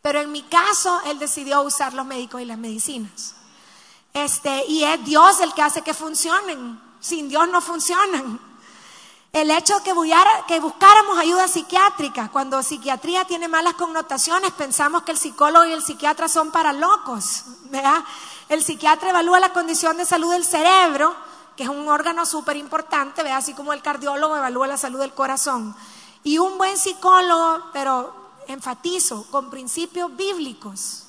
Pero 0.00 0.20
en 0.20 0.32
mi 0.32 0.42
caso, 0.42 1.00
Él 1.04 1.18
decidió 1.18 1.62
usar 1.62 1.92
los 1.92 2.06
médicos 2.06 2.40
y 2.40 2.44
las 2.44 2.58
medicinas. 2.58 3.34
Este, 4.14 4.64
y 4.66 4.84
es 4.84 5.04
Dios 5.04 5.40
el 5.40 5.52
que 5.54 5.62
hace 5.62 5.82
que 5.82 5.94
funcionen. 5.94 6.80
Sin 7.02 7.28
Dios 7.28 7.48
no 7.48 7.60
funcionan. 7.60 8.40
El 9.32 9.50
hecho 9.50 9.80
de 9.80 9.82
que, 10.46 10.60
buscáramos 10.60 11.18
ayuda 11.18 11.48
psiquiátrica, 11.48 12.28
cuando 12.30 12.62
psiquiatría 12.62 13.24
tiene 13.24 13.48
malas 13.48 13.74
connotaciones, 13.74 14.52
pensamos 14.52 15.02
que 15.02 15.10
el 15.12 15.18
psicólogo 15.18 15.64
y 15.64 15.72
el 15.72 15.82
psiquiatra 15.82 16.28
son 16.28 16.52
para 16.52 16.72
locos. 16.72 17.44
El 18.48 18.62
psiquiatra 18.62 19.10
evalúa 19.10 19.40
la 19.40 19.52
condición 19.52 19.96
de 19.96 20.04
salud 20.04 20.30
del 20.32 20.44
cerebro, 20.44 21.16
que 21.56 21.64
es 21.64 21.68
un 21.68 21.88
órgano 21.88 22.24
súper 22.24 22.56
importante, 22.56 23.22
así 23.32 23.52
como 23.54 23.72
el 23.72 23.82
cardiólogo 23.82 24.36
evalúa 24.36 24.66
la 24.68 24.76
salud 24.76 25.00
del 25.00 25.12
corazón. 25.12 25.74
Y 26.22 26.38
un 26.38 26.56
buen 26.56 26.78
psicólogo, 26.78 27.70
pero 27.72 28.14
enfatizo, 28.46 29.26
con 29.30 29.50
principios 29.50 30.14
bíblicos, 30.14 31.01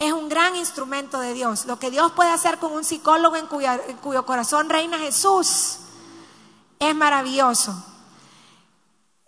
es 0.00 0.14
un 0.14 0.30
gran 0.30 0.56
instrumento 0.56 1.20
de 1.20 1.34
Dios. 1.34 1.66
Lo 1.66 1.78
que 1.78 1.90
Dios 1.90 2.12
puede 2.12 2.30
hacer 2.30 2.58
con 2.58 2.72
un 2.72 2.84
psicólogo 2.84 3.36
en, 3.36 3.46
cuyo 3.46 4.24
corazón 4.24 4.70
reina 4.70 4.98
Jesús 4.98 5.76
es 6.78 6.94
maravilloso. 6.96 7.74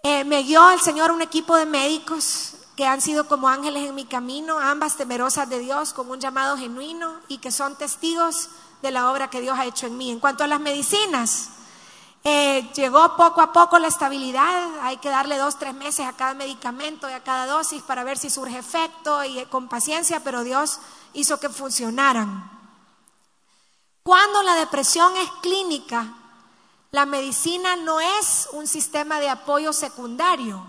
Eh, 0.03 0.25
me 0.25 0.43
guió 0.43 0.71
el 0.71 0.81
Señor 0.81 1.13
un 1.13 1.21
equipo 1.21 1.57
de 1.57 1.67
médicos 1.67 2.55
que 2.75 2.87
han 2.87 3.03
sido 3.03 3.29
como 3.29 3.49
ángeles 3.49 3.87
en 3.87 3.95
mi 3.95 4.07
camino, 4.07 4.59
ambas 4.59 4.97
temerosas 4.97 5.47
de 5.51 5.59
Dios, 5.59 5.93
con 5.93 6.11
un 6.11 6.21
llamado 6.21 6.57
genuino 6.57 7.21
y 7.29 7.37
que 7.37 7.53
son 7.53 7.77
testigos 7.77 8.49
de 8.81 8.93
la 8.93 9.13
obra 9.13 9.29
que 9.29 9.43
Dios 9.43 9.59
ha 9.59 9.67
hecho 9.67 9.87
en 9.87 9.99
mí. 9.99 10.11
En 10.11 10.21
cuanto 10.21 10.43
a 10.43 10.47
las 10.47 10.59
medicinas, 10.59 11.51
eh, 12.25 12.71
llegó 12.75 13.17
poco 13.17 13.41
a 13.41 13.53
poco 13.53 13.81
la 13.81 13.89
estabilidad, 13.89 14.81
hay 14.81 14.99
que 14.99 15.09
darle 15.09 15.39
dos, 15.39 15.59
tres 15.59 15.75
meses 15.75 16.07
a 16.07 16.13
cada 16.13 16.35
medicamento 16.35 17.11
y 17.11 17.13
a 17.13 17.25
cada 17.25 17.47
dosis 17.47 17.83
para 17.83 18.05
ver 18.05 18.17
si 18.17 18.31
surge 18.31 18.59
efecto 18.59 19.25
y 19.25 19.41
eh, 19.41 19.47
con 19.49 19.69
paciencia, 19.69 20.21
pero 20.21 20.45
Dios 20.45 20.79
hizo 21.15 21.41
que 21.41 21.49
funcionaran. 21.49 22.49
Cuando 24.05 24.43
la 24.43 24.55
depresión 24.55 25.17
es 25.17 25.31
clínica, 25.43 26.15
la 26.93 27.07
medicina 27.07 27.75
no 27.75 28.01
es 28.01 28.49
un 28.53 28.69
sistema 28.69 29.19
de 29.19 29.29
apoyo 29.29 29.73
secundario. 29.73 30.65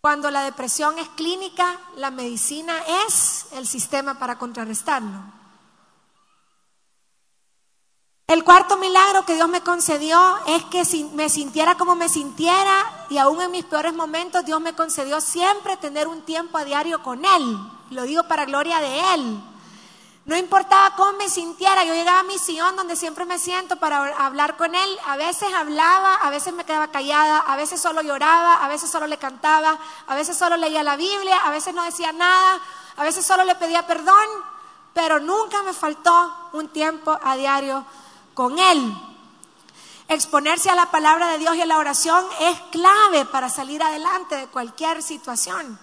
Cuando 0.00 0.30
la 0.30 0.44
depresión 0.44 0.98
es 0.98 1.08
clínica, 1.10 1.80
la 1.96 2.10
medicina 2.10 2.74
es 3.06 3.46
el 3.52 3.66
sistema 3.66 4.18
para 4.18 4.38
contrarrestarlo. 4.38 5.33
El 8.26 8.42
cuarto 8.42 8.78
milagro 8.78 9.26
que 9.26 9.34
Dios 9.34 9.48
me 9.50 9.60
concedió 9.60 10.38
es 10.46 10.64
que 10.64 10.82
me 11.12 11.28
sintiera 11.28 11.74
como 11.74 11.94
me 11.94 12.08
sintiera 12.08 13.06
y 13.10 13.18
aún 13.18 13.42
en 13.42 13.50
mis 13.50 13.66
peores 13.66 13.92
momentos 13.92 14.46
Dios 14.46 14.62
me 14.62 14.74
concedió 14.74 15.20
siempre 15.20 15.76
tener 15.76 16.08
un 16.08 16.22
tiempo 16.22 16.56
a 16.56 16.64
diario 16.64 17.02
con 17.02 17.22
Él. 17.22 17.58
Lo 17.90 18.04
digo 18.04 18.22
para 18.22 18.46
gloria 18.46 18.80
de 18.80 19.14
Él. 19.14 19.44
No 20.24 20.38
importaba 20.38 20.96
cómo 20.96 21.12
me 21.18 21.28
sintiera, 21.28 21.84
yo 21.84 21.92
llegaba 21.92 22.20
a 22.20 22.22
mi 22.22 22.38
sillón 22.38 22.76
donde 22.76 22.96
siempre 22.96 23.26
me 23.26 23.38
siento 23.38 23.76
para 23.76 24.06
hablar 24.24 24.56
con 24.56 24.74
Él. 24.74 24.98
A 25.06 25.18
veces 25.18 25.52
hablaba, 25.52 26.14
a 26.14 26.30
veces 26.30 26.54
me 26.54 26.64
quedaba 26.64 26.88
callada, 26.88 27.40
a 27.40 27.56
veces 27.56 27.78
solo 27.78 28.00
lloraba, 28.00 28.64
a 28.64 28.68
veces 28.68 28.90
solo 28.90 29.06
le 29.06 29.18
cantaba, 29.18 29.78
a 30.06 30.14
veces 30.14 30.34
solo 30.34 30.56
leía 30.56 30.82
la 30.82 30.96
Biblia, 30.96 31.36
a 31.44 31.50
veces 31.50 31.74
no 31.74 31.84
decía 31.84 32.10
nada, 32.12 32.58
a 32.96 33.04
veces 33.04 33.26
solo 33.26 33.44
le 33.44 33.54
pedía 33.56 33.86
perdón, 33.86 34.26
pero 34.94 35.20
nunca 35.20 35.62
me 35.62 35.74
faltó 35.74 36.34
un 36.54 36.68
tiempo 36.68 37.18
a 37.22 37.36
diario 37.36 37.84
con 38.34 38.58
Él. 38.58 38.94
Exponerse 40.08 40.68
a 40.68 40.74
la 40.74 40.90
palabra 40.90 41.28
de 41.28 41.38
Dios 41.38 41.56
y 41.56 41.62
a 41.62 41.66
la 41.66 41.78
oración 41.78 42.24
es 42.40 42.60
clave 42.70 43.24
para 43.24 43.48
salir 43.48 43.82
adelante 43.82 44.36
de 44.36 44.46
cualquier 44.48 45.02
situación. 45.02 45.78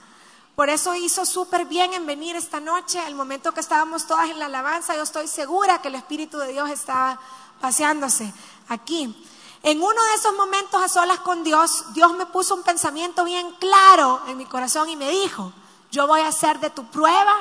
Por 0.55 0.69
eso 0.69 0.93
hizo 0.93 1.25
súper 1.25 1.65
bien 1.65 1.93
en 1.93 2.05
venir 2.05 2.35
esta 2.35 2.59
noche, 2.59 2.99
al 2.99 3.15
momento 3.15 3.51
que 3.51 3.61
estábamos 3.61 4.05
todas 4.05 4.29
en 4.29 4.37
la 4.37 4.45
alabanza, 4.45 4.95
yo 4.95 5.03
estoy 5.03 5.27
segura 5.27 5.81
que 5.81 5.87
el 5.87 5.95
Espíritu 5.95 6.37
de 6.37 6.51
Dios 6.51 6.69
estaba 6.69 7.19
paseándose 7.59 8.31
aquí. 8.67 9.27
En 9.63 9.81
uno 9.81 10.03
de 10.03 10.13
esos 10.15 10.35
momentos 10.35 10.81
a 10.81 10.89
solas 10.89 11.19
con 11.19 11.43
Dios, 11.43 11.93
Dios 11.93 12.13
me 12.13 12.25
puso 12.25 12.55
un 12.55 12.63
pensamiento 12.63 13.23
bien 13.23 13.51
claro 13.59 14.21
en 14.27 14.37
mi 14.37 14.45
corazón 14.45 14.89
y 14.89 14.95
me 14.95 15.09
dijo, 15.09 15.51
yo 15.91 16.05
voy 16.07 16.21
a 16.21 16.27
hacer 16.27 16.59
de 16.59 16.69
tu 16.69 16.85
prueba 16.85 17.33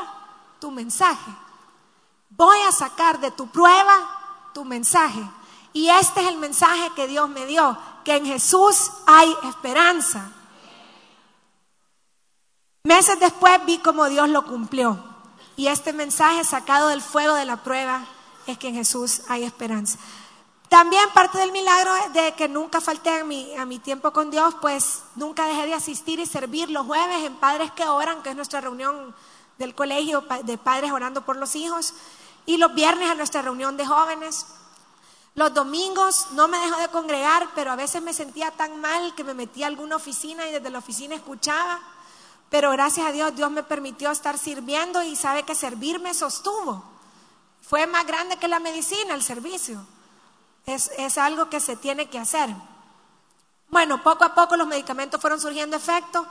tu 0.61 0.71
mensaje. 0.71 1.31
Voy 2.31 2.59
a 2.69 2.73
sacar 2.73 3.21
de 3.21 3.31
tu 3.31 3.49
prueba 3.49 4.20
tu 4.53 4.65
mensaje. 4.65 5.23
Y 5.73 5.89
este 5.89 6.21
es 6.21 6.29
el 6.29 6.39
mensaje 6.39 6.91
que 6.97 7.07
Dios 7.07 7.29
me 7.29 7.47
dio, 7.47 7.77
que 8.05 8.17
en 8.17 8.27
Jesús 8.27 8.91
hay 9.07 9.35
esperanza. 9.49 10.33
Meses 12.85 13.21
después 13.21 13.65
vi 13.67 13.79
cómo 13.79 14.09
Dios 14.09 14.29
lo 14.29 14.45
cumplió. 14.45 14.99
Y 15.57 15.69
este 15.69 15.93
mensaje 15.93 16.43
sacado 16.45 16.89
del 16.89 17.03
fuego 17.03 17.35
de 17.35 17.45
la 17.45 17.63
prueba 17.63 18.07
es 18.47 18.59
que 18.59 18.69
en 18.69 18.75
Jesús 18.75 19.23
hay 19.29 19.45
esperanza. 19.45 19.99
También 20.69 21.09
parte 21.13 21.39
del 21.39 21.53
milagro 21.53 21.93
de 22.13 22.33
que 22.33 22.49
nunca 22.49 22.81
falté 22.81 23.11
a 23.11 23.25
mi, 23.25 23.55
a 23.57 23.65
mi 23.67 23.79
tiempo 23.79 24.13
con 24.13 24.31
Dios, 24.31 24.55
pues 24.61 25.03
nunca 25.17 25.47
dejé 25.47 25.67
de 25.67 25.75
asistir 25.75 26.21
y 26.21 26.27
servir 26.27 26.71
los 26.71 26.87
jueves 26.87 27.25
en 27.25 27.35
Padres 27.35 27.73
que 27.73 27.85
Oran, 27.85 28.23
que 28.23 28.31
es 28.31 28.37
nuestra 28.37 28.61
reunión 28.61 29.15
del 29.61 29.75
colegio 29.75 30.25
de 30.45 30.57
padres 30.57 30.91
orando 30.91 31.21
por 31.21 31.37
los 31.37 31.55
hijos, 31.55 31.93
y 32.47 32.57
los 32.57 32.75
viernes 32.75 33.11
a 33.11 33.15
nuestra 33.15 33.43
reunión 33.43 33.77
de 33.77 33.87
jóvenes. 33.87 34.47
Los 35.35 35.55
domingos 35.55 36.29
no 36.33 36.49
me 36.49 36.59
dejó 36.59 36.79
de 36.81 36.89
congregar, 36.89 37.49
pero 37.55 37.71
a 37.71 37.77
veces 37.77 38.03
me 38.03 38.13
sentía 38.13 38.51
tan 38.51 38.81
mal 38.81 39.15
que 39.15 39.25
me 39.25 39.35
metía 39.35 39.67
a 39.67 39.69
alguna 39.69 39.97
oficina 39.97 40.47
y 40.49 40.53
desde 40.53 40.71
la 40.71 40.79
oficina 40.79 41.15
escuchaba. 41.15 41.81
Pero 42.51 42.73
gracias 42.73 43.07
a 43.07 43.13
Dios, 43.13 43.35
Dios 43.37 43.51
me 43.51 43.63
permitió 43.63 44.11
estar 44.11 44.37
sirviendo 44.37 45.03
y 45.03 45.15
sabe 45.15 45.45
que 45.45 45.55
servir 45.55 46.01
me 46.01 46.15
sostuvo. 46.15 46.83
Fue 47.63 47.87
más 47.87 48.05
grande 48.07 48.37
que 48.39 48.49
la 48.49 48.59
medicina, 48.59 49.15
el 49.15 49.23
servicio. 49.23 49.87
Es, 50.67 51.19
algo 51.19 51.49
que 51.49 51.61
se 51.61 51.77
tiene 51.77 52.09
que 52.09 52.19
hacer. 52.19 52.51
Bueno, 53.69 54.03
poco 54.03 54.25
a 54.25 54.35
poco 54.35 54.57
los 54.57 54.67
medicamentos 54.67 55.21
fueron 55.21 55.41
surgiendo 55.41 55.77
efecto, 55.77 56.27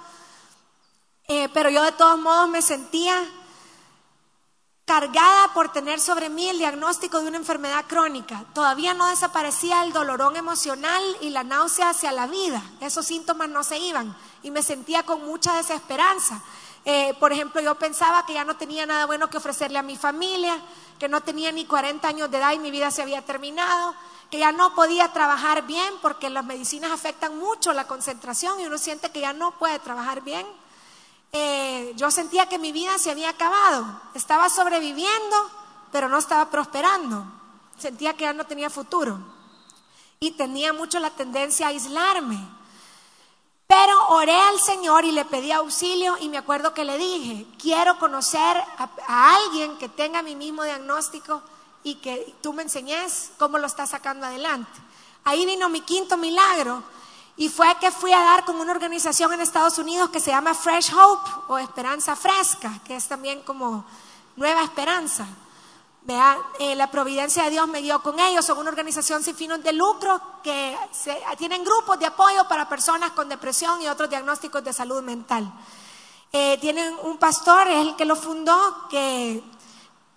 eh, 1.27 1.47
pero 1.53 1.69
yo 1.69 1.83
de 1.83 1.93
todos 1.93 2.19
modos 2.19 2.49
me 2.49 2.61
sentía 2.61 3.15
cargada 4.89 5.53
por 5.53 5.71
tener 5.71 5.99
sobre 5.99 6.29
mí 6.29 6.49
el 6.49 6.57
diagnóstico 6.57 7.21
de 7.21 7.27
una 7.27 7.37
enfermedad 7.37 7.85
crónica. 7.87 8.43
Todavía 8.55 8.95
no 8.95 9.05
desaparecía 9.05 9.83
el 9.83 9.93
dolorón 9.93 10.35
emocional 10.35 11.03
y 11.21 11.29
la 11.29 11.43
náusea 11.43 11.91
hacia 11.91 12.11
la 12.11 12.25
vida. 12.25 12.59
Esos 12.81 13.05
síntomas 13.05 13.49
no 13.49 13.63
se 13.63 13.77
iban 13.77 14.17
y 14.41 14.49
me 14.49 14.63
sentía 14.63 15.03
con 15.03 15.23
mucha 15.23 15.53
desesperanza. 15.53 16.41
Eh, 16.85 17.13
por 17.19 17.31
ejemplo, 17.31 17.61
yo 17.61 17.75
pensaba 17.75 18.25
que 18.25 18.33
ya 18.33 18.43
no 18.43 18.55
tenía 18.57 18.87
nada 18.87 19.05
bueno 19.05 19.29
que 19.29 19.37
ofrecerle 19.37 19.77
a 19.77 19.83
mi 19.83 19.95
familia, 19.95 20.59
que 20.97 21.07
no 21.07 21.21
tenía 21.21 21.51
ni 21.51 21.65
40 21.65 22.07
años 22.07 22.31
de 22.31 22.39
edad 22.39 22.53
y 22.53 22.57
mi 22.57 22.71
vida 22.71 22.89
se 22.89 23.03
había 23.03 23.21
terminado, 23.21 23.93
que 24.31 24.39
ya 24.39 24.51
no 24.51 24.73
podía 24.73 25.13
trabajar 25.13 25.67
bien 25.67 25.93
porque 26.01 26.31
las 26.31 26.45
medicinas 26.45 26.89
afectan 26.89 27.37
mucho 27.37 27.73
la 27.73 27.85
concentración 27.85 28.59
y 28.59 28.65
uno 28.65 28.79
siente 28.79 29.11
que 29.11 29.21
ya 29.21 29.33
no 29.33 29.51
puede 29.51 29.77
trabajar 29.77 30.21
bien. 30.21 30.47
Eh, 31.31 31.93
yo 31.95 32.09
sentía 32.09 32.49
que 32.49 32.57
mi 32.57 32.71
vida 32.71 32.97
se 32.97 33.11
había 33.11 33.29
acabado, 33.29 33.85
estaba 34.15 34.49
sobreviviendo, 34.49 35.35
pero 35.91 36.09
no 36.09 36.17
estaba 36.17 36.49
prosperando, 36.49 37.23
sentía 37.77 38.15
que 38.15 38.23
ya 38.23 38.33
no 38.33 38.45
tenía 38.45 38.69
futuro 38.69 39.19
y 40.19 40.31
tenía 40.31 40.73
mucho 40.73 40.99
la 40.99 41.11
tendencia 41.11 41.67
a 41.67 41.69
aislarme. 41.69 42.39
Pero 43.67 44.07
oré 44.07 44.33
al 44.33 44.59
Señor 44.59 45.05
y 45.05 45.11
le 45.11 45.25
pedí 45.25 45.51
auxilio 45.51 46.17
y 46.19 46.29
me 46.29 46.39
acuerdo 46.39 46.73
que 46.73 46.83
le 46.83 46.97
dije, 46.97 47.45
quiero 47.61 47.99
conocer 47.99 48.57
a, 48.57 48.89
a 49.07 49.35
alguien 49.35 49.77
que 49.77 49.87
tenga 49.87 50.23
mi 50.23 50.35
mismo 50.35 50.63
diagnóstico 50.63 51.43
y 51.83 51.95
que 51.95 52.35
tú 52.41 52.53
me 52.53 52.63
enseñes 52.63 53.29
cómo 53.37 53.59
lo 53.59 53.67
estás 53.67 53.91
sacando 53.91 54.25
adelante. 54.25 54.79
Ahí 55.23 55.45
vino 55.45 55.69
mi 55.69 55.81
quinto 55.81 56.17
milagro 56.17 56.83
y 57.39 57.47
fue 57.47 57.73
que 57.79 57.89
fui 57.89 58.11
a 58.11 58.19
dar 58.19 58.43
con 58.43 58.59
una 58.59 58.73
organización 58.73 59.31
en 59.31 59.39
Estados 59.39 59.77
Unidos 59.77 60.09
que 60.09 60.19
se 60.19 60.29
llama 60.29 60.53
Fresh 60.53 60.93
Hope 60.93 61.29
o 61.47 61.57
Esperanza 61.57 62.13
Fresca, 62.13 62.81
que 62.83 62.97
es 62.97 63.07
también 63.07 63.43
como 63.43 63.85
Nueva 64.35 64.61
Esperanza. 64.61 65.25
Eh, 66.59 66.75
la 66.75 66.91
providencia 66.91 67.45
de 67.45 67.51
Dios 67.51 67.65
me 67.69 67.81
dio 67.81 68.03
con 68.03 68.19
ellos. 68.19 68.45
Son 68.45 68.57
una 68.57 68.69
organización 68.69 69.23
sin 69.23 69.37
fines 69.37 69.63
de 69.63 69.71
lucro 69.71 70.19
que 70.43 70.77
tienen 71.37 71.63
grupos 71.63 71.97
de 71.97 72.07
apoyo 72.07 72.45
para 72.49 72.67
personas 72.67 73.11
con 73.11 73.29
depresión 73.29 73.81
y 73.81 73.87
otros 73.87 74.09
diagnósticos 74.09 74.61
de 74.61 74.73
salud 74.73 75.01
mental. 75.01 75.49
Eh, 76.33 76.57
tienen 76.59 76.93
un 77.03 77.17
pastor, 77.17 77.69
es 77.69 77.87
el 77.87 77.95
que 77.95 78.03
lo 78.03 78.17
fundó, 78.17 78.89
que 78.89 79.41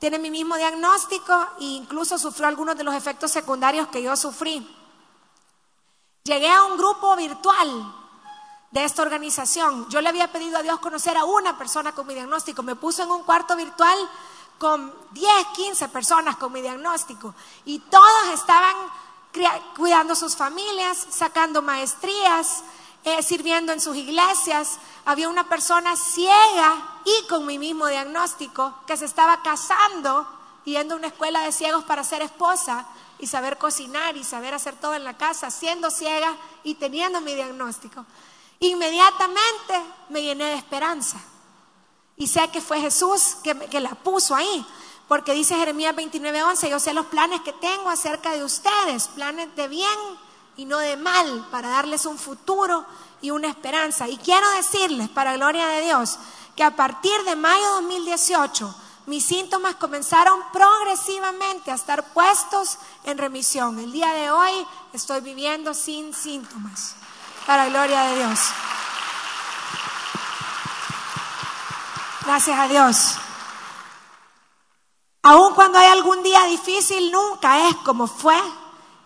tiene 0.01 0.19
mi 0.19 0.33
mismo 0.33 0.57
diagnóstico 0.57 1.33
e 1.61 1.67
incluso 1.67 2.19
sufrió 2.19 2.49
algunos 2.49 2.77
de 2.77 2.83
los 2.83 2.97
efectos 2.97 3.31
secundarios 3.31 3.87
que 3.87 4.03
yo 4.03 4.17
sufrí. 4.17 4.82
Llegué 6.25 6.49
a 6.49 6.63
un 6.63 6.79
grupo 6.79 7.17
virtual 7.17 7.95
de 8.71 8.85
esta 8.85 9.03
organización. 9.03 9.89
Yo 9.91 10.01
le 10.01 10.09
había 10.09 10.31
pedido 10.31 10.57
a 10.57 10.63
Dios 10.63 10.79
conocer 10.79 11.17
a 11.17 11.25
una 11.25 11.59
persona 11.59 11.97
con 11.97 12.07
mi 12.07 12.15
diagnóstico. 12.15 12.63
Me 12.63 12.77
puso 12.77 13.03
en 13.03 13.11
un 13.11 13.25
cuarto 13.25 13.57
virtual 13.57 13.99
con 14.57 14.95
10, 15.11 15.29
15 15.57 15.89
personas 15.89 16.37
con 16.37 16.53
mi 16.53 16.63
diagnóstico 16.63 17.35
y 17.65 17.81
todas 17.81 18.35
estaban 18.35 18.77
cuidando 19.75 20.15
sus 20.15 20.37
familias, 20.37 21.09
sacando 21.11 21.61
maestrías, 21.61 22.63
eh, 23.03 23.21
sirviendo 23.25 23.73
en 23.73 23.81
sus 23.81 23.97
iglesias. 23.97 24.79
Había 25.05 25.29
una 25.29 25.49
persona 25.49 25.97
ciega 25.97 27.01
y 27.05 27.27
con 27.27 27.47
mi 27.47 27.59
mismo 27.59 27.89
diagnóstico 27.89 28.77
que 28.87 28.97
se 28.97 29.07
estaba 29.07 29.43
casando, 29.43 30.25
yendo 30.65 30.95
a 30.95 30.99
una 30.99 31.09
escuela 31.09 31.41
de 31.41 31.51
ciegos 31.51 31.83
para 31.83 32.05
ser 32.05 32.23
esposa 32.23 32.87
y 33.23 33.29
saber 33.29 33.57
cocinar 33.57 34.17
y 34.17 34.25
saber 34.25 34.53
hacer 34.53 34.75
todo 34.75 34.95
en 34.95 35.05
la 35.05 35.17
casa, 35.17 35.49
siendo 35.53 35.93
ciega 35.93 36.37
y 36.65 36.75
teniendo 36.75 37.21
mi 37.21 37.37
diagnóstico. 37.37 38.05
Inmediatamente 38.59 39.81
me 40.09 40.25
llené 40.25 40.47
de 40.47 40.55
esperanza. 40.55 41.19
Y 42.17 42.27
sé 42.27 42.49
que 42.49 42.61
fue 42.61 42.81
Jesús 42.81 43.37
que, 43.45 43.57
que 43.57 43.79
la 43.79 43.91
puso 43.91 44.35
ahí. 44.35 44.67
Porque 45.07 45.35
dice 45.35 45.55
Jeremías 45.55 45.95
29:11, 45.95 46.69
yo 46.69 46.81
sé 46.81 46.93
los 46.95 47.07
planes 47.07 47.43
que 47.43 47.53
tengo 47.53 47.91
acerca 47.91 48.33
de 48.33 48.43
ustedes, 48.43 49.07
planes 49.07 49.55
de 49.55 49.69
bien 49.69 49.99
y 50.57 50.65
no 50.65 50.79
de 50.79 50.97
mal, 50.97 51.47
para 51.53 51.69
darles 51.69 52.07
un 52.07 52.19
futuro 52.19 52.85
y 53.21 53.31
una 53.31 53.49
esperanza. 53.49 54.09
Y 54.09 54.17
quiero 54.17 54.51
decirles, 54.57 55.11
para 55.11 55.37
gloria 55.37 55.69
de 55.69 55.83
Dios, 55.83 56.19
que 56.57 56.65
a 56.65 56.75
partir 56.75 57.23
de 57.23 57.37
mayo 57.37 57.63
de 57.63 57.83
2018 57.83 58.75
mis 59.07 59.25
síntomas 59.25 59.75
comenzaron 59.77 60.39
progresivamente 60.53 61.71
a 61.71 61.75
estar 61.75 62.13
puestos 62.13 62.79
en 63.05 63.19
remisión. 63.19 63.79
El 63.79 63.93
día 63.93 64.13
de 64.13 64.31
hoy 64.31 64.67
estoy 64.93 65.21
viviendo 65.21 65.75
sin 65.75 66.15
síntomas, 66.15 66.95
para 67.47 67.67
gloria 67.67 68.03
de 68.03 68.17
Dios. 68.17 68.41
Gracias 72.25 72.59
a 72.59 72.69
Dios. 72.69 73.17
Aun 75.23 75.55
cuando 75.55 75.79
hay 75.79 75.89
algún 75.89 76.23
día 76.23 76.45
difícil, 76.45 77.11
nunca 77.11 77.69
es 77.69 77.77
como 77.79 78.07
fue. 78.07 78.41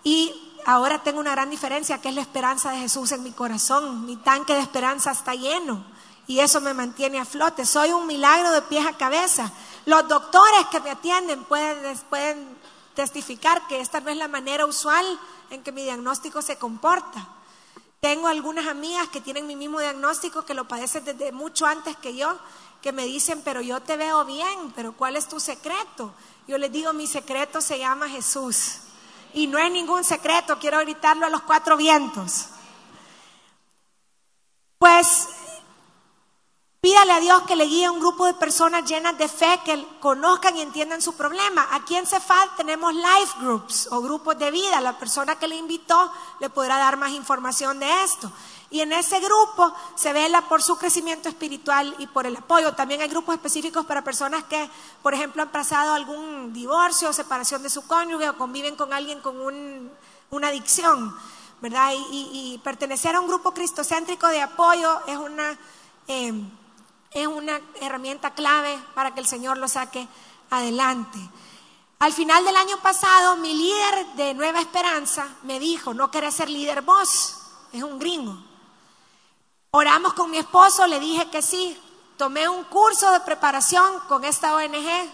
Y 0.02 0.60
ahora 0.66 1.02
tengo 1.02 1.20
una 1.20 1.32
gran 1.32 1.48
diferencia, 1.48 2.00
que 2.00 2.10
es 2.10 2.14
la 2.14 2.20
esperanza 2.20 2.70
de 2.70 2.78
Jesús 2.78 3.12
en 3.12 3.22
mi 3.22 3.32
corazón. 3.32 4.04
Mi 4.04 4.16
tanque 4.16 4.54
de 4.54 4.60
esperanza 4.60 5.12
está 5.12 5.34
lleno 5.34 5.84
y 6.26 6.40
eso 6.40 6.60
me 6.60 6.74
mantiene 6.74 7.18
a 7.18 7.24
flote. 7.24 7.64
Soy 7.64 7.92
un 7.92 8.06
milagro 8.06 8.50
de 8.50 8.62
pies 8.62 8.86
a 8.86 8.96
cabeza. 8.96 9.52
Los 9.86 10.08
doctores 10.08 10.66
que 10.70 10.80
me 10.80 10.90
atienden 10.90 11.44
pueden, 11.44 11.96
pueden 12.10 12.58
testificar 12.94 13.66
que 13.68 13.80
esta 13.80 14.00
no 14.00 14.10
es 14.10 14.16
la 14.16 14.26
manera 14.26 14.66
usual 14.66 15.06
en 15.50 15.62
que 15.62 15.70
mi 15.70 15.84
diagnóstico 15.84 16.42
se 16.42 16.58
comporta. 16.58 17.28
Tengo 18.00 18.26
algunas 18.26 18.66
amigas 18.66 19.08
que 19.08 19.20
tienen 19.20 19.46
mi 19.46 19.54
mismo 19.54 19.78
diagnóstico, 19.78 20.44
que 20.44 20.54
lo 20.54 20.66
padecen 20.66 21.04
desde 21.04 21.30
mucho 21.30 21.66
antes 21.66 21.96
que 21.96 22.16
yo, 22.16 22.36
que 22.82 22.92
me 22.92 23.04
dicen, 23.04 23.42
pero 23.44 23.60
yo 23.60 23.80
te 23.80 23.96
veo 23.96 24.24
bien, 24.24 24.72
pero 24.74 24.92
¿cuál 24.92 25.16
es 25.16 25.28
tu 25.28 25.38
secreto? 25.38 26.12
Yo 26.48 26.58
les 26.58 26.72
digo, 26.72 26.92
mi 26.92 27.06
secreto 27.06 27.60
se 27.60 27.78
llama 27.78 28.08
Jesús. 28.08 28.78
Y 29.34 29.46
no 29.46 29.58
es 29.58 29.70
ningún 29.70 30.02
secreto, 30.02 30.58
quiero 30.58 30.80
gritarlo 30.80 31.26
a 31.26 31.30
los 31.30 31.42
cuatro 31.42 31.76
vientos. 31.76 32.46
Pues 34.78 35.28
Pídale 36.80 37.12
a 37.12 37.20
Dios 37.20 37.42
que 37.42 37.56
le 37.56 37.64
guíe 37.64 37.86
a 37.86 37.92
un 37.92 37.98
grupo 37.98 38.26
de 38.26 38.34
personas 38.34 38.84
llenas 38.84 39.18
de 39.18 39.28
fe 39.28 39.60
que 39.64 39.84
conozcan 40.00 40.56
y 40.56 40.60
entiendan 40.60 41.02
su 41.02 41.16
problema. 41.16 41.66
Aquí 41.72 41.96
en 41.96 42.06
Cefal 42.06 42.48
tenemos 42.56 42.94
life 42.94 43.34
groups 43.40 43.88
o 43.90 44.00
grupos 44.00 44.38
de 44.38 44.50
vida. 44.50 44.80
La 44.80 44.96
persona 44.98 45.36
que 45.36 45.48
le 45.48 45.56
invitó 45.56 46.12
le 46.38 46.48
podrá 46.48 46.78
dar 46.78 46.96
más 46.96 47.10
información 47.10 47.80
de 47.80 48.02
esto. 48.04 48.30
Y 48.70 48.80
en 48.80 48.92
ese 48.92 49.18
grupo 49.20 49.74
se 49.96 50.12
vela 50.12 50.42
por 50.48 50.62
su 50.62 50.76
crecimiento 50.76 51.28
espiritual 51.28 51.94
y 51.98 52.06
por 52.06 52.26
el 52.26 52.36
apoyo. 52.36 52.74
También 52.74 53.00
hay 53.00 53.08
grupos 53.08 53.34
específicos 53.34 53.84
para 53.84 54.04
personas 54.04 54.44
que, 54.44 54.70
por 55.02 55.14
ejemplo, 55.14 55.42
han 55.42 55.50
pasado 55.50 55.92
algún 55.92 56.52
divorcio 56.52 57.08
o 57.08 57.12
separación 57.12 57.62
de 57.62 57.70
su 57.70 57.86
cónyuge 57.86 58.28
o 58.28 58.38
conviven 58.38 58.76
con 58.76 58.92
alguien 58.92 59.20
con 59.20 59.40
un 59.40 59.90
una 60.30 60.48
adicción, 60.48 61.14
¿verdad? 61.60 61.92
Y, 62.10 62.60
pertenecer 62.62 63.14
a 63.14 63.20
un 63.20 63.28
grupo 63.28 63.52
cristocéntrico 63.52 64.26
de 64.28 64.42
apoyo 64.42 65.00
es 65.06 65.16
una, 65.16 65.58
eh, 66.08 66.32
es 67.16 67.26
una 67.26 67.60
herramienta 67.80 68.34
clave 68.34 68.78
para 68.94 69.14
que 69.14 69.20
el 69.20 69.26
Señor 69.26 69.56
lo 69.56 69.68
saque 69.68 70.06
adelante. 70.50 71.18
Al 71.98 72.12
final 72.12 72.44
del 72.44 72.56
año 72.56 72.76
pasado, 72.82 73.36
mi 73.36 73.54
líder 73.54 74.06
de 74.16 74.34
Nueva 74.34 74.60
Esperanza 74.60 75.26
me 75.44 75.58
dijo, 75.58 75.94
no 75.94 76.10
querés 76.10 76.34
ser 76.34 76.50
líder 76.50 76.82
vos, 76.82 77.36
es 77.72 77.82
un 77.82 77.98
gringo. 77.98 78.36
Oramos 79.70 80.12
con 80.12 80.30
mi 80.30 80.36
esposo, 80.36 80.86
le 80.86 81.00
dije 81.00 81.30
que 81.30 81.40
sí, 81.40 81.78
tomé 82.18 82.48
un 82.48 82.64
curso 82.64 83.10
de 83.12 83.20
preparación 83.20 84.00
con 84.08 84.24
esta 84.24 84.54
ONG 84.54 85.10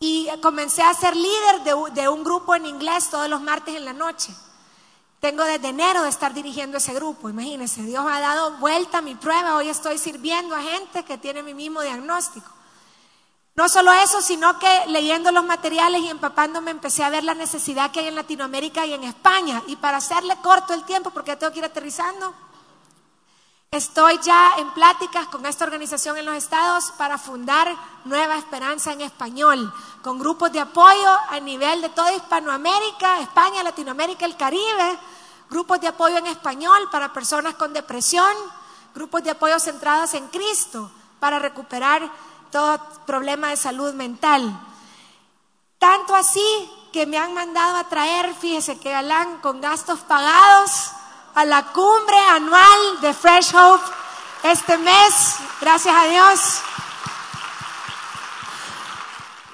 y 0.00 0.28
comencé 0.40 0.82
a 0.82 0.94
ser 0.94 1.14
líder 1.14 1.92
de, 1.92 2.08
un 2.08 2.24
grupo 2.24 2.54
en 2.54 2.66
inglés 2.66 3.10
todos 3.10 3.28
los 3.28 3.40
martes 3.40 3.74
en 3.74 3.84
la 3.84 3.92
noche. 3.92 4.34
Tengo 5.22 5.44
desde 5.44 5.68
enero 5.68 6.02
de 6.02 6.08
estar 6.08 6.34
dirigiendo 6.34 6.78
ese 6.78 6.92
grupo, 6.94 7.30
imagínense, 7.30 7.80
Dios 7.82 8.04
ha 8.10 8.18
dado 8.18 8.56
vuelta 8.56 8.98
a 8.98 9.02
mi 9.02 9.14
prueba, 9.14 9.54
hoy 9.54 9.68
estoy 9.68 9.96
sirviendo 9.96 10.52
a 10.56 10.62
gente 10.62 11.04
que 11.04 11.16
tiene 11.16 11.44
mi 11.44 11.54
mismo 11.54 11.80
diagnóstico. 11.80 12.50
No 13.54 13.68
solo 13.68 13.92
eso, 13.92 14.20
sino 14.20 14.58
que 14.58 14.82
leyendo 14.88 15.30
los 15.30 15.44
materiales 15.44 16.02
y 16.02 16.08
empapándome 16.08 16.72
empecé 16.72 17.04
a 17.04 17.08
ver 17.08 17.22
la 17.22 17.34
necesidad 17.34 17.92
que 17.92 18.00
hay 18.00 18.08
en 18.08 18.16
Latinoamérica 18.16 18.84
y 18.84 18.94
en 18.94 19.04
España. 19.04 19.62
Y 19.68 19.76
para 19.76 19.98
hacerle 19.98 20.36
corto 20.42 20.74
el 20.74 20.82
tiempo, 20.82 21.10
porque 21.10 21.36
tengo 21.36 21.52
que 21.52 21.60
ir 21.60 21.64
aterrizando, 21.66 22.34
estoy 23.72 24.20
ya 24.22 24.56
en 24.58 24.70
pláticas 24.72 25.28
con 25.28 25.46
esta 25.46 25.64
organización 25.64 26.18
en 26.18 26.26
los 26.26 26.36
estados 26.36 26.92
para 26.98 27.16
fundar 27.16 27.74
Nueva 28.04 28.36
Esperanza 28.36 28.92
en 28.92 29.00
español, 29.00 29.72
con 30.02 30.18
grupos 30.18 30.52
de 30.52 30.60
apoyo 30.60 31.08
a 31.30 31.40
nivel 31.40 31.80
de 31.80 31.88
toda 31.88 32.12
Hispanoamérica, 32.12 33.20
España, 33.20 33.62
Latinoamérica, 33.62 34.26
el 34.26 34.36
Caribe, 34.36 34.98
grupos 35.48 35.80
de 35.80 35.88
apoyo 35.88 36.18
en 36.18 36.26
español 36.26 36.90
para 36.92 37.14
personas 37.14 37.54
con 37.54 37.72
depresión, 37.72 38.30
grupos 38.94 39.24
de 39.24 39.30
apoyo 39.30 39.58
centrados 39.58 40.12
en 40.12 40.28
Cristo 40.28 40.90
para 41.18 41.38
recuperar 41.38 42.12
todo 42.50 42.78
problema 43.06 43.48
de 43.48 43.56
salud 43.56 43.94
mental. 43.94 44.52
Tanto 45.78 46.14
así 46.14 46.70
que 46.92 47.06
me 47.06 47.16
han 47.16 47.32
mandado 47.32 47.78
a 47.78 47.88
traer, 47.88 48.34
fíjese 48.34 48.78
que 48.78 48.90
Galán, 48.90 49.38
con 49.38 49.62
gastos 49.62 50.00
pagados 50.00 50.90
a 51.34 51.44
la 51.44 51.64
cumbre 51.66 52.18
anual 52.30 53.00
de 53.00 53.14
Fresh 53.14 53.54
Hope 53.54 53.84
este 54.42 54.76
mes, 54.78 55.36
gracias 55.60 55.94
a 55.94 56.04
Dios. 56.06 56.40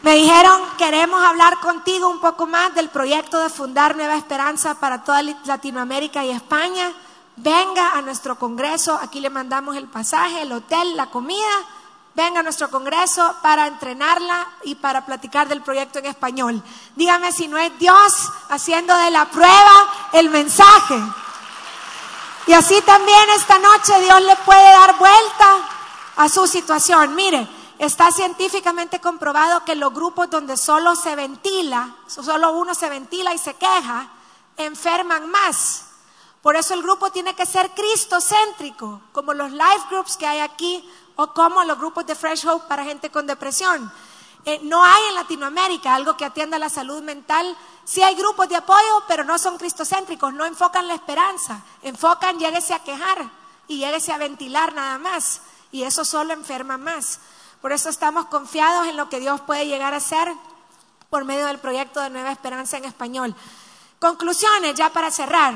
Me 0.02 0.14
dijeron, 0.14 0.62
queremos 0.78 1.22
hablar 1.22 1.58
contigo 1.60 2.08
un 2.08 2.20
poco 2.20 2.46
más 2.46 2.74
del 2.74 2.88
proyecto 2.88 3.38
de 3.40 3.50
fundar 3.50 3.96
Nueva 3.96 4.16
Esperanza 4.16 4.74
para 4.76 5.04
toda 5.04 5.22
Latinoamérica 5.22 6.24
y 6.24 6.30
España. 6.30 6.92
Venga 7.36 7.90
a 7.90 8.02
nuestro 8.02 8.38
congreso, 8.38 8.98
aquí 9.00 9.20
le 9.20 9.30
mandamos 9.30 9.76
el 9.76 9.86
pasaje, 9.88 10.42
el 10.42 10.52
hotel, 10.52 10.96
la 10.96 11.06
comida 11.10 11.46
venga 12.18 12.40
a 12.40 12.42
nuestro 12.42 12.68
congreso 12.68 13.36
para 13.42 13.68
entrenarla 13.68 14.44
y 14.64 14.74
para 14.74 15.06
platicar 15.06 15.46
del 15.46 15.62
proyecto 15.62 16.00
en 16.00 16.06
español. 16.06 16.60
Dígame 16.96 17.30
si 17.30 17.46
no 17.46 17.56
es 17.58 17.78
Dios 17.78 18.12
haciendo 18.48 18.92
de 18.96 19.12
la 19.12 19.26
prueba 19.26 19.88
el 20.12 20.28
mensaje. 20.28 21.00
Y 22.46 22.52
así 22.52 22.80
también 22.82 23.30
esta 23.36 23.58
noche 23.58 24.00
Dios 24.00 24.22
le 24.22 24.36
puede 24.36 24.62
dar 24.62 24.96
vuelta 24.96 25.68
a 26.16 26.28
su 26.28 26.46
situación. 26.46 27.14
Mire, 27.14 27.46
está 27.78 28.10
científicamente 28.10 29.00
comprobado 29.00 29.64
que 29.64 29.74
los 29.74 29.92
grupos 29.92 30.30
donde 30.30 30.56
solo 30.56 30.96
se 30.96 31.14
ventila, 31.14 31.96
solo 32.06 32.52
uno 32.52 32.74
se 32.74 32.88
ventila 32.88 33.34
y 33.34 33.38
se 33.38 33.54
queja, 33.54 34.08
enferman 34.56 35.30
más. 35.30 35.84
Por 36.42 36.56
eso 36.56 36.74
el 36.74 36.82
grupo 36.82 37.10
tiene 37.10 37.34
que 37.34 37.46
ser 37.46 37.70
cristocéntrico, 37.70 39.02
como 39.12 39.34
los 39.34 39.50
life 39.50 39.86
groups 39.90 40.16
que 40.16 40.26
hay 40.26 40.40
aquí 40.40 40.88
o 41.16 41.32
como 41.34 41.64
los 41.64 41.78
grupos 41.78 42.06
de 42.06 42.14
Fresh 42.14 42.46
Hope 42.46 42.66
para 42.68 42.84
gente 42.84 43.10
con 43.10 43.26
depresión. 43.26 43.92
Eh, 44.44 44.60
no 44.62 44.84
hay 44.84 45.02
en 45.08 45.14
Latinoamérica 45.16 45.94
algo 45.94 46.16
que 46.16 46.24
atienda 46.24 46.58
la 46.58 46.68
salud 46.68 47.02
mental. 47.02 47.56
Sí 47.88 48.02
hay 48.02 48.14
grupos 48.16 48.50
de 48.50 48.56
apoyo, 48.56 49.02
pero 49.08 49.24
no 49.24 49.38
son 49.38 49.56
cristocéntricos, 49.56 50.34
no 50.34 50.44
enfocan 50.44 50.86
la 50.86 50.92
esperanza, 50.92 51.62
enfocan 51.80 52.38
lléguese 52.38 52.74
a 52.74 52.84
quejar 52.84 53.30
y 53.66 53.78
lléguese 53.78 54.12
a 54.12 54.18
ventilar 54.18 54.74
nada 54.74 54.98
más. 54.98 55.40
Y 55.72 55.84
eso 55.84 56.04
solo 56.04 56.34
enferma 56.34 56.76
más. 56.76 57.18
Por 57.62 57.72
eso 57.72 57.88
estamos 57.88 58.26
confiados 58.26 58.88
en 58.88 58.98
lo 58.98 59.08
que 59.08 59.20
Dios 59.20 59.40
puede 59.40 59.66
llegar 59.66 59.94
a 59.94 59.98
hacer 59.98 60.30
por 61.08 61.24
medio 61.24 61.46
del 61.46 61.60
proyecto 61.60 62.02
de 62.02 62.10
Nueva 62.10 62.30
Esperanza 62.30 62.76
en 62.76 62.84
español. 62.84 63.34
Conclusiones, 63.98 64.74
ya 64.74 64.90
para 64.90 65.10
cerrar. 65.10 65.54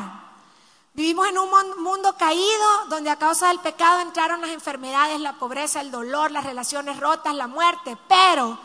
Vivimos 0.94 1.28
en 1.28 1.36
un 1.36 1.82
mundo 1.82 2.16
caído 2.16 2.86
donde 2.88 3.10
a 3.10 3.18
causa 3.18 3.48
del 3.48 3.60
pecado 3.60 4.00
entraron 4.00 4.40
las 4.40 4.52
enfermedades, 4.52 5.20
la 5.20 5.34
pobreza, 5.34 5.82
el 5.82 5.90
dolor, 5.90 6.30
las 6.30 6.44
relaciones 6.44 6.98
rotas, 6.98 7.34
la 7.34 7.46
muerte. 7.46 7.98
Pero 8.08 8.58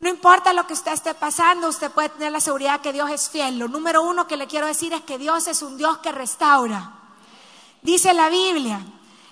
no 0.00 0.08
importa 0.08 0.52
lo 0.52 0.66
que 0.66 0.74
usted 0.74 0.92
esté 0.92 1.14
pasando, 1.14 1.68
usted 1.68 1.90
puede 1.90 2.10
tener 2.10 2.32
la 2.32 2.40
seguridad 2.40 2.80
que 2.80 2.92
Dios 2.92 3.10
es 3.10 3.30
fiel. 3.30 3.58
Lo 3.58 3.68
número 3.68 4.02
uno 4.02 4.26
que 4.26 4.36
le 4.36 4.46
quiero 4.46 4.66
decir 4.66 4.92
es 4.92 5.02
que 5.02 5.18
Dios 5.18 5.46
es 5.46 5.62
un 5.62 5.76
Dios 5.76 5.98
que 5.98 6.12
restaura. 6.12 6.92
Dice 7.80 8.12
la 8.12 8.28
Biblia, 8.28 8.80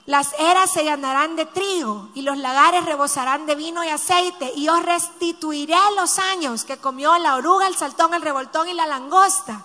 las 0.06 0.32
eras 0.38 0.70
se 0.70 0.84
llenarán 0.84 1.36
de 1.36 1.46
trigo 1.46 2.10
y 2.14 2.22
los 2.22 2.36
lagares 2.38 2.84
rebosarán 2.84 3.46
de 3.46 3.54
vino 3.54 3.84
y 3.84 3.88
aceite 3.88 4.52
y 4.56 4.68
os 4.68 4.82
restituiré 4.82 5.76
los 5.96 6.18
años 6.18 6.64
que 6.64 6.78
comió 6.78 7.16
la 7.18 7.36
oruga, 7.36 7.66
el 7.66 7.76
saltón, 7.76 8.14
el 8.14 8.22
revoltón 8.22 8.68
y 8.68 8.74
la 8.74 8.86
langosta 8.86 9.64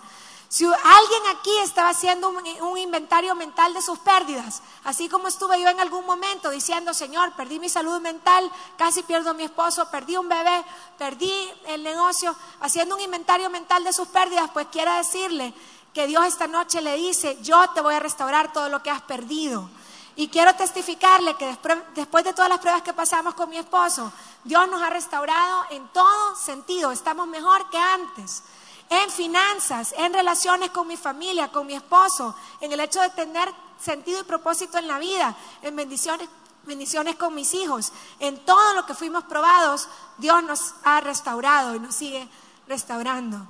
si 0.50 0.64
alguien 0.64 1.24
aquí 1.30 1.56
estaba 1.58 1.90
haciendo 1.90 2.30
un, 2.30 2.78
inventario 2.78 3.36
mental 3.36 3.74
de 3.74 3.82
sus 3.82 4.00
pérdidas, 4.00 4.62
así 4.86 5.10
como 5.10 5.28
estuve 5.28 5.62
yo 5.62 5.68
en 5.68 5.80
algún 5.82 6.06
momento 6.06 6.50
diciendo, 6.50 6.94
Señor, 6.94 7.34
perdí 7.34 7.60
mi 7.60 7.68
salud 7.68 8.00
mental, 8.00 8.50
casi 8.78 9.04
pierdo 9.04 9.34
mi 9.34 9.44
esposo, 9.44 9.90
perdí 9.92 10.16
un 10.16 10.30
bebé, 10.30 10.64
perdí 10.98 11.34
el 11.66 11.84
negocio, 11.84 12.34
haciendo 12.62 12.96
un 12.96 13.02
inventario 13.02 13.50
mental 13.50 13.84
de 13.84 13.92
sus 13.92 14.08
pérdidas, 14.08 14.50
pues 14.54 14.68
quiero 14.72 14.94
decirle 14.94 15.54
que 15.94 16.08
Dios 16.08 16.26
esta 16.26 16.48
noche 16.48 16.82
le 16.82 16.96
dice, 16.96 17.38
yo 17.42 17.70
te 17.72 17.82
voy 17.82 17.96
a 17.96 18.00
restaurar 18.00 18.54
todo 18.54 18.70
lo 18.70 18.82
que 18.82 18.90
has 18.90 19.02
perdido. 19.02 19.70
Y 20.16 20.30
quiero 20.30 20.56
testificarle 20.56 21.36
que 21.36 21.46
después, 21.46 21.78
después 21.94 22.24
de 22.24 22.34
todas 22.34 22.50
las 22.50 22.60
pruebas 22.60 22.82
que 22.82 22.94
pasamos 22.94 23.36
con 23.36 23.50
mi 23.50 23.58
esposo, 23.58 24.12
Dios 24.46 24.68
nos 24.70 24.82
ha 24.82 24.90
restaurado 24.90 25.66
en 25.72 25.88
todo 25.90 26.36
sentido, 26.38 26.92
estamos 26.92 27.28
mejor 27.28 27.70
que 27.70 27.78
antes 27.78 28.44
en 28.90 29.10
finanzas, 29.10 29.94
en 29.98 30.14
relaciones 30.14 30.70
con 30.72 30.88
mi 30.88 30.98
familia, 30.98 31.52
con 31.52 31.68
mi 31.68 31.76
esposo, 31.76 32.36
en 32.62 32.72
el 32.72 32.80
hecho 32.80 33.02
de 33.02 33.10
tener 33.10 33.54
sentido 33.80 34.20
y 34.20 34.24
propósito 34.24 34.78
en 34.78 34.88
la 34.88 35.00
vida, 35.00 35.36
en 35.62 35.76
bendiciones, 35.76 36.30
bendiciones 36.64 37.16
con 37.16 37.36
mis 37.36 37.54
hijos, 37.54 37.92
en 38.20 38.44
todo 38.46 38.74
lo 38.74 38.86
que 38.86 38.94
fuimos 38.94 39.24
probados, 39.26 39.88
Dios 40.18 40.44
nos 40.44 40.74
ha 40.84 41.02
restaurado 41.02 41.76
y 41.76 41.80
nos 41.80 41.96
sigue 41.96 42.28
restaurando. 42.68 43.46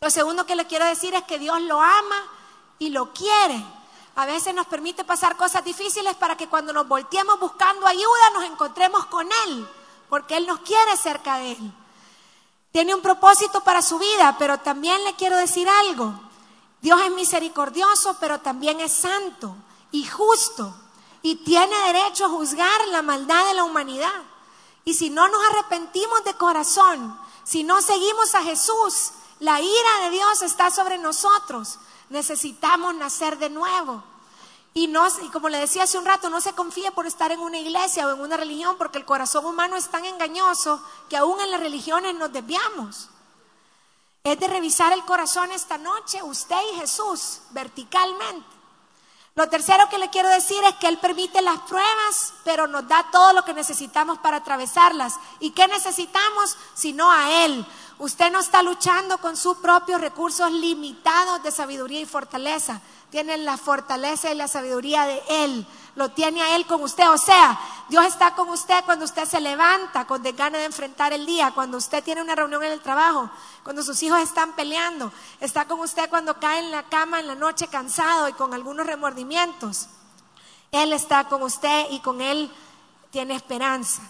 Lo 0.00 0.10
segundo 0.10 0.46
que 0.46 0.56
le 0.56 0.66
quiero 0.66 0.84
decir 0.84 1.14
es 1.14 1.22
que 1.24 1.38
Dios 1.38 1.60
lo 1.62 1.80
ama 1.80 2.22
y 2.78 2.90
lo 2.90 3.12
quiere. 3.12 3.64
A 4.16 4.26
veces 4.26 4.54
nos 4.54 4.66
permite 4.66 5.04
pasar 5.04 5.36
cosas 5.36 5.64
difíciles 5.64 6.16
para 6.16 6.36
que 6.36 6.48
cuando 6.48 6.72
nos 6.72 6.88
volteemos 6.88 7.38
buscando 7.38 7.86
ayuda 7.86 8.30
nos 8.34 8.44
encontremos 8.44 9.06
con 9.06 9.28
Él, 9.46 9.68
porque 10.08 10.36
Él 10.36 10.46
nos 10.46 10.60
quiere 10.60 10.96
cerca 10.96 11.38
de 11.38 11.52
Él. 11.52 11.72
Tiene 12.72 12.94
un 12.94 13.02
propósito 13.02 13.62
para 13.62 13.82
su 13.82 13.98
vida, 13.98 14.36
pero 14.38 14.58
también 14.58 15.04
le 15.04 15.14
quiero 15.14 15.36
decir 15.36 15.68
algo. 15.68 16.14
Dios 16.80 17.00
es 17.02 17.12
misericordioso, 17.12 18.16
pero 18.18 18.40
también 18.40 18.80
es 18.80 18.92
santo 18.92 19.54
y 19.92 20.04
justo 20.04 20.74
y 21.22 21.36
tiene 21.36 21.76
derecho 21.92 22.26
a 22.26 22.30
juzgar 22.30 22.88
la 22.88 23.02
maldad 23.02 23.46
de 23.46 23.54
la 23.54 23.64
humanidad. 23.64 24.22
Y 24.84 24.94
si 24.94 25.10
no 25.10 25.28
nos 25.28 25.40
arrepentimos 25.50 26.24
de 26.24 26.34
corazón, 26.34 27.18
si 27.44 27.62
no 27.62 27.80
seguimos 27.80 28.34
a 28.34 28.42
Jesús, 28.42 29.12
la 29.38 29.60
ira 29.60 30.00
de 30.02 30.10
Dios 30.10 30.42
está 30.42 30.70
sobre 30.70 30.98
nosotros. 30.98 31.78
Necesitamos 32.08 32.94
nacer 32.94 33.38
de 33.38 33.50
nuevo. 33.50 34.02
Y, 34.74 34.86
no, 34.86 35.06
y 35.22 35.28
como 35.28 35.50
le 35.50 35.58
decía 35.58 35.82
hace 35.82 35.98
un 35.98 36.06
rato, 36.06 36.30
no 36.30 36.40
se 36.40 36.54
confíe 36.54 36.90
por 36.92 37.06
estar 37.06 37.30
en 37.30 37.40
una 37.40 37.58
iglesia 37.58 38.06
o 38.06 38.14
en 38.14 38.20
una 38.20 38.38
religión, 38.38 38.76
porque 38.78 38.98
el 38.98 39.04
corazón 39.04 39.44
humano 39.44 39.76
es 39.76 39.88
tan 39.88 40.04
engañoso 40.04 40.82
que 41.10 41.16
aún 41.16 41.40
en 41.40 41.50
las 41.50 41.60
religiones 41.60 42.14
nos 42.14 42.32
desviamos. 42.32 43.10
Es 44.24 44.38
de 44.38 44.46
revisar 44.46 44.92
el 44.92 45.04
corazón 45.04 45.50
esta 45.50 45.76
noche, 45.76 46.22
usted 46.22 46.56
y 46.72 46.78
Jesús, 46.78 47.40
verticalmente. 47.50 48.46
Lo 49.34 49.48
tercero 49.48 49.88
que 49.88 49.98
le 49.98 50.10
quiero 50.10 50.28
decir 50.28 50.62
es 50.64 50.74
que 50.74 50.88
Él 50.88 50.98
permite 50.98 51.40
las 51.40 51.58
pruebas, 51.60 52.34
pero 52.44 52.66
nos 52.66 52.86
da 52.86 53.06
todo 53.10 53.32
lo 53.32 53.44
que 53.44 53.54
necesitamos 53.54 54.18
para 54.18 54.38
atravesarlas. 54.38 55.14
¿Y 55.40 55.52
qué 55.52 55.66
necesitamos? 55.68 56.56
Sino 56.74 57.10
a 57.10 57.44
Él. 57.44 57.66
Usted 57.98 58.32
no 58.32 58.40
está 58.40 58.62
luchando 58.62 59.18
con 59.18 59.36
sus 59.36 59.58
propios 59.58 60.00
recursos 60.00 60.50
limitados 60.50 61.42
de 61.42 61.50
sabiduría 61.50 62.00
y 62.00 62.06
fortaleza 62.06 62.80
tienen 63.12 63.44
la 63.44 63.58
fortaleza 63.58 64.32
y 64.32 64.34
la 64.34 64.48
sabiduría 64.48 65.04
de 65.04 65.22
Él. 65.28 65.66
Lo 65.96 66.08
tiene 66.12 66.42
a 66.42 66.56
Él 66.56 66.66
con 66.66 66.82
usted. 66.82 67.10
O 67.10 67.18
sea, 67.18 67.60
Dios 67.90 68.06
está 68.06 68.34
con 68.34 68.48
usted 68.48 68.82
cuando 68.86 69.04
usted 69.04 69.26
se 69.26 69.38
levanta 69.38 70.06
con 70.06 70.22
ganas 70.22 70.60
de 70.60 70.64
enfrentar 70.64 71.12
el 71.12 71.26
día, 71.26 71.52
cuando 71.54 71.76
usted 71.76 72.02
tiene 72.02 72.22
una 72.22 72.34
reunión 72.34 72.64
en 72.64 72.72
el 72.72 72.80
trabajo, 72.80 73.30
cuando 73.62 73.82
sus 73.82 74.02
hijos 74.02 74.18
están 74.18 74.54
peleando. 74.54 75.12
Está 75.40 75.66
con 75.66 75.78
usted 75.80 76.08
cuando 76.08 76.40
cae 76.40 76.60
en 76.60 76.70
la 76.70 76.84
cama 76.84 77.20
en 77.20 77.26
la 77.26 77.34
noche 77.34 77.68
cansado 77.68 78.30
y 78.30 78.32
con 78.32 78.54
algunos 78.54 78.86
remordimientos. 78.86 79.88
Él 80.70 80.94
está 80.94 81.28
con 81.28 81.42
usted 81.42 81.88
y 81.90 82.00
con 82.00 82.22
Él 82.22 82.50
tiene 83.10 83.34
esperanza. 83.34 84.00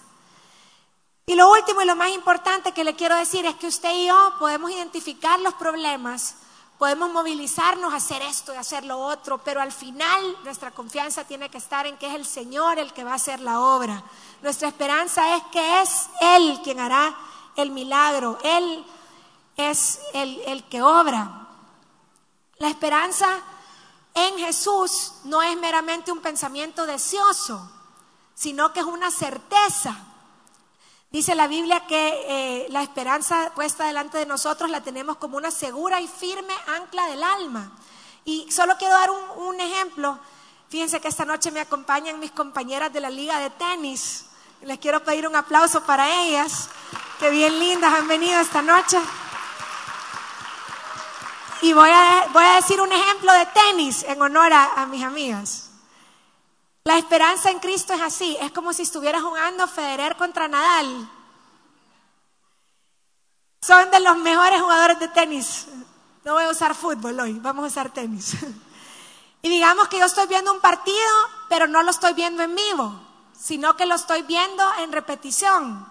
Y 1.27 1.35
lo 1.35 1.51
último 1.51 1.83
y 1.83 1.87
lo 1.87 1.97
más 1.97 2.11
importante 2.11 2.73
que 2.73 2.85
le 2.85 2.97
quiero 2.97 3.17
decir 3.17 3.47
es 3.47 3.55
que 3.57 3.69
usted 3.69 3.93
y 3.95 4.07
yo 4.07 4.35
podemos 4.39 4.71
identificar 4.71 5.39
los 5.41 5.55
problemas 5.55 6.37
Podemos 6.83 7.13
movilizarnos 7.13 7.93
a 7.93 7.99
hacer 7.99 8.23
esto 8.23 8.53
y 8.53 8.57
hacer 8.57 8.85
lo 8.85 8.99
otro, 8.99 9.39
pero 9.39 9.61
al 9.61 9.71
final 9.71 10.37
nuestra 10.43 10.73
confianza 10.73 11.23
tiene 11.23 11.49
que 11.49 11.59
estar 11.59 11.87
en 11.87 11.97
que 11.97 12.09
es 12.09 12.15
el 12.17 12.27
Señor 12.27 12.77
el 12.81 12.93
que 12.93 13.05
va 13.05 13.13
a 13.13 13.15
hacer 13.15 13.39
la 13.39 13.61
obra. 13.61 14.03
Nuestra 14.43 14.67
esperanza 14.67 15.37
es 15.37 15.45
que 15.53 15.81
es 15.81 16.09
Él 16.21 16.59
quien 16.65 16.81
hará 16.81 17.15
el 17.55 17.71
milagro. 17.71 18.37
Él 18.43 18.85
es 19.57 20.01
el, 20.13 20.41
el 20.41 20.65
que 20.65 20.83
obra. 20.83 21.47
La 22.57 22.67
esperanza 22.67 23.29
en 24.15 24.39
Jesús 24.39 25.13
no 25.23 25.41
es 25.41 25.57
meramente 25.59 26.11
un 26.11 26.19
pensamiento 26.19 26.85
deseoso, 26.85 27.71
sino 28.35 28.73
que 28.73 28.81
es 28.81 28.87
una 28.87 29.13
certeza. 29.13 29.97
Dice 31.13 31.35
la 31.35 31.47
Biblia 31.47 31.87
que 31.87 32.25
eh, 32.27 32.67
la 32.71 32.83
esperanza 32.83 33.53
puesta 33.55 33.85
delante 33.85 34.17
de 34.17 34.25
nosotros 34.25 34.71
la 34.71 34.81
tenemos 34.81 35.19
como 35.19 35.37
una 35.37 35.51
segura 35.51 36.01
y 36.01 36.09
firme 36.09 36.55
ancla 36.75 37.07
del 37.09 37.23
alma. 37.23 37.71
Y 38.25 38.51
solo 38.51 38.79
quiero 38.79 38.95
dar 38.95 39.11
un, 39.11 39.61
ejemplo. 39.61 40.19
Fíjense 40.71 41.03
que 41.03 41.09
esta 41.09 41.27
noche 41.27 41.51
me 41.51 41.61
acompañan 41.61 42.19
mis 42.19 42.31
compañeras 42.31 42.91
de 42.95 43.01
la 43.01 43.11
liga 43.11 43.41
de 43.41 43.51
tenis. 43.51 44.25
Les 44.63 44.79
quiero 44.79 45.05
pedir 45.05 45.29
un 45.29 45.37
aplauso 45.37 45.83
para 45.83 46.09
ellas, 46.23 46.71
que 47.21 47.29
bien 47.29 47.59
lindas 47.59 47.93
han 47.93 48.09
venido 48.09 48.41
esta 48.41 48.63
noche. 48.63 48.99
Y 51.61 51.75
voy 51.75 51.91
a, 51.91 52.57
decir 52.57 52.81
un 52.81 52.91
ejemplo 52.91 53.35
de 53.35 53.47
tenis 53.47 54.03
en 54.05 54.23
honor 54.23 54.51
a 54.55 54.87
mis 54.87 55.05
amigas. 55.05 55.72
La 56.85 56.99
esperanza 56.99 57.51
en 57.51 57.61
Cristo 57.61 57.95
es 57.95 58.01
así, 58.01 58.37
es 58.41 58.51
como 58.51 58.73
si 58.73 58.83
estuviera 58.83 59.21
jugando 59.21 59.69
Federer 59.69 60.17
contra 60.17 60.49
Nadal. 60.49 61.09
Son 63.61 63.91
de 63.91 64.01
los 64.01 64.17
mejores 64.19 64.61
jugadores 64.61 64.99
de 64.99 65.09
tenis. 65.09 65.67
No 66.25 66.35
voy 66.35 66.45
a 66.45 66.51
usar 66.51 66.75
fútbol 66.75 67.19
hoy, 67.21 67.35
vamos 67.35 67.65
a 67.65 67.69
usar 67.69 67.91
tenis. 67.91 68.37
Y 69.45 69.49
digamos 69.49 69.89
que 69.89 69.99
yo 69.99 70.07
estoy 70.07 70.29
viendo 70.29 70.53
un 70.53 70.61
partido, 70.61 70.97
pero 71.49 71.67
no 71.67 71.83
lo 71.83 71.91
estoy 71.91 72.13
viendo 72.15 72.45
en 72.45 72.55
vivo, 72.55 72.95
sino 73.37 73.77
que 73.77 73.87
lo 73.87 73.97
estoy 73.97 74.23
viendo 74.23 74.65
en 74.79 74.93
repetición. 74.93 75.85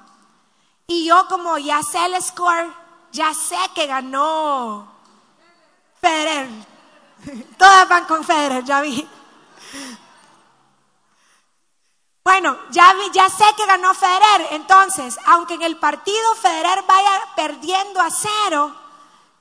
Y 0.87 1.05
yo 1.05 1.27
como 1.27 1.57
ya 1.57 1.83
sé 1.83 2.05
el 2.05 2.21
score, 2.23 2.73
ya 3.11 3.33
sé 3.33 3.57
que 3.75 3.87
ganó 3.87 4.89
Federer. 5.99 6.49
Todas 7.57 7.89
van 7.89 8.05
con 8.05 8.23
Federer, 8.23 8.63
ya 8.63 8.79
vi. 8.79 9.05
Bueno, 12.23 12.55
ya, 12.69 12.93
sé 13.29 13.45
que 13.57 13.65
ganó 13.65 13.95
Federer, 13.95 14.49
entonces, 14.51 15.17
aunque 15.25 15.55
en 15.55 15.63
el 15.63 15.77
partido 15.77 16.35
Federer 16.35 16.83
vaya 16.87 17.19
perdiendo 17.35 17.99
a 17.99 18.11
cero, 18.11 18.75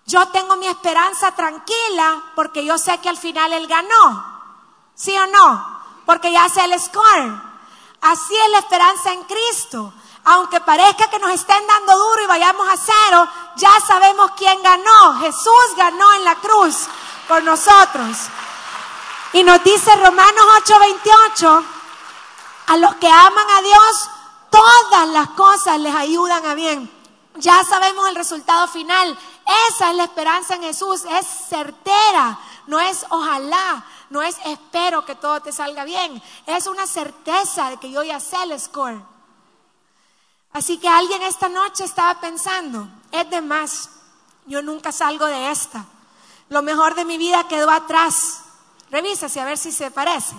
yo 0.07 0.27
tengo 0.29 0.57
mi 0.57 0.67
esperanza 0.67 1.31
tranquila 1.33 2.23
porque 2.35 2.65
yo 2.65 2.79
sé 2.79 2.97
que 2.99 3.11
al 3.11 3.19
final 3.19 3.53
él 3.53 3.67
ganó. 3.67 4.25
¿Sí 4.95 5.15
o 5.17 5.27
no? 5.27 5.81
Porque 6.07 6.33
ya 6.33 6.49
sé 6.49 6.65
el 6.65 6.81
score. 6.81 7.41
Así 8.01 8.35
es 8.35 8.51
la 8.51 8.59
esperanza 8.59 9.13
en 9.13 9.25
Cristo. 9.25 9.93
Aunque 10.25 10.61
parezca 10.61 11.11
que 11.11 11.19
nos 11.19 11.33
estén 11.33 11.67
dando 11.67 11.99
duro 11.99 12.23
y 12.23 12.27
vayamos 12.27 12.67
a 12.67 12.77
cero, 12.79 13.29
ya 13.57 13.73
sabemos 13.87 14.31
quién 14.39 14.61
ganó. 14.63 15.21
Jesús 15.21 15.77
ganó 15.77 16.13
en 16.15 16.25
la 16.25 16.35
cruz 16.37 16.87
por 17.29 17.43
nosotros. 17.43 18.17
Y 19.35 19.43
nos 19.43 19.63
dice 19.63 19.95
Romanos 19.97 20.45
8:28 20.65 21.80
a 22.71 22.77
los 22.77 22.95
que 22.97 23.09
aman 23.09 23.51
a 23.51 23.63
Dios, 23.63 24.11
todas 24.49 25.09
las 25.09 25.31
cosas 25.31 25.81
les 25.81 25.93
ayudan 25.93 26.47
a 26.47 26.55
bien. 26.55 26.89
Ya 27.35 27.65
sabemos 27.65 28.09
el 28.09 28.15
resultado 28.15 28.69
final. 28.69 29.19
Esa 29.69 29.91
es 29.91 29.97
la 29.97 30.05
esperanza 30.05 30.55
en 30.55 30.63
Jesús. 30.63 31.05
Es 31.05 31.27
certera. 31.49 32.39
No 32.69 32.79
es 32.79 33.05
ojalá. 33.09 33.85
No 34.09 34.23
es 34.23 34.37
espero 34.45 35.05
que 35.05 35.17
todo 35.17 35.41
te 35.41 35.51
salga 35.51 35.83
bien. 35.83 36.23
Es 36.47 36.69
una 36.69 36.87
certeza 36.87 37.71
de 37.71 37.79
que 37.79 37.91
yo 37.91 38.05
ya 38.05 38.21
sé 38.21 38.41
el 38.45 38.61
score. 38.61 39.03
Así 40.53 40.79
que 40.79 40.89
alguien 40.89 41.23
esta 41.23 41.49
noche 41.49 41.83
estaba 41.83 42.21
pensando, 42.21 42.87
es 43.11 43.29
de 43.31 43.41
más. 43.41 43.91
Yo 44.47 44.63
nunca 44.63 44.93
salgo 44.93 45.27
de 45.27 45.51
esta. 45.51 45.87
Lo 46.49 46.63
mejor 46.63 46.95
de 46.95 47.05
mi 47.05 47.19
vida 47.19 47.49
quedó 47.49 47.69
atrás. 47.69 48.43
Revísase 48.93 49.41
a 49.41 49.45
ver 49.45 49.59
si 49.59 49.73
se 49.73 49.91
parece. 49.91 50.37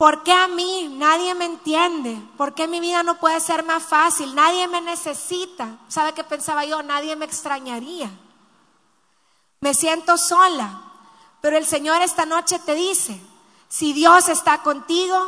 ¿Por 0.00 0.22
qué 0.22 0.32
a 0.32 0.48
mí? 0.48 0.88
Nadie 0.96 1.34
me 1.34 1.44
entiende. 1.44 2.16
¿Por 2.38 2.54
qué 2.54 2.66
mi 2.66 2.80
vida 2.80 3.02
no 3.02 3.18
puede 3.18 3.38
ser 3.38 3.62
más 3.64 3.82
fácil? 3.82 4.34
Nadie 4.34 4.66
me 4.66 4.80
necesita. 4.80 5.76
¿Sabe 5.88 6.14
qué 6.14 6.24
pensaba 6.24 6.64
yo? 6.64 6.82
Nadie 6.82 7.16
me 7.16 7.26
extrañaría. 7.26 8.10
Me 9.60 9.74
siento 9.74 10.16
sola. 10.16 10.80
Pero 11.42 11.58
el 11.58 11.66
Señor 11.66 12.00
esta 12.00 12.24
noche 12.24 12.58
te 12.60 12.74
dice, 12.74 13.20
si 13.68 13.92
Dios 13.92 14.30
está 14.30 14.62
contigo, 14.62 15.18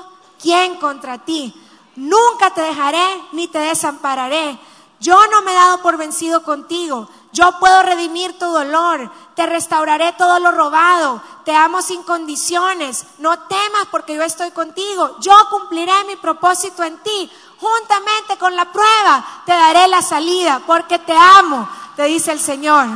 ¿quién 0.40 0.76
contra 0.76 1.18
ti? 1.18 1.54
Nunca 1.96 2.54
te 2.54 2.62
dejaré 2.62 3.24
ni 3.32 3.48
te 3.48 3.58
desampararé. 3.58 4.58
Yo 5.00 5.18
no 5.32 5.42
me 5.42 5.52
he 5.52 5.54
dado 5.54 5.82
por 5.82 5.98
vencido 5.98 6.44
contigo. 6.44 7.10
Yo 7.32 7.58
puedo 7.58 7.82
redimir 7.82 8.38
tu 8.38 8.46
dolor. 8.46 9.10
Te 9.34 9.44
restauraré 9.44 10.12
todo 10.12 10.38
lo 10.38 10.50
robado. 10.50 11.20
Te 11.44 11.54
amo 11.54 11.82
sin 11.82 12.02
condiciones. 12.02 13.04
No 13.18 13.38
temas 13.40 13.86
porque 13.90 14.14
yo 14.14 14.22
estoy 14.22 14.50
contigo. 14.52 15.18
Yo 15.20 15.34
cumpliré 15.50 15.92
mi 16.06 16.16
propósito 16.16 16.82
en 16.84 16.98
ti. 16.98 17.30
Juntamente 17.58 18.38
con 18.38 18.54
la 18.56 18.70
prueba 18.72 19.42
te 19.46 19.52
daré 19.52 19.88
la 19.88 20.02
salida 20.02 20.60
porque 20.66 20.98
te 20.98 21.16
amo, 21.16 21.68
te 21.96 22.04
dice 22.04 22.32
el 22.32 22.40
Señor. 22.40 22.88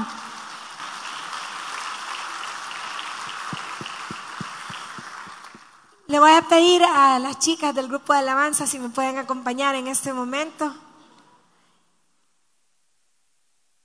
Le 6.08 6.20
voy 6.20 6.32
a 6.32 6.42
pedir 6.42 6.84
a 6.84 7.18
las 7.18 7.38
chicas 7.40 7.74
del 7.74 7.88
grupo 7.88 8.12
de 8.12 8.20
alabanza 8.20 8.66
si 8.66 8.78
me 8.78 8.90
pueden 8.90 9.18
acompañar 9.18 9.74
en 9.74 9.88
este 9.88 10.12
momento. 10.12 10.72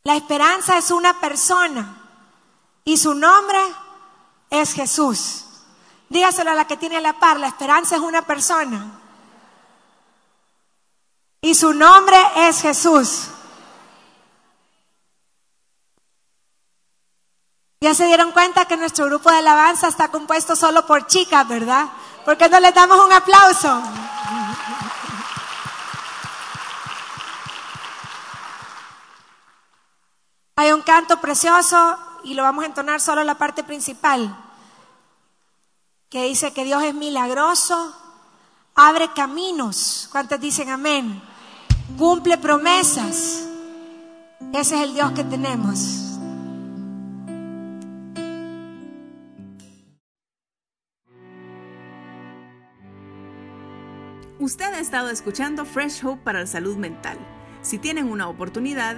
La 0.04 0.16
esperanza 0.16 0.78
es 0.78 0.92
una 0.92 1.20
persona 1.20 1.98
y 2.84 2.98
su 2.98 3.14
nombre 3.14 3.60
es 4.52 4.74
Jesús. 4.74 5.46
Dígaselo 6.10 6.52
a 6.52 6.56
la 6.56 6.68
que 6.68 6.78
tiene 6.78 7.02
la 7.02 7.14
par, 7.14 7.40
la 7.40 7.48
esperanza 7.48 7.96
es 7.96 8.02
una 8.02 8.22
persona 8.22 9.02
y 11.42 11.56
su 11.56 11.74
nombre 11.74 12.18
es 12.36 12.62
Jesús. 12.62 13.30
Ya 17.84 17.96
se 17.96 18.06
dieron 18.06 18.32
cuenta 18.32 18.66
que 18.66 18.78
nuestro 18.78 19.06
grupo 19.06 19.32
de 19.32 19.38
alabanza 19.38 19.88
está 19.88 20.10
compuesto 20.10 20.56
solo 20.56 20.86
por 20.86 21.08
chicas, 21.08 21.48
¿verdad? 21.48 21.88
¿Por 22.24 22.38
qué 22.38 22.48
no 22.48 22.60
les 22.60 22.76
damos 22.76 23.04
un 23.04 23.12
aplauso? 23.12 23.82
Hay 30.58 30.72
un 30.72 30.84
canto 30.84 31.20
precioso 31.20 31.98
y 32.24 32.34
lo 32.34 32.44
vamos 32.44 32.64
a 32.64 32.68
entonar 32.68 33.00
solo 33.00 33.24
la 33.24 33.36
parte 33.36 33.64
principal, 33.64 34.36
que 36.10 36.24
dice 36.24 36.54
que 36.54 36.64
Dios 36.64 36.84
es 36.84 36.94
milagroso, 36.94 37.96
abre 38.76 39.12
caminos. 39.14 40.10
¿Cuántos 40.12 40.40
dicen 40.40 40.70
amén? 40.70 41.22
Cumple 41.98 42.38
promesas. 42.38 43.48
Ese 44.54 44.76
es 44.76 44.82
el 44.82 44.94
Dios 44.94 45.12
que 45.12 45.24
tenemos. 45.24 46.02
Usted 54.42 54.74
ha 54.74 54.80
estado 54.80 55.10
escuchando 55.10 55.66
Fresh 55.66 56.04
Hope 56.04 56.24
para 56.24 56.40
la 56.40 56.48
Salud 56.48 56.76
Mental. 56.76 57.18
Si 57.62 57.78
tienen 57.78 58.12
una 58.12 58.28
oportunidad, 58.28 58.98